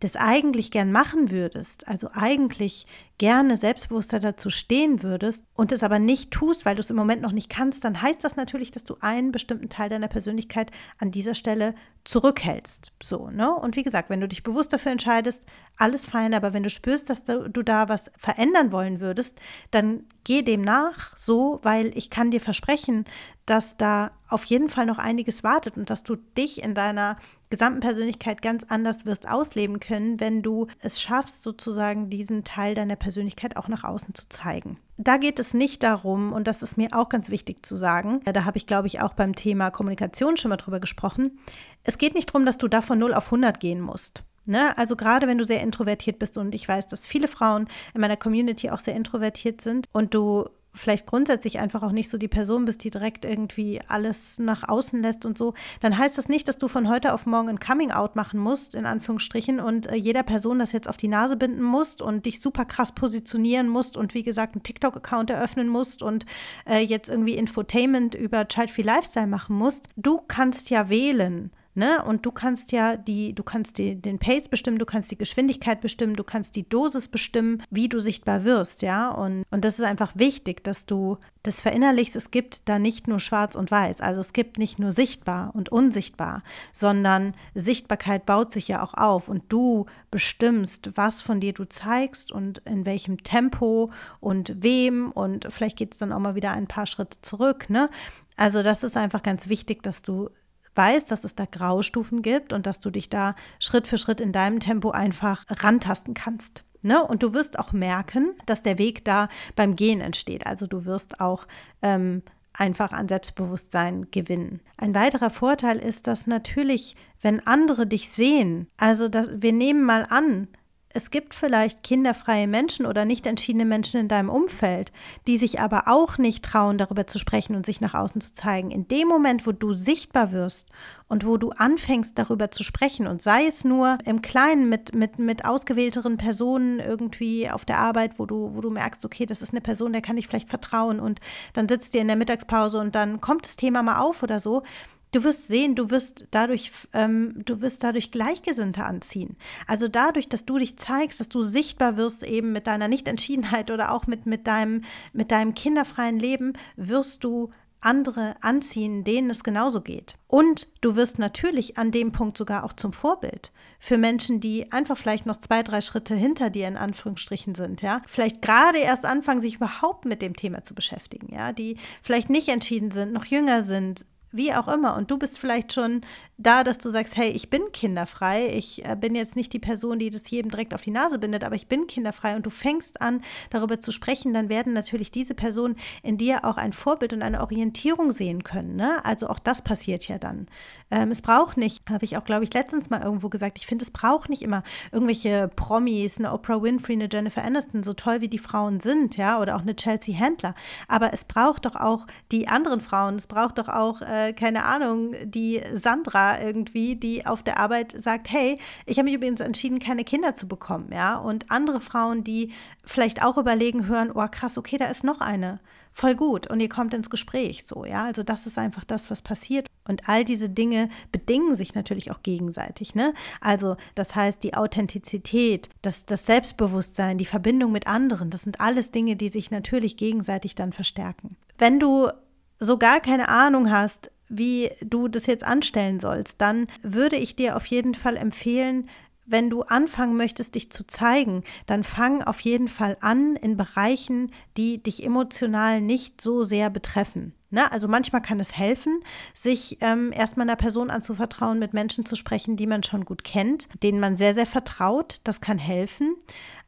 das 0.00 0.16
eigentlich 0.16 0.70
gern 0.70 0.92
machen 0.92 1.30
würdest, 1.30 1.88
also 1.88 2.08
eigentlich 2.12 2.86
gerne 3.18 3.56
selbstbewusster 3.56 4.20
dazu 4.20 4.50
stehen 4.50 5.02
würdest 5.02 5.44
und 5.54 5.72
es 5.72 5.82
aber 5.82 5.98
nicht 5.98 6.30
tust, 6.30 6.64
weil 6.64 6.74
du 6.74 6.80
es 6.80 6.90
im 6.90 6.96
Moment 6.96 7.22
noch 7.22 7.32
nicht 7.32 7.48
kannst, 7.48 7.84
dann 7.84 8.00
heißt 8.00 8.22
das 8.22 8.36
natürlich, 8.36 8.70
dass 8.70 8.84
du 8.84 8.96
einen 9.00 9.32
bestimmten 9.32 9.68
Teil 9.68 9.88
deiner 9.88 10.08
Persönlichkeit 10.08 10.70
an 10.98 11.10
dieser 11.10 11.34
Stelle 11.34 11.74
zurückhältst. 12.04 12.92
So, 13.02 13.30
ne? 13.30 13.54
Und 13.54 13.76
wie 13.76 13.82
gesagt, 13.82 14.10
wenn 14.10 14.20
du 14.20 14.28
dich 14.28 14.42
bewusst 14.42 14.72
dafür 14.72 14.92
entscheidest, 14.92 15.46
alles 15.76 16.04
fein, 16.04 16.34
aber 16.34 16.52
wenn 16.52 16.62
du 16.62 16.70
spürst, 16.70 17.08
dass 17.08 17.24
du, 17.24 17.48
du 17.48 17.62
da 17.62 17.88
was 17.88 18.10
verändern 18.16 18.72
wollen 18.72 19.00
würdest, 19.00 19.40
dann 19.70 20.04
geh 20.26 20.42
dem 20.42 20.60
nach 20.60 21.16
so, 21.16 21.60
weil 21.62 21.96
ich 21.96 22.10
kann 22.10 22.32
dir 22.32 22.40
versprechen, 22.40 23.04
dass 23.46 23.76
da 23.76 24.10
auf 24.28 24.44
jeden 24.44 24.68
Fall 24.68 24.84
noch 24.84 24.98
einiges 24.98 25.44
wartet 25.44 25.76
und 25.76 25.88
dass 25.88 26.02
du 26.02 26.16
dich 26.16 26.64
in 26.64 26.74
deiner 26.74 27.16
gesamten 27.48 27.78
Persönlichkeit 27.78 28.42
ganz 28.42 28.64
anders 28.64 29.06
wirst 29.06 29.28
ausleben 29.28 29.78
können, 29.78 30.18
wenn 30.18 30.42
du 30.42 30.66
es 30.80 31.00
schaffst, 31.00 31.44
sozusagen 31.44 32.10
diesen 32.10 32.42
Teil 32.42 32.74
deiner 32.74 32.96
Persönlichkeit 32.96 33.56
auch 33.56 33.68
nach 33.68 33.84
außen 33.84 34.16
zu 34.16 34.28
zeigen. 34.28 34.78
Da 34.96 35.16
geht 35.16 35.38
es 35.38 35.54
nicht 35.54 35.84
darum, 35.84 36.32
und 36.32 36.48
das 36.48 36.60
ist 36.60 36.76
mir 36.76 36.88
auch 36.90 37.08
ganz 37.08 37.30
wichtig 37.30 37.64
zu 37.64 37.76
sagen, 37.76 38.20
da 38.24 38.44
habe 38.44 38.58
ich, 38.58 38.66
glaube 38.66 38.88
ich, 38.88 39.00
auch 39.00 39.12
beim 39.12 39.36
Thema 39.36 39.70
Kommunikation 39.70 40.36
schon 40.36 40.48
mal 40.48 40.56
drüber 40.56 40.80
gesprochen. 40.80 41.38
Es 41.84 41.98
geht 41.98 42.16
nicht 42.16 42.30
darum, 42.30 42.44
dass 42.44 42.58
du 42.58 42.66
da 42.66 42.82
von 42.82 42.98
0 42.98 43.14
auf 43.14 43.26
100 43.26 43.60
gehen 43.60 43.80
musst. 43.80 44.24
Ne? 44.46 44.76
Also 44.78 44.96
gerade 44.96 45.26
wenn 45.26 45.38
du 45.38 45.44
sehr 45.44 45.60
introvertiert 45.60 46.18
bist 46.18 46.38
und 46.38 46.54
ich 46.54 46.66
weiß, 46.66 46.86
dass 46.86 47.06
viele 47.06 47.28
Frauen 47.28 47.68
in 47.94 48.00
meiner 48.00 48.16
Community 48.16 48.70
auch 48.70 48.78
sehr 48.78 48.94
introvertiert 48.94 49.60
sind 49.60 49.88
und 49.92 50.14
du 50.14 50.48
vielleicht 50.76 51.06
grundsätzlich 51.06 51.58
einfach 51.58 51.82
auch 51.82 51.92
nicht 51.92 52.10
so 52.10 52.18
die 52.18 52.28
Person 52.28 52.64
bist, 52.64 52.84
die 52.84 52.90
direkt 52.90 53.24
irgendwie 53.24 53.80
alles 53.88 54.38
nach 54.38 54.68
außen 54.68 55.02
lässt 55.02 55.24
und 55.24 55.36
so, 55.36 55.54
dann 55.80 55.96
heißt 55.96 56.16
das 56.18 56.28
nicht, 56.28 56.46
dass 56.48 56.58
du 56.58 56.68
von 56.68 56.88
heute 56.88 57.12
auf 57.12 57.26
morgen 57.26 57.48
ein 57.48 57.60
Coming-out 57.60 58.14
machen 58.14 58.38
musst, 58.38 58.74
in 58.74 58.86
Anführungsstrichen, 58.86 59.60
und 59.60 59.86
äh, 59.86 59.96
jeder 59.96 60.22
Person 60.22 60.58
das 60.58 60.72
jetzt 60.72 60.88
auf 60.88 60.96
die 60.96 61.08
Nase 61.08 61.36
binden 61.36 61.62
musst 61.62 62.02
und 62.02 62.26
dich 62.26 62.40
super 62.40 62.64
krass 62.64 62.92
positionieren 62.92 63.68
musst 63.68 63.96
und 63.96 64.14
wie 64.14 64.22
gesagt 64.22 64.54
einen 64.54 64.62
TikTok-Account 64.62 65.30
eröffnen 65.30 65.68
musst 65.68 66.02
und 66.02 66.26
äh, 66.68 66.80
jetzt 66.80 67.08
irgendwie 67.08 67.34
Infotainment 67.34 68.14
über 68.14 68.46
Child 68.46 68.70
Free 68.70 68.82
Lifestyle 68.82 69.26
machen 69.26 69.56
musst. 69.56 69.88
Du 69.96 70.20
kannst 70.26 70.70
ja 70.70 70.88
wählen 70.88 71.50
Ne? 71.76 72.02
Und 72.02 72.24
du 72.24 72.30
kannst 72.30 72.72
ja 72.72 72.96
die, 72.96 73.34
du 73.34 73.42
kannst 73.42 73.76
die, 73.76 74.00
den 74.00 74.18
Pace 74.18 74.48
bestimmen, 74.48 74.78
du 74.78 74.86
kannst 74.86 75.10
die 75.10 75.18
Geschwindigkeit 75.18 75.82
bestimmen, 75.82 76.14
du 76.14 76.24
kannst 76.24 76.56
die 76.56 76.66
Dosis 76.66 77.08
bestimmen, 77.08 77.62
wie 77.68 77.90
du 77.90 78.00
sichtbar 78.00 78.44
wirst, 78.44 78.80
ja. 78.80 79.10
Und, 79.10 79.44
und 79.50 79.62
das 79.62 79.78
ist 79.78 79.84
einfach 79.84 80.12
wichtig, 80.14 80.64
dass 80.64 80.86
du 80.86 81.18
das 81.42 81.60
verinnerlichst. 81.60 82.16
Es 82.16 82.30
gibt 82.30 82.66
da 82.70 82.78
nicht 82.78 83.08
nur 83.08 83.20
schwarz 83.20 83.56
und 83.56 83.70
weiß. 83.70 84.00
Also 84.00 84.20
es 84.20 84.32
gibt 84.32 84.56
nicht 84.56 84.78
nur 84.78 84.90
sichtbar 84.90 85.50
und 85.54 85.68
unsichtbar, 85.68 86.42
sondern 86.72 87.34
Sichtbarkeit 87.54 88.24
baut 88.24 88.52
sich 88.52 88.68
ja 88.68 88.82
auch 88.82 88.94
auf 88.94 89.28
und 89.28 89.44
du 89.50 89.84
bestimmst, 90.10 90.92
was 90.94 91.20
von 91.20 91.40
dir 91.40 91.52
du 91.52 91.68
zeigst 91.68 92.32
und 92.32 92.58
in 92.64 92.86
welchem 92.86 93.22
Tempo 93.22 93.90
und 94.20 94.62
wem 94.62 95.12
und 95.12 95.46
vielleicht 95.52 95.76
geht 95.76 95.92
es 95.92 95.98
dann 95.98 96.14
auch 96.14 96.20
mal 96.20 96.36
wieder 96.36 96.52
ein 96.52 96.68
paar 96.68 96.86
Schritte 96.86 97.20
zurück, 97.20 97.68
ne? 97.68 97.90
Also 98.36 98.62
das 98.62 98.82
ist 98.82 98.96
einfach 98.96 99.22
ganz 99.22 99.48
wichtig, 99.48 99.82
dass 99.82 100.02
du 100.02 100.30
weißt, 100.76 101.10
dass 101.10 101.24
es 101.24 101.34
da 101.34 101.44
Graustufen 101.44 102.22
gibt 102.22 102.52
und 102.52 102.66
dass 102.66 102.80
du 102.80 102.90
dich 102.90 103.08
da 103.08 103.34
Schritt 103.58 103.86
für 103.86 103.98
Schritt 103.98 104.20
in 104.20 104.32
deinem 104.32 104.60
Tempo 104.60 104.90
einfach 104.90 105.44
rantasten 105.48 106.14
kannst. 106.14 106.64
Ne? 106.82 107.02
Und 107.02 107.22
du 107.22 107.34
wirst 107.34 107.58
auch 107.58 107.72
merken, 107.72 108.34
dass 108.46 108.62
der 108.62 108.78
Weg 108.78 109.04
da 109.04 109.28
beim 109.56 109.74
Gehen 109.74 110.00
entsteht. 110.00 110.46
Also 110.46 110.66
du 110.66 110.84
wirst 110.84 111.20
auch 111.20 111.46
ähm, 111.82 112.22
einfach 112.52 112.92
an 112.92 113.08
Selbstbewusstsein 113.08 114.08
gewinnen. 114.10 114.60
Ein 114.76 114.94
weiterer 114.94 115.30
Vorteil 115.30 115.78
ist, 115.78 116.06
dass 116.06 116.26
natürlich, 116.26 116.96
wenn 117.20 117.46
andere 117.46 117.86
dich 117.86 118.08
sehen, 118.08 118.68
also 118.76 119.08
dass, 119.08 119.30
wir 119.42 119.52
nehmen 119.52 119.84
mal 119.84 120.06
an, 120.08 120.48
es 120.96 121.10
gibt 121.10 121.34
vielleicht 121.34 121.82
kinderfreie 121.82 122.46
Menschen 122.46 122.86
oder 122.86 123.04
nicht 123.04 123.26
entschiedene 123.26 123.66
Menschen 123.66 124.00
in 124.00 124.08
deinem 124.08 124.30
Umfeld, 124.30 124.92
die 125.26 125.36
sich 125.36 125.60
aber 125.60 125.88
auch 125.88 126.16
nicht 126.16 126.42
trauen, 126.42 126.78
darüber 126.78 127.06
zu 127.06 127.18
sprechen 127.18 127.54
und 127.54 127.66
sich 127.66 127.82
nach 127.82 127.92
außen 127.92 128.22
zu 128.22 128.32
zeigen. 128.32 128.70
In 128.70 128.88
dem 128.88 129.06
Moment, 129.06 129.46
wo 129.46 129.52
du 129.52 129.74
sichtbar 129.74 130.32
wirst 130.32 130.70
und 131.08 131.26
wo 131.26 131.36
du 131.36 131.50
anfängst, 131.50 132.18
darüber 132.18 132.50
zu 132.50 132.64
sprechen 132.64 133.06
und 133.06 133.20
sei 133.20 133.46
es 133.46 133.62
nur 133.62 133.98
im 134.06 134.22
Kleinen 134.22 134.70
mit, 134.70 134.94
mit, 134.94 135.18
mit 135.18 135.44
ausgewählteren 135.44 136.16
Personen 136.16 136.80
irgendwie 136.80 137.50
auf 137.50 137.66
der 137.66 137.78
Arbeit, 137.78 138.18
wo 138.18 138.24
du, 138.24 138.54
wo 138.54 138.62
du 138.62 138.70
merkst, 138.70 139.04
okay, 139.04 139.26
das 139.26 139.42
ist 139.42 139.50
eine 139.50 139.60
Person, 139.60 139.92
der 139.92 140.02
kann 140.02 140.16
ich 140.16 140.26
vielleicht 140.26 140.48
vertrauen 140.48 140.98
und 140.98 141.20
dann 141.52 141.68
sitzt 141.68 141.94
ihr 141.94 142.00
in 142.00 142.08
der 142.08 142.16
Mittagspause 142.16 142.80
und 142.80 142.94
dann 142.94 143.20
kommt 143.20 143.44
das 143.44 143.56
Thema 143.56 143.82
mal 143.82 144.00
auf 144.00 144.22
oder 144.22 144.40
so, 144.40 144.62
Du 145.12 145.24
wirst 145.24 145.48
sehen, 145.48 145.74
du 145.74 145.90
wirst 145.90 146.26
dadurch, 146.30 146.72
ähm, 146.92 147.42
du 147.44 147.60
wirst 147.60 147.84
dadurch 147.84 148.10
Gleichgesinnte 148.10 148.84
anziehen. 148.84 149.36
Also 149.66 149.88
dadurch, 149.88 150.28
dass 150.28 150.44
du 150.44 150.58
dich 150.58 150.78
zeigst, 150.78 151.20
dass 151.20 151.28
du 151.28 151.42
sichtbar 151.42 151.96
wirst 151.96 152.22
eben 152.22 152.52
mit 152.52 152.66
deiner 152.66 152.88
Nichtentschiedenheit 152.88 153.70
oder 153.70 153.92
auch 153.92 154.06
mit, 154.06 154.26
mit, 154.26 154.46
deinem, 154.46 154.82
mit 155.12 155.30
deinem 155.30 155.54
kinderfreien 155.54 156.18
Leben, 156.18 156.52
wirst 156.76 157.24
du 157.24 157.50
andere 157.80 158.34
anziehen, 158.40 159.04
denen 159.04 159.30
es 159.30 159.44
genauso 159.44 159.80
geht. 159.80 160.14
Und 160.26 160.68
du 160.80 160.96
wirst 160.96 161.18
natürlich 161.18 161.78
an 161.78 161.92
dem 161.92 162.10
Punkt 162.10 162.36
sogar 162.36 162.64
auch 162.64 162.72
zum 162.72 162.92
Vorbild 162.92 163.52
für 163.78 163.98
Menschen, 163.98 164.40
die 164.40 164.72
einfach 164.72 164.98
vielleicht 164.98 165.26
noch 165.26 165.36
zwei, 165.36 165.62
drei 165.62 165.80
Schritte 165.80 166.14
hinter 166.14 166.50
dir 166.50 166.66
in 166.66 166.76
Anführungsstrichen 166.76 167.54
sind, 167.54 167.82
ja. 167.82 168.02
Vielleicht 168.06 168.42
gerade 168.42 168.78
erst 168.78 169.04
anfangen, 169.04 169.40
sich 169.40 169.56
überhaupt 169.56 170.04
mit 170.04 170.20
dem 170.20 170.34
Thema 170.34 170.62
zu 170.62 170.74
beschäftigen, 170.74 171.32
ja, 171.32 171.52
die 171.52 171.76
vielleicht 172.02 172.30
nicht 172.30 172.48
entschieden 172.48 172.90
sind, 172.90 173.12
noch 173.12 173.26
jünger 173.26 173.62
sind, 173.62 174.04
wie 174.36 174.52
auch 174.52 174.68
immer. 174.68 174.96
Und 174.96 175.10
du 175.10 175.18
bist 175.18 175.38
vielleicht 175.38 175.72
schon 175.72 176.02
da, 176.38 176.64
dass 176.64 176.78
du 176.78 176.90
sagst, 176.90 177.16
hey, 177.16 177.30
ich 177.30 177.50
bin 177.50 177.62
kinderfrei. 177.72 178.48
Ich 178.54 178.84
äh, 178.84 178.96
bin 178.96 179.14
jetzt 179.14 179.36
nicht 179.36 179.52
die 179.52 179.58
Person, 179.58 179.98
die 179.98 180.10
das 180.10 180.30
jedem 180.30 180.50
direkt 180.50 180.74
auf 180.74 180.82
die 180.82 180.90
Nase 180.90 181.18
bindet, 181.18 181.44
aber 181.44 181.56
ich 181.56 181.66
bin 181.66 181.86
kinderfrei 181.86 182.36
und 182.36 182.44
du 182.44 182.50
fängst 182.50 183.00
an, 183.00 183.22
darüber 183.50 183.80
zu 183.80 183.92
sprechen, 183.92 184.34
dann 184.34 184.48
werden 184.48 184.72
natürlich 184.72 185.10
diese 185.10 185.34
Personen 185.34 185.76
in 186.02 186.18
dir 186.18 186.44
auch 186.44 186.56
ein 186.56 186.72
Vorbild 186.72 187.12
und 187.12 187.22
eine 187.22 187.40
Orientierung 187.40 188.12
sehen 188.12 188.44
können. 188.44 188.76
Ne? 188.76 189.04
Also 189.04 189.28
auch 189.28 189.38
das 189.38 189.62
passiert 189.62 190.08
ja 190.08 190.18
dann. 190.18 190.46
Ähm, 190.90 191.10
es 191.10 191.20
braucht 191.20 191.56
nicht, 191.56 191.88
habe 191.90 192.04
ich 192.04 192.16
auch, 192.16 192.24
glaube 192.24 192.44
ich, 192.44 192.54
letztens 192.54 192.90
mal 192.90 193.02
irgendwo 193.02 193.28
gesagt, 193.28 193.58
ich 193.58 193.66
finde, 193.66 193.84
es 193.84 193.90
braucht 193.90 194.28
nicht 194.28 194.42
immer 194.42 194.62
irgendwelche 194.92 195.50
Promis, 195.56 196.18
eine 196.18 196.32
Oprah 196.32 196.62
Winfrey, 196.62 196.94
eine 196.94 197.08
Jennifer 197.10 197.42
Aniston, 197.42 197.82
so 197.82 197.92
toll 197.92 198.20
wie 198.20 198.28
die 198.28 198.38
Frauen 198.38 198.78
sind, 198.78 199.16
ja, 199.16 199.40
oder 199.40 199.56
auch 199.56 199.62
eine 199.62 199.74
Chelsea 199.74 200.16
Handler. 200.16 200.54
Aber 200.86 201.12
es 201.12 201.24
braucht 201.24 201.64
doch 201.64 201.74
auch 201.74 202.06
die 202.30 202.46
anderen 202.46 202.80
Frauen, 202.80 203.16
es 203.16 203.26
braucht 203.26 203.58
doch 203.58 203.68
auch, 203.68 204.00
äh, 204.02 204.32
keine 204.32 204.64
Ahnung, 204.64 205.14
die 205.24 205.60
Sandra 205.74 206.40
irgendwie, 206.40 206.94
die 206.94 207.26
auf 207.26 207.42
der 207.42 207.58
Arbeit 207.58 207.92
sagt, 208.00 208.30
hey, 208.30 208.58
ich 208.86 208.98
habe 208.98 209.06
mich 209.06 209.14
übrigens 209.14 209.40
entschieden, 209.40 209.80
keine 209.80 210.04
Kinder 210.04 210.34
zu 210.34 210.46
bekommen, 210.46 210.90
ja. 210.92 211.16
Und 211.16 211.50
andere 211.50 211.80
Frauen, 211.80 212.22
die 212.22 212.52
vielleicht 212.84 213.24
auch 213.24 213.38
überlegen, 213.38 213.86
hören, 213.86 214.12
oh 214.14 214.26
krass, 214.30 214.56
okay, 214.56 214.78
da 214.78 214.86
ist 214.86 215.02
noch 215.02 215.20
eine 215.20 215.58
voll 215.96 216.14
gut 216.14 216.46
und 216.46 216.60
ihr 216.60 216.68
kommt 216.68 216.92
ins 216.92 217.08
Gespräch 217.08 217.64
so, 217.66 217.86
ja. 217.86 218.04
Also 218.04 218.22
das 218.22 218.46
ist 218.46 218.58
einfach 218.58 218.84
das, 218.84 219.10
was 219.10 219.22
passiert. 219.22 219.66
Und 219.88 220.08
all 220.08 220.24
diese 220.24 220.50
Dinge 220.50 220.90
bedingen 221.10 221.54
sich 221.54 221.74
natürlich 221.74 222.10
auch 222.10 222.22
gegenseitig, 222.22 222.94
ne? 222.94 223.14
Also 223.40 223.76
das 223.94 224.14
heißt, 224.14 224.42
die 224.42 224.54
Authentizität, 224.54 225.70
das, 225.80 226.04
das 226.04 226.26
Selbstbewusstsein, 226.26 227.16
die 227.16 227.24
Verbindung 227.24 227.72
mit 227.72 227.86
anderen, 227.86 228.28
das 228.28 228.42
sind 228.42 228.60
alles 228.60 228.90
Dinge, 228.90 229.16
die 229.16 229.30
sich 229.30 229.50
natürlich 229.50 229.96
gegenseitig 229.96 230.54
dann 230.54 230.74
verstärken. 230.74 231.36
Wenn 231.56 231.80
du 231.80 232.10
so 232.58 232.76
gar 232.76 233.00
keine 233.00 233.30
Ahnung 233.30 233.70
hast, 233.70 234.10
wie 234.28 234.70
du 234.82 235.08
das 235.08 235.26
jetzt 235.26 235.44
anstellen 235.44 235.98
sollst, 235.98 236.40
dann 236.42 236.66
würde 236.82 237.16
ich 237.16 237.36
dir 237.36 237.56
auf 237.56 237.64
jeden 237.66 237.94
Fall 237.94 238.16
empfehlen, 238.18 238.88
wenn 239.26 239.50
du 239.50 239.62
anfangen 239.62 240.16
möchtest, 240.16 240.54
dich 240.54 240.70
zu 240.70 240.86
zeigen, 240.86 241.42
dann 241.66 241.84
fang 241.84 242.22
auf 242.22 242.40
jeden 242.40 242.68
Fall 242.68 242.96
an 243.00 243.36
in 243.36 243.56
Bereichen, 243.56 244.30
die 244.56 244.82
dich 244.82 245.04
emotional 245.04 245.80
nicht 245.80 246.20
so 246.20 246.42
sehr 246.42 246.70
betreffen. 246.70 247.34
Ne? 247.50 247.70
Also 247.70 247.88
manchmal 247.88 248.22
kann 248.22 248.40
es 248.40 248.56
helfen, 248.56 249.00
sich 249.32 249.78
ähm, 249.80 250.12
erstmal 250.12 250.46
einer 250.46 250.56
Person 250.56 250.90
anzuvertrauen, 250.90 251.58
mit 251.58 251.74
Menschen 251.74 252.04
zu 252.04 252.16
sprechen, 252.16 252.56
die 252.56 252.66
man 252.66 252.82
schon 252.82 253.04
gut 253.04 253.24
kennt, 253.24 253.68
denen 253.82 254.00
man 254.00 254.16
sehr, 254.16 254.34
sehr 254.34 254.46
vertraut. 254.46 255.20
Das 255.24 255.40
kann 255.40 255.58
helfen. 255.58 256.16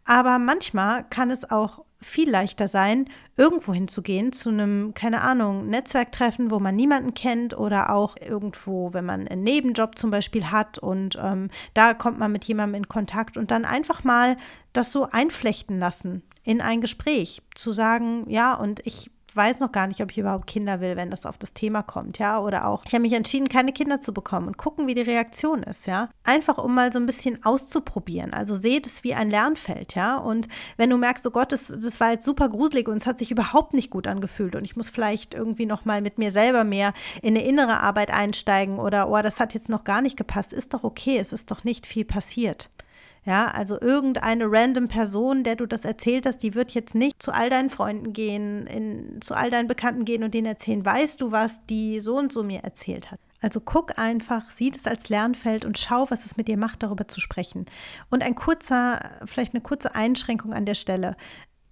Aber 0.04 0.38
manchmal 0.38 1.04
kann 1.10 1.30
es 1.30 1.50
auch 1.50 1.84
viel 2.00 2.30
leichter 2.30 2.68
sein, 2.68 3.08
irgendwo 3.36 3.74
hinzugehen, 3.74 4.32
zu 4.32 4.50
einem, 4.50 4.94
keine 4.94 5.22
Ahnung, 5.22 5.68
Netzwerktreffen, 5.68 6.50
wo 6.50 6.60
man 6.60 6.76
niemanden 6.76 7.14
kennt 7.14 7.58
oder 7.58 7.90
auch 7.90 8.16
irgendwo, 8.20 8.92
wenn 8.92 9.04
man 9.04 9.26
einen 9.26 9.42
Nebenjob 9.42 9.98
zum 9.98 10.10
Beispiel 10.10 10.50
hat 10.50 10.78
und 10.78 11.18
ähm, 11.20 11.50
da 11.74 11.94
kommt 11.94 12.18
man 12.18 12.30
mit 12.30 12.44
jemandem 12.44 12.82
in 12.82 12.88
Kontakt 12.88 13.36
und 13.36 13.50
dann 13.50 13.64
einfach 13.64 14.04
mal 14.04 14.36
das 14.72 14.92
so 14.92 15.08
einflechten 15.10 15.78
lassen 15.78 16.22
in 16.44 16.60
ein 16.60 16.80
Gespräch, 16.80 17.42
zu 17.54 17.72
sagen, 17.72 18.24
ja, 18.30 18.54
und 18.54 18.80
ich 18.86 19.10
weiß 19.38 19.60
noch 19.60 19.72
gar 19.72 19.86
nicht, 19.86 20.02
ob 20.02 20.10
ich 20.10 20.18
überhaupt 20.18 20.46
Kinder 20.46 20.80
will, 20.80 20.96
wenn 20.96 21.10
das 21.10 21.24
auf 21.24 21.38
das 21.38 21.54
Thema 21.54 21.82
kommt, 21.82 22.18
ja, 22.18 22.40
oder 22.40 22.66
auch, 22.66 22.84
ich 22.84 22.92
habe 22.92 23.02
mich 23.02 23.14
entschieden, 23.14 23.48
keine 23.48 23.72
Kinder 23.72 24.00
zu 24.00 24.12
bekommen 24.12 24.48
und 24.48 24.58
gucken, 24.58 24.86
wie 24.86 24.94
die 24.94 25.00
Reaktion 25.00 25.62
ist, 25.62 25.86
ja. 25.86 26.10
Einfach, 26.24 26.58
um 26.58 26.74
mal 26.74 26.92
so 26.92 26.98
ein 26.98 27.06
bisschen 27.06 27.44
auszuprobieren. 27.44 28.34
Also 28.34 28.54
seht 28.54 28.86
es 28.86 29.04
wie 29.04 29.14
ein 29.14 29.30
Lernfeld, 29.30 29.94
ja. 29.94 30.18
Und 30.18 30.48
wenn 30.76 30.90
du 30.90 30.98
merkst, 30.98 31.26
oh 31.26 31.30
Gott, 31.30 31.52
das, 31.52 31.68
das 31.68 32.00
war 32.00 32.10
jetzt 32.10 32.24
super 32.24 32.48
gruselig 32.48 32.88
und 32.88 32.98
es 32.98 33.06
hat 33.06 33.18
sich 33.18 33.30
überhaupt 33.30 33.72
nicht 33.72 33.90
gut 33.90 34.06
angefühlt 34.06 34.56
und 34.56 34.64
ich 34.64 34.76
muss 34.76 34.90
vielleicht 34.90 35.32
irgendwie 35.32 35.66
noch 35.66 35.84
mal 35.84 36.02
mit 36.02 36.18
mir 36.18 36.30
selber 36.30 36.64
mehr 36.64 36.92
in 37.22 37.36
eine 37.36 37.46
innere 37.46 37.80
Arbeit 37.80 38.10
einsteigen 38.10 38.78
oder, 38.78 39.08
oh, 39.08 39.22
das 39.22 39.40
hat 39.40 39.54
jetzt 39.54 39.68
noch 39.68 39.84
gar 39.84 40.02
nicht 40.02 40.16
gepasst, 40.16 40.52
ist 40.52 40.74
doch 40.74 40.84
okay, 40.84 41.18
es 41.18 41.32
ist 41.32 41.50
doch 41.50 41.64
nicht 41.64 41.86
viel 41.86 42.04
passiert. 42.04 42.68
Ja, 43.28 43.48
also 43.48 43.78
irgendeine 43.78 44.46
random 44.50 44.88
Person, 44.88 45.44
der 45.44 45.54
du 45.54 45.66
das 45.66 45.84
erzählt 45.84 46.24
hast, 46.24 46.38
die 46.38 46.54
wird 46.54 46.70
jetzt 46.70 46.94
nicht 46.94 47.22
zu 47.22 47.30
all 47.30 47.50
deinen 47.50 47.68
Freunden 47.68 48.14
gehen, 48.14 48.66
in, 48.66 49.20
zu 49.20 49.34
all 49.34 49.50
deinen 49.50 49.68
Bekannten 49.68 50.06
gehen 50.06 50.24
und 50.24 50.32
denen 50.32 50.46
erzählen, 50.46 50.82
weißt 50.82 51.20
du, 51.20 51.30
was 51.30 51.66
die 51.66 52.00
so 52.00 52.16
und 52.16 52.32
so 52.32 52.42
mir 52.42 52.60
erzählt 52.60 53.10
hat. 53.10 53.20
Also 53.42 53.60
guck 53.60 53.98
einfach, 53.98 54.50
sieh 54.50 54.72
es 54.74 54.86
als 54.86 55.10
Lernfeld 55.10 55.66
und 55.66 55.76
schau, 55.76 56.10
was 56.10 56.24
es 56.24 56.38
mit 56.38 56.48
dir 56.48 56.56
macht, 56.56 56.82
darüber 56.82 57.06
zu 57.06 57.20
sprechen. 57.20 57.66
Und 58.08 58.22
ein 58.22 58.34
kurzer, 58.34 59.10
vielleicht 59.26 59.52
eine 59.52 59.60
kurze 59.60 59.94
Einschränkung 59.94 60.54
an 60.54 60.64
der 60.64 60.74
Stelle. 60.74 61.14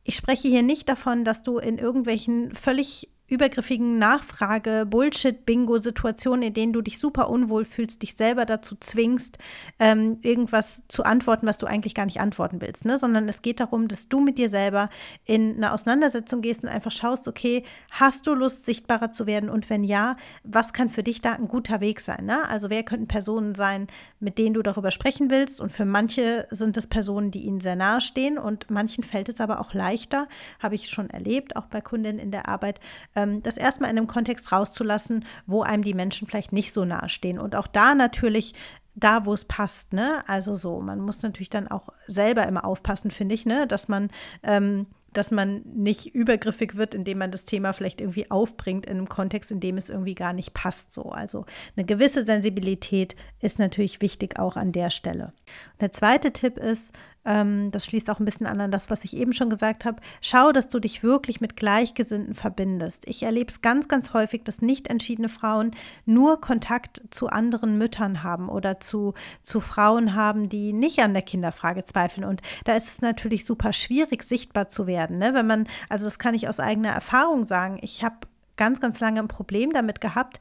Ich 0.04 0.14
spreche 0.14 0.48
hier 0.48 0.62
nicht 0.62 0.90
davon, 0.90 1.24
dass 1.24 1.42
du 1.42 1.56
in 1.56 1.78
irgendwelchen 1.78 2.54
völlig 2.54 3.08
übergriffigen 3.28 3.98
Nachfrage, 3.98 4.86
Bullshit-Bingo-Situationen, 4.88 6.42
in 6.42 6.54
denen 6.54 6.72
du 6.72 6.80
dich 6.80 6.98
super 6.98 7.28
unwohl 7.28 7.64
fühlst, 7.64 8.02
dich 8.02 8.14
selber 8.14 8.44
dazu 8.46 8.76
zwingst, 8.78 9.38
ähm, 9.78 10.18
irgendwas 10.22 10.84
zu 10.88 11.04
antworten, 11.04 11.46
was 11.46 11.58
du 11.58 11.66
eigentlich 11.66 11.94
gar 11.94 12.06
nicht 12.06 12.20
antworten 12.20 12.60
willst, 12.60 12.84
ne? 12.84 12.98
sondern 12.98 13.28
es 13.28 13.42
geht 13.42 13.58
darum, 13.58 13.88
dass 13.88 14.08
du 14.08 14.20
mit 14.20 14.38
dir 14.38 14.48
selber 14.48 14.90
in 15.24 15.56
eine 15.56 15.72
Auseinandersetzung 15.72 16.40
gehst 16.40 16.62
und 16.62 16.68
einfach 16.68 16.92
schaust, 16.92 17.26
okay, 17.26 17.64
hast 17.90 18.26
du 18.26 18.34
Lust, 18.34 18.64
sichtbarer 18.64 19.10
zu 19.10 19.26
werden 19.26 19.50
und 19.50 19.68
wenn 19.70 19.82
ja, 19.82 20.16
was 20.44 20.72
kann 20.72 20.88
für 20.88 21.02
dich 21.02 21.20
da 21.20 21.32
ein 21.32 21.48
guter 21.48 21.80
Weg 21.80 22.00
sein? 22.00 22.26
Ne? 22.26 22.48
Also 22.48 22.70
wer 22.70 22.84
könnten 22.84 23.08
Personen 23.08 23.56
sein, 23.56 23.88
mit 24.20 24.38
denen 24.38 24.54
du 24.54 24.62
darüber 24.62 24.92
sprechen 24.92 25.30
willst 25.30 25.60
und 25.60 25.72
für 25.72 25.84
manche 25.84 26.46
sind 26.50 26.76
es 26.76 26.86
Personen, 26.86 27.32
die 27.32 27.44
ihnen 27.44 27.60
sehr 27.60 27.76
nahe 27.76 28.00
stehen 28.00 28.38
und 28.38 28.70
manchen 28.70 29.02
fällt 29.02 29.28
es 29.28 29.40
aber 29.40 29.60
auch 29.60 29.74
leichter, 29.74 30.28
habe 30.60 30.76
ich 30.76 30.88
schon 30.88 31.10
erlebt, 31.10 31.56
auch 31.56 31.66
bei 31.66 31.80
Kundinnen 31.80 32.20
in 32.20 32.30
der 32.30 32.48
Arbeit, 32.48 32.80
ähm, 33.16 33.42
das 33.42 33.56
erstmal 33.56 33.90
in 33.90 33.98
einem 33.98 34.06
Kontext 34.06 34.52
rauszulassen, 34.52 35.24
wo 35.46 35.62
einem 35.62 35.82
die 35.82 35.94
Menschen 35.94 36.28
vielleicht 36.28 36.52
nicht 36.52 36.72
so 36.72 36.84
nahe 36.84 37.08
stehen. 37.08 37.40
Und 37.40 37.56
auch 37.56 37.66
da 37.66 37.94
natürlich 37.94 38.54
da, 38.94 39.26
wo 39.26 39.34
es 39.34 39.44
passt, 39.44 39.92
ne? 39.92 40.22
Also 40.26 40.54
so, 40.54 40.80
man 40.80 41.00
muss 41.00 41.22
natürlich 41.22 41.50
dann 41.50 41.68
auch 41.68 41.90
selber 42.06 42.46
immer 42.46 42.64
aufpassen, 42.64 43.10
finde 43.10 43.34
ich, 43.34 43.44
ne? 43.44 43.66
Dass 43.66 43.88
man 43.88 44.08
ähm, 44.42 44.86
dass 45.16 45.30
man 45.30 45.62
nicht 45.74 46.14
übergriffig 46.14 46.76
wird, 46.76 46.94
indem 46.94 47.18
man 47.18 47.30
das 47.30 47.46
Thema 47.46 47.72
vielleicht 47.72 48.00
irgendwie 48.00 48.30
aufbringt 48.30 48.84
in 48.84 48.98
einem 48.98 49.08
Kontext, 49.08 49.50
in 49.50 49.60
dem 49.60 49.78
es 49.78 49.88
irgendwie 49.88 50.14
gar 50.14 50.34
nicht 50.34 50.52
passt. 50.52 50.92
So. 50.92 51.04
Also 51.04 51.46
eine 51.74 51.86
gewisse 51.86 52.24
Sensibilität 52.26 53.16
ist 53.40 53.58
natürlich 53.58 54.02
wichtig 54.02 54.38
auch 54.38 54.56
an 54.56 54.72
der 54.72 54.90
Stelle. 54.90 55.26
Und 55.72 55.80
der 55.80 55.92
zweite 55.92 56.32
Tipp 56.32 56.58
ist, 56.58 56.92
ähm, 57.26 57.70
das 57.72 57.84
schließt 57.84 58.08
auch 58.08 58.20
ein 58.20 58.24
bisschen 58.24 58.46
an 58.46 58.60
an 58.60 58.70
das, 58.70 58.88
was 58.88 59.04
ich 59.04 59.16
eben 59.16 59.32
schon 59.32 59.50
gesagt 59.50 59.84
habe, 59.84 60.00
schau, 60.20 60.52
dass 60.52 60.68
du 60.68 60.78
dich 60.78 61.02
wirklich 61.02 61.40
mit 61.40 61.56
Gleichgesinnten 61.56 62.34
verbindest. 62.34 63.06
Ich 63.08 63.22
erlebe 63.22 63.50
es 63.50 63.60
ganz, 63.60 63.88
ganz 63.88 64.14
häufig, 64.14 64.44
dass 64.44 64.62
nicht 64.62 64.88
entschiedene 64.88 65.28
Frauen 65.28 65.72
nur 66.04 66.40
Kontakt 66.40 67.02
zu 67.10 67.28
anderen 67.28 67.76
Müttern 67.76 68.22
haben 68.22 68.48
oder 68.48 68.80
zu, 68.80 69.14
zu 69.42 69.60
Frauen 69.60 70.14
haben, 70.14 70.48
die 70.48 70.72
nicht 70.72 71.00
an 71.00 71.12
der 71.12 71.22
Kinderfrage 71.22 71.84
zweifeln. 71.84 72.24
Und 72.24 72.42
da 72.64 72.76
ist 72.76 72.86
es 72.88 73.02
natürlich 73.02 73.44
super 73.44 73.72
schwierig, 73.72 74.22
sichtbar 74.22 74.68
zu 74.68 74.86
werden. 74.86 75.18
Ne? 75.18 75.34
Wenn 75.34 75.46
man, 75.46 75.68
also 75.88 76.04
das 76.04 76.18
kann 76.18 76.34
ich 76.34 76.48
aus 76.48 76.60
eigener 76.60 76.90
Erfahrung 76.90 77.44
sagen, 77.44 77.78
ich 77.82 78.04
habe 78.04 78.16
ganz, 78.56 78.80
ganz 78.80 79.00
lange 79.00 79.20
ein 79.20 79.28
Problem 79.28 79.72
damit 79.72 80.00
gehabt, 80.00 80.40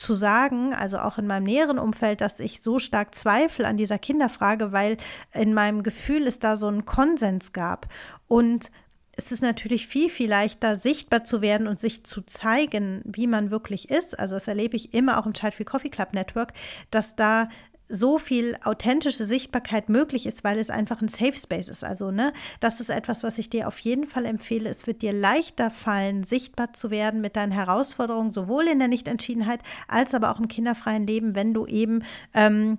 zu 0.00 0.14
sagen, 0.14 0.74
also 0.74 0.98
auch 0.98 1.18
in 1.18 1.26
meinem 1.26 1.44
näheren 1.44 1.78
Umfeld, 1.78 2.20
dass 2.20 2.40
ich 2.40 2.62
so 2.62 2.78
stark 2.78 3.14
zweifle 3.14 3.66
an 3.66 3.76
dieser 3.76 3.98
Kinderfrage, 3.98 4.72
weil 4.72 4.96
in 5.32 5.54
meinem 5.54 5.82
Gefühl 5.82 6.26
es 6.26 6.38
da 6.38 6.56
so 6.56 6.66
einen 6.66 6.86
Konsens 6.86 7.52
gab. 7.52 7.86
Und 8.26 8.70
es 9.16 9.32
ist 9.32 9.42
natürlich 9.42 9.86
viel, 9.86 10.08
viel 10.08 10.30
leichter, 10.30 10.76
sichtbar 10.76 11.24
zu 11.24 11.42
werden 11.42 11.66
und 11.66 11.78
sich 11.78 12.04
zu 12.04 12.22
zeigen, 12.22 13.02
wie 13.04 13.26
man 13.26 13.50
wirklich 13.50 13.90
ist. 13.90 14.18
Also 14.18 14.36
das 14.36 14.48
erlebe 14.48 14.76
ich 14.76 14.94
immer 14.94 15.18
auch 15.18 15.26
im 15.26 15.34
Child 15.34 15.54
Free 15.54 15.64
Coffee 15.64 15.90
Club 15.90 16.14
Network, 16.14 16.54
dass 16.90 17.16
da 17.16 17.50
so 17.90 18.18
viel 18.18 18.56
authentische 18.64 19.24
Sichtbarkeit 19.24 19.88
möglich 19.88 20.26
ist, 20.26 20.44
weil 20.44 20.58
es 20.58 20.70
einfach 20.70 21.02
ein 21.02 21.08
Safe 21.08 21.36
Space 21.36 21.68
ist. 21.68 21.84
Also, 21.84 22.10
ne, 22.10 22.32
das 22.60 22.80
ist 22.80 22.90
etwas, 22.90 23.22
was 23.22 23.38
ich 23.38 23.50
dir 23.50 23.68
auf 23.68 23.78
jeden 23.80 24.06
Fall 24.06 24.24
empfehle. 24.24 24.70
Es 24.70 24.86
wird 24.86 25.02
dir 25.02 25.12
leichter 25.12 25.70
fallen, 25.70 26.24
sichtbar 26.24 26.72
zu 26.72 26.90
werden 26.90 27.20
mit 27.20 27.36
deinen 27.36 27.52
Herausforderungen, 27.52 28.30
sowohl 28.30 28.68
in 28.68 28.78
der 28.78 28.88
Nichtentschiedenheit 28.88 29.60
als 29.88 30.14
aber 30.14 30.30
auch 30.30 30.38
im 30.38 30.48
kinderfreien 30.48 31.06
Leben, 31.06 31.34
wenn 31.34 31.52
du 31.52 31.66
eben 31.66 32.04
ähm, 32.34 32.78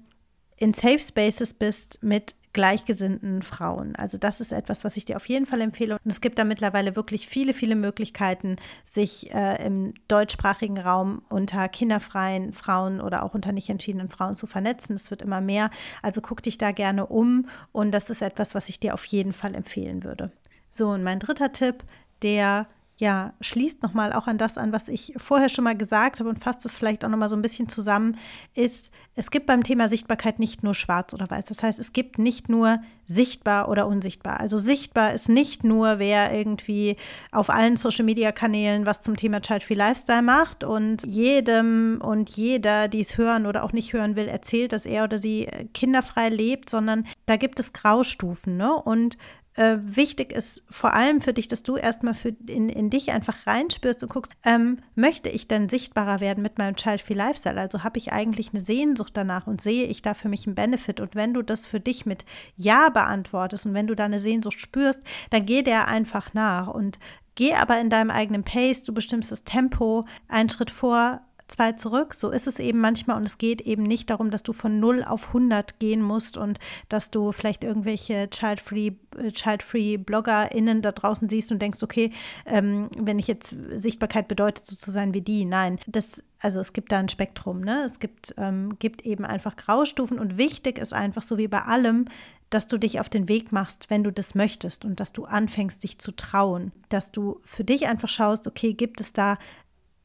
in 0.57 0.73
Safe 0.73 0.99
Spaces 0.99 1.53
bist 1.53 1.99
mit 2.01 2.35
gleichgesinnten 2.53 3.41
Frauen. 3.41 3.95
Also 3.95 4.17
das 4.17 4.41
ist 4.41 4.51
etwas, 4.51 4.83
was 4.83 4.97
ich 4.97 5.05
dir 5.05 5.15
auf 5.15 5.27
jeden 5.27 5.45
Fall 5.45 5.61
empfehle. 5.61 5.97
Und 6.03 6.11
es 6.11 6.21
gibt 6.21 6.39
da 6.39 6.43
mittlerweile 6.43 6.95
wirklich 6.95 7.27
viele, 7.27 7.53
viele 7.53 7.75
Möglichkeiten, 7.75 8.57
sich 8.83 9.33
äh, 9.33 9.65
im 9.65 9.93
deutschsprachigen 10.07 10.79
Raum 10.79 11.21
unter 11.29 11.69
kinderfreien 11.69 12.53
Frauen 12.53 13.01
oder 13.01 13.23
auch 13.23 13.33
unter 13.33 13.51
nicht 13.51 13.69
entschiedenen 13.69 14.09
Frauen 14.09 14.35
zu 14.35 14.47
vernetzen. 14.47 14.95
Es 14.95 15.11
wird 15.11 15.21
immer 15.21 15.41
mehr. 15.41 15.69
Also 16.01 16.21
guck 16.21 16.43
dich 16.43 16.57
da 16.57 16.71
gerne 16.71 17.05
um. 17.05 17.47
Und 17.71 17.91
das 17.91 18.09
ist 18.09 18.21
etwas, 18.21 18.55
was 18.55 18.69
ich 18.69 18.79
dir 18.79 18.93
auf 18.93 19.05
jeden 19.05 19.33
Fall 19.33 19.55
empfehlen 19.55 20.03
würde. 20.03 20.31
So, 20.69 20.89
und 20.89 21.03
mein 21.03 21.19
dritter 21.19 21.51
Tipp, 21.51 21.83
der 22.21 22.67
ja, 23.01 23.33
schließt 23.41 23.81
nochmal 23.81 24.13
auch 24.13 24.27
an 24.27 24.37
das 24.37 24.59
an, 24.59 24.71
was 24.71 24.87
ich 24.87 25.13
vorher 25.17 25.49
schon 25.49 25.63
mal 25.63 25.75
gesagt 25.75 26.19
habe 26.19 26.29
und 26.29 26.37
fasst 26.37 26.63
es 26.65 26.77
vielleicht 26.77 27.03
auch 27.03 27.09
nochmal 27.09 27.29
so 27.29 27.35
ein 27.35 27.41
bisschen 27.41 27.67
zusammen, 27.67 28.15
ist, 28.53 28.91
es 29.15 29.31
gibt 29.31 29.47
beim 29.47 29.63
Thema 29.63 29.87
Sichtbarkeit 29.87 30.37
nicht 30.37 30.61
nur 30.61 30.75
schwarz 30.75 31.11
oder 31.15 31.27
weiß. 31.27 31.45
Das 31.45 31.63
heißt, 31.63 31.79
es 31.79 31.93
gibt 31.93 32.19
nicht 32.19 32.47
nur 32.47 32.77
sichtbar 33.07 33.69
oder 33.69 33.87
unsichtbar. 33.87 34.39
Also 34.39 34.57
sichtbar 34.57 35.13
ist 35.13 35.29
nicht 35.29 35.63
nur, 35.63 35.97
wer 35.97 36.31
irgendwie 36.31 36.95
auf 37.31 37.49
allen 37.49 37.75
Social-Media-Kanälen 37.75 38.85
was 38.85 39.01
zum 39.01 39.17
Thema 39.17 39.41
Child-Free 39.41 39.73
Lifestyle 39.73 40.21
macht 40.21 40.63
und 40.63 41.03
jedem 41.03 41.99
und 42.03 42.29
jeder, 42.29 42.87
die 42.87 42.99
es 42.99 43.17
hören 43.17 43.47
oder 43.47 43.63
auch 43.63 43.73
nicht 43.73 43.93
hören 43.93 44.15
will, 44.15 44.27
erzählt, 44.27 44.73
dass 44.73 44.85
er 44.85 45.05
oder 45.05 45.17
sie 45.17 45.47
kinderfrei 45.73 46.29
lebt, 46.29 46.69
sondern 46.69 47.07
da 47.25 47.35
gibt 47.35 47.59
es 47.59 47.73
Graustufen. 47.73 48.57
Ne? 48.57 48.71
Und 48.75 49.17
äh, 49.55 49.77
wichtig 49.81 50.31
ist 50.31 50.63
vor 50.69 50.93
allem 50.93 51.19
für 51.19 51.33
dich, 51.33 51.47
dass 51.47 51.63
du 51.63 51.75
erstmal 51.75 52.13
für 52.13 52.29
in, 52.47 52.69
in 52.69 52.89
dich 52.89 53.11
einfach 53.11 53.47
reinspürst 53.47 54.01
und 54.01 54.09
guckst, 54.09 54.33
ähm, 54.43 54.79
möchte 54.95 55.29
ich 55.29 55.47
denn 55.47 55.67
sichtbarer 55.67 56.21
werden 56.21 56.41
mit 56.41 56.57
meinem 56.57 56.75
Child 56.75 57.01
Free 57.01 57.15
Lifestyle? 57.15 57.59
Also 57.59 57.83
habe 57.83 57.97
ich 57.97 58.13
eigentlich 58.13 58.51
eine 58.51 58.61
Sehnsucht 58.61 59.11
danach 59.15 59.47
und 59.47 59.61
sehe 59.61 59.85
ich 59.85 60.01
da 60.01 60.13
für 60.13 60.29
mich 60.29 60.47
einen 60.47 60.55
Benefit? 60.55 61.01
Und 61.01 61.15
wenn 61.15 61.33
du 61.33 61.41
das 61.41 61.65
für 61.65 61.79
dich 61.79 62.05
mit 62.05 62.23
Ja 62.55 62.89
beantwortest 62.89 63.65
und 63.65 63.73
wenn 63.73 63.87
du 63.87 63.95
da 63.95 64.05
eine 64.05 64.19
Sehnsucht 64.19 64.61
spürst, 64.61 65.01
dann 65.31 65.45
geh 65.45 65.63
der 65.63 65.87
einfach 65.87 66.33
nach 66.33 66.67
und 66.67 66.99
geh 67.35 67.53
aber 67.53 67.79
in 67.79 67.89
deinem 67.89 68.11
eigenen 68.11 68.43
Pace, 68.43 68.83
du 68.83 68.93
bestimmst 68.93 69.31
das 69.31 69.43
Tempo, 69.43 70.05
einen 70.27 70.49
Schritt 70.49 70.71
vor, 70.71 71.21
zwei 71.51 71.73
zurück. 71.73 72.13
So 72.15 72.31
ist 72.31 72.47
es 72.47 72.59
eben 72.59 72.79
manchmal 72.79 73.17
und 73.17 73.23
es 73.23 73.37
geht 73.37 73.61
eben 73.61 73.83
nicht 73.83 74.09
darum, 74.09 74.31
dass 74.31 74.43
du 74.43 74.53
von 74.53 74.79
0 74.79 75.03
auf 75.03 75.27
100 75.27 75.79
gehen 75.79 76.01
musst 76.01 76.37
und 76.37 76.59
dass 76.89 77.11
du 77.11 77.31
vielleicht 77.31 77.63
irgendwelche 77.63 78.29
Child-Free 78.29 78.91
äh, 79.17 79.31
Child-Free 79.31 79.97
BloggerInnen 79.97 80.81
da 80.81 80.91
draußen 80.91 81.29
siehst 81.29 81.51
und 81.51 81.61
denkst, 81.61 81.83
okay, 81.83 82.11
ähm, 82.45 82.89
wenn 82.97 83.19
ich 83.19 83.27
jetzt 83.27 83.55
Sichtbarkeit 83.71 84.27
bedeutet, 84.27 84.65
so 84.65 84.75
zu 84.75 84.91
sein 84.91 85.13
wie 85.13 85.21
die. 85.21 85.45
Nein, 85.45 85.79
das, 85.87 86.23
also 86.39 86.59
es 86.59 86.73
gibt 86.73 86.91
da 86.91 86.99
ein 86.99 87.09
Spektrum, 87.09 87.61
ne? 87.61 87.83
Es 87.85 87.99
gibt, 87.99 88.33
ähm, 88.37 88.77
gibt 88.79 89.05
eben 89.05 89.25
einfach 89.25 89.55
Graustufen 89.55 90.19
und 90.19 90.37
wichtig 90.37 90.77
ist 90.77 90.93
einfach, 90.93 91.21
so 91.21 91.37
wie 91.37 91.47
bei 91.47 91.61
allem, 91.61 92.05
dass 92.49 92.67
du 92.67 92.77
dich 92.77 92.99
auf 92.99 93.09
den 93.09 93.29
Weg 93.29 93.51
machst, 93.51 93.89
wenn 93.89 94.03
du 94.03 94.11
das 94.11 94.35
möchtest 94.35 94.83
und 94.83 94.99
dass 94.99 95.13
du 95.13 95.23
anfängst, 95.23 95.83
dich 95.83 95.99
zu 95.99 96.11
trauen, 96.11 96.73
dass 96.89 97.11
du 97.11 97.39
für 97.43 97.63
dich 97.63 97.87
einfach 97.87 98.09
schaust, 98.09 98.45
okay, 98.45 98.73
gibt 98.73 98.99
es 98.99 99.13
da 99.13 99.37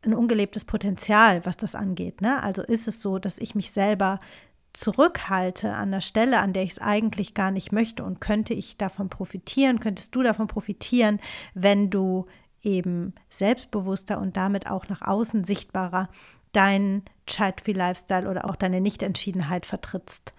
ein 0.07 0.15
ungelebtes 0.15 0.65
Potenzial, 0.65 1.45
was 1.45 1.57
das 1.57 1.75
angeht. 1.75 2.21
Ne? 2.21 2.43
Also 2.43 2.63
ist 2.63 2.89
es 2.89 3.03
so, 3.03 3.19
dass 3.19 3.39
ich 3.39 3.55
mich 3.55 3.71
selber 3.71 4.19
zurückhalte 4.73 5.73
an 5.73 5.91
der 5.91 6.03
Stelle, 6.03 6.41
an 6.41 6.53
der 6.53 6.63
ich 6.63 6.73
es 6.73 6.79
eigentlich 6.79 7.35
gar 7.35 7.51
nicht 7.51 7.73
möchte 7.73 8.05
und 8.05 8.21
könnte 8.21 8.53
ich 8.55 8.77
davon 8.77 9.09
profitieren, 9.09 9.81
könntest 9.81 10.15
du 10.15 10.23
davon 10.23 10.49
profitieren, 10.49 11.19
wenn 11.55 11.89
du 11.89 12.27
eben 12.63 13.15
selbstbewusster 13.31 14.21
und 14.21 14.37
damit 14.37 14.71
auch 14.71 14.89
nach 14.89 15.03
außen 15.03 15.45
sichtbarer 15.45 16.09
deinen 16.53 17.05
Child-Free 17.27 17.73
Lifestyle 17.73 18.29
oder 18.29 18.49
auch 18.49 18.57
deine 18.57 18.81
Nichtentschiedenheit 18.81 19.67
vertrittst. 19.67 20.35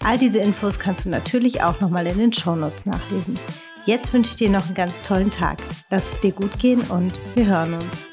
All 0.03 0.17
diese 0.17 0.39
Infos 0.39 0.79
kannst 0.79 1.05
du 1.05 1.09
natürlich 1.09 1.63
auch 1.63 1.81
nochmal 1.81 2.07
in 2.07 2.17
den 2.17 2.33
Shownotes 2.33 2.85
nachlesen. 2.85 3.39
Jetzt 3.85 4.13
wünsche 4.13 4.31
ich 4.31 4.37
dir 4.37 4.49
noch 4.49 4.65
einen 4.65 4.75
ganz 4.75 5.01
tollen 5.01 5.29
Tag. 5.29 5.59
Lass 5.91 6.13
es 6.13 6.19
dir 6.19 6.31
gut 6.31 6.57
gehen 6.59 6.81
und 6.89 7.13
wir 7.35 7.45
hören 7.45 7.75
uns. 7.75 8.07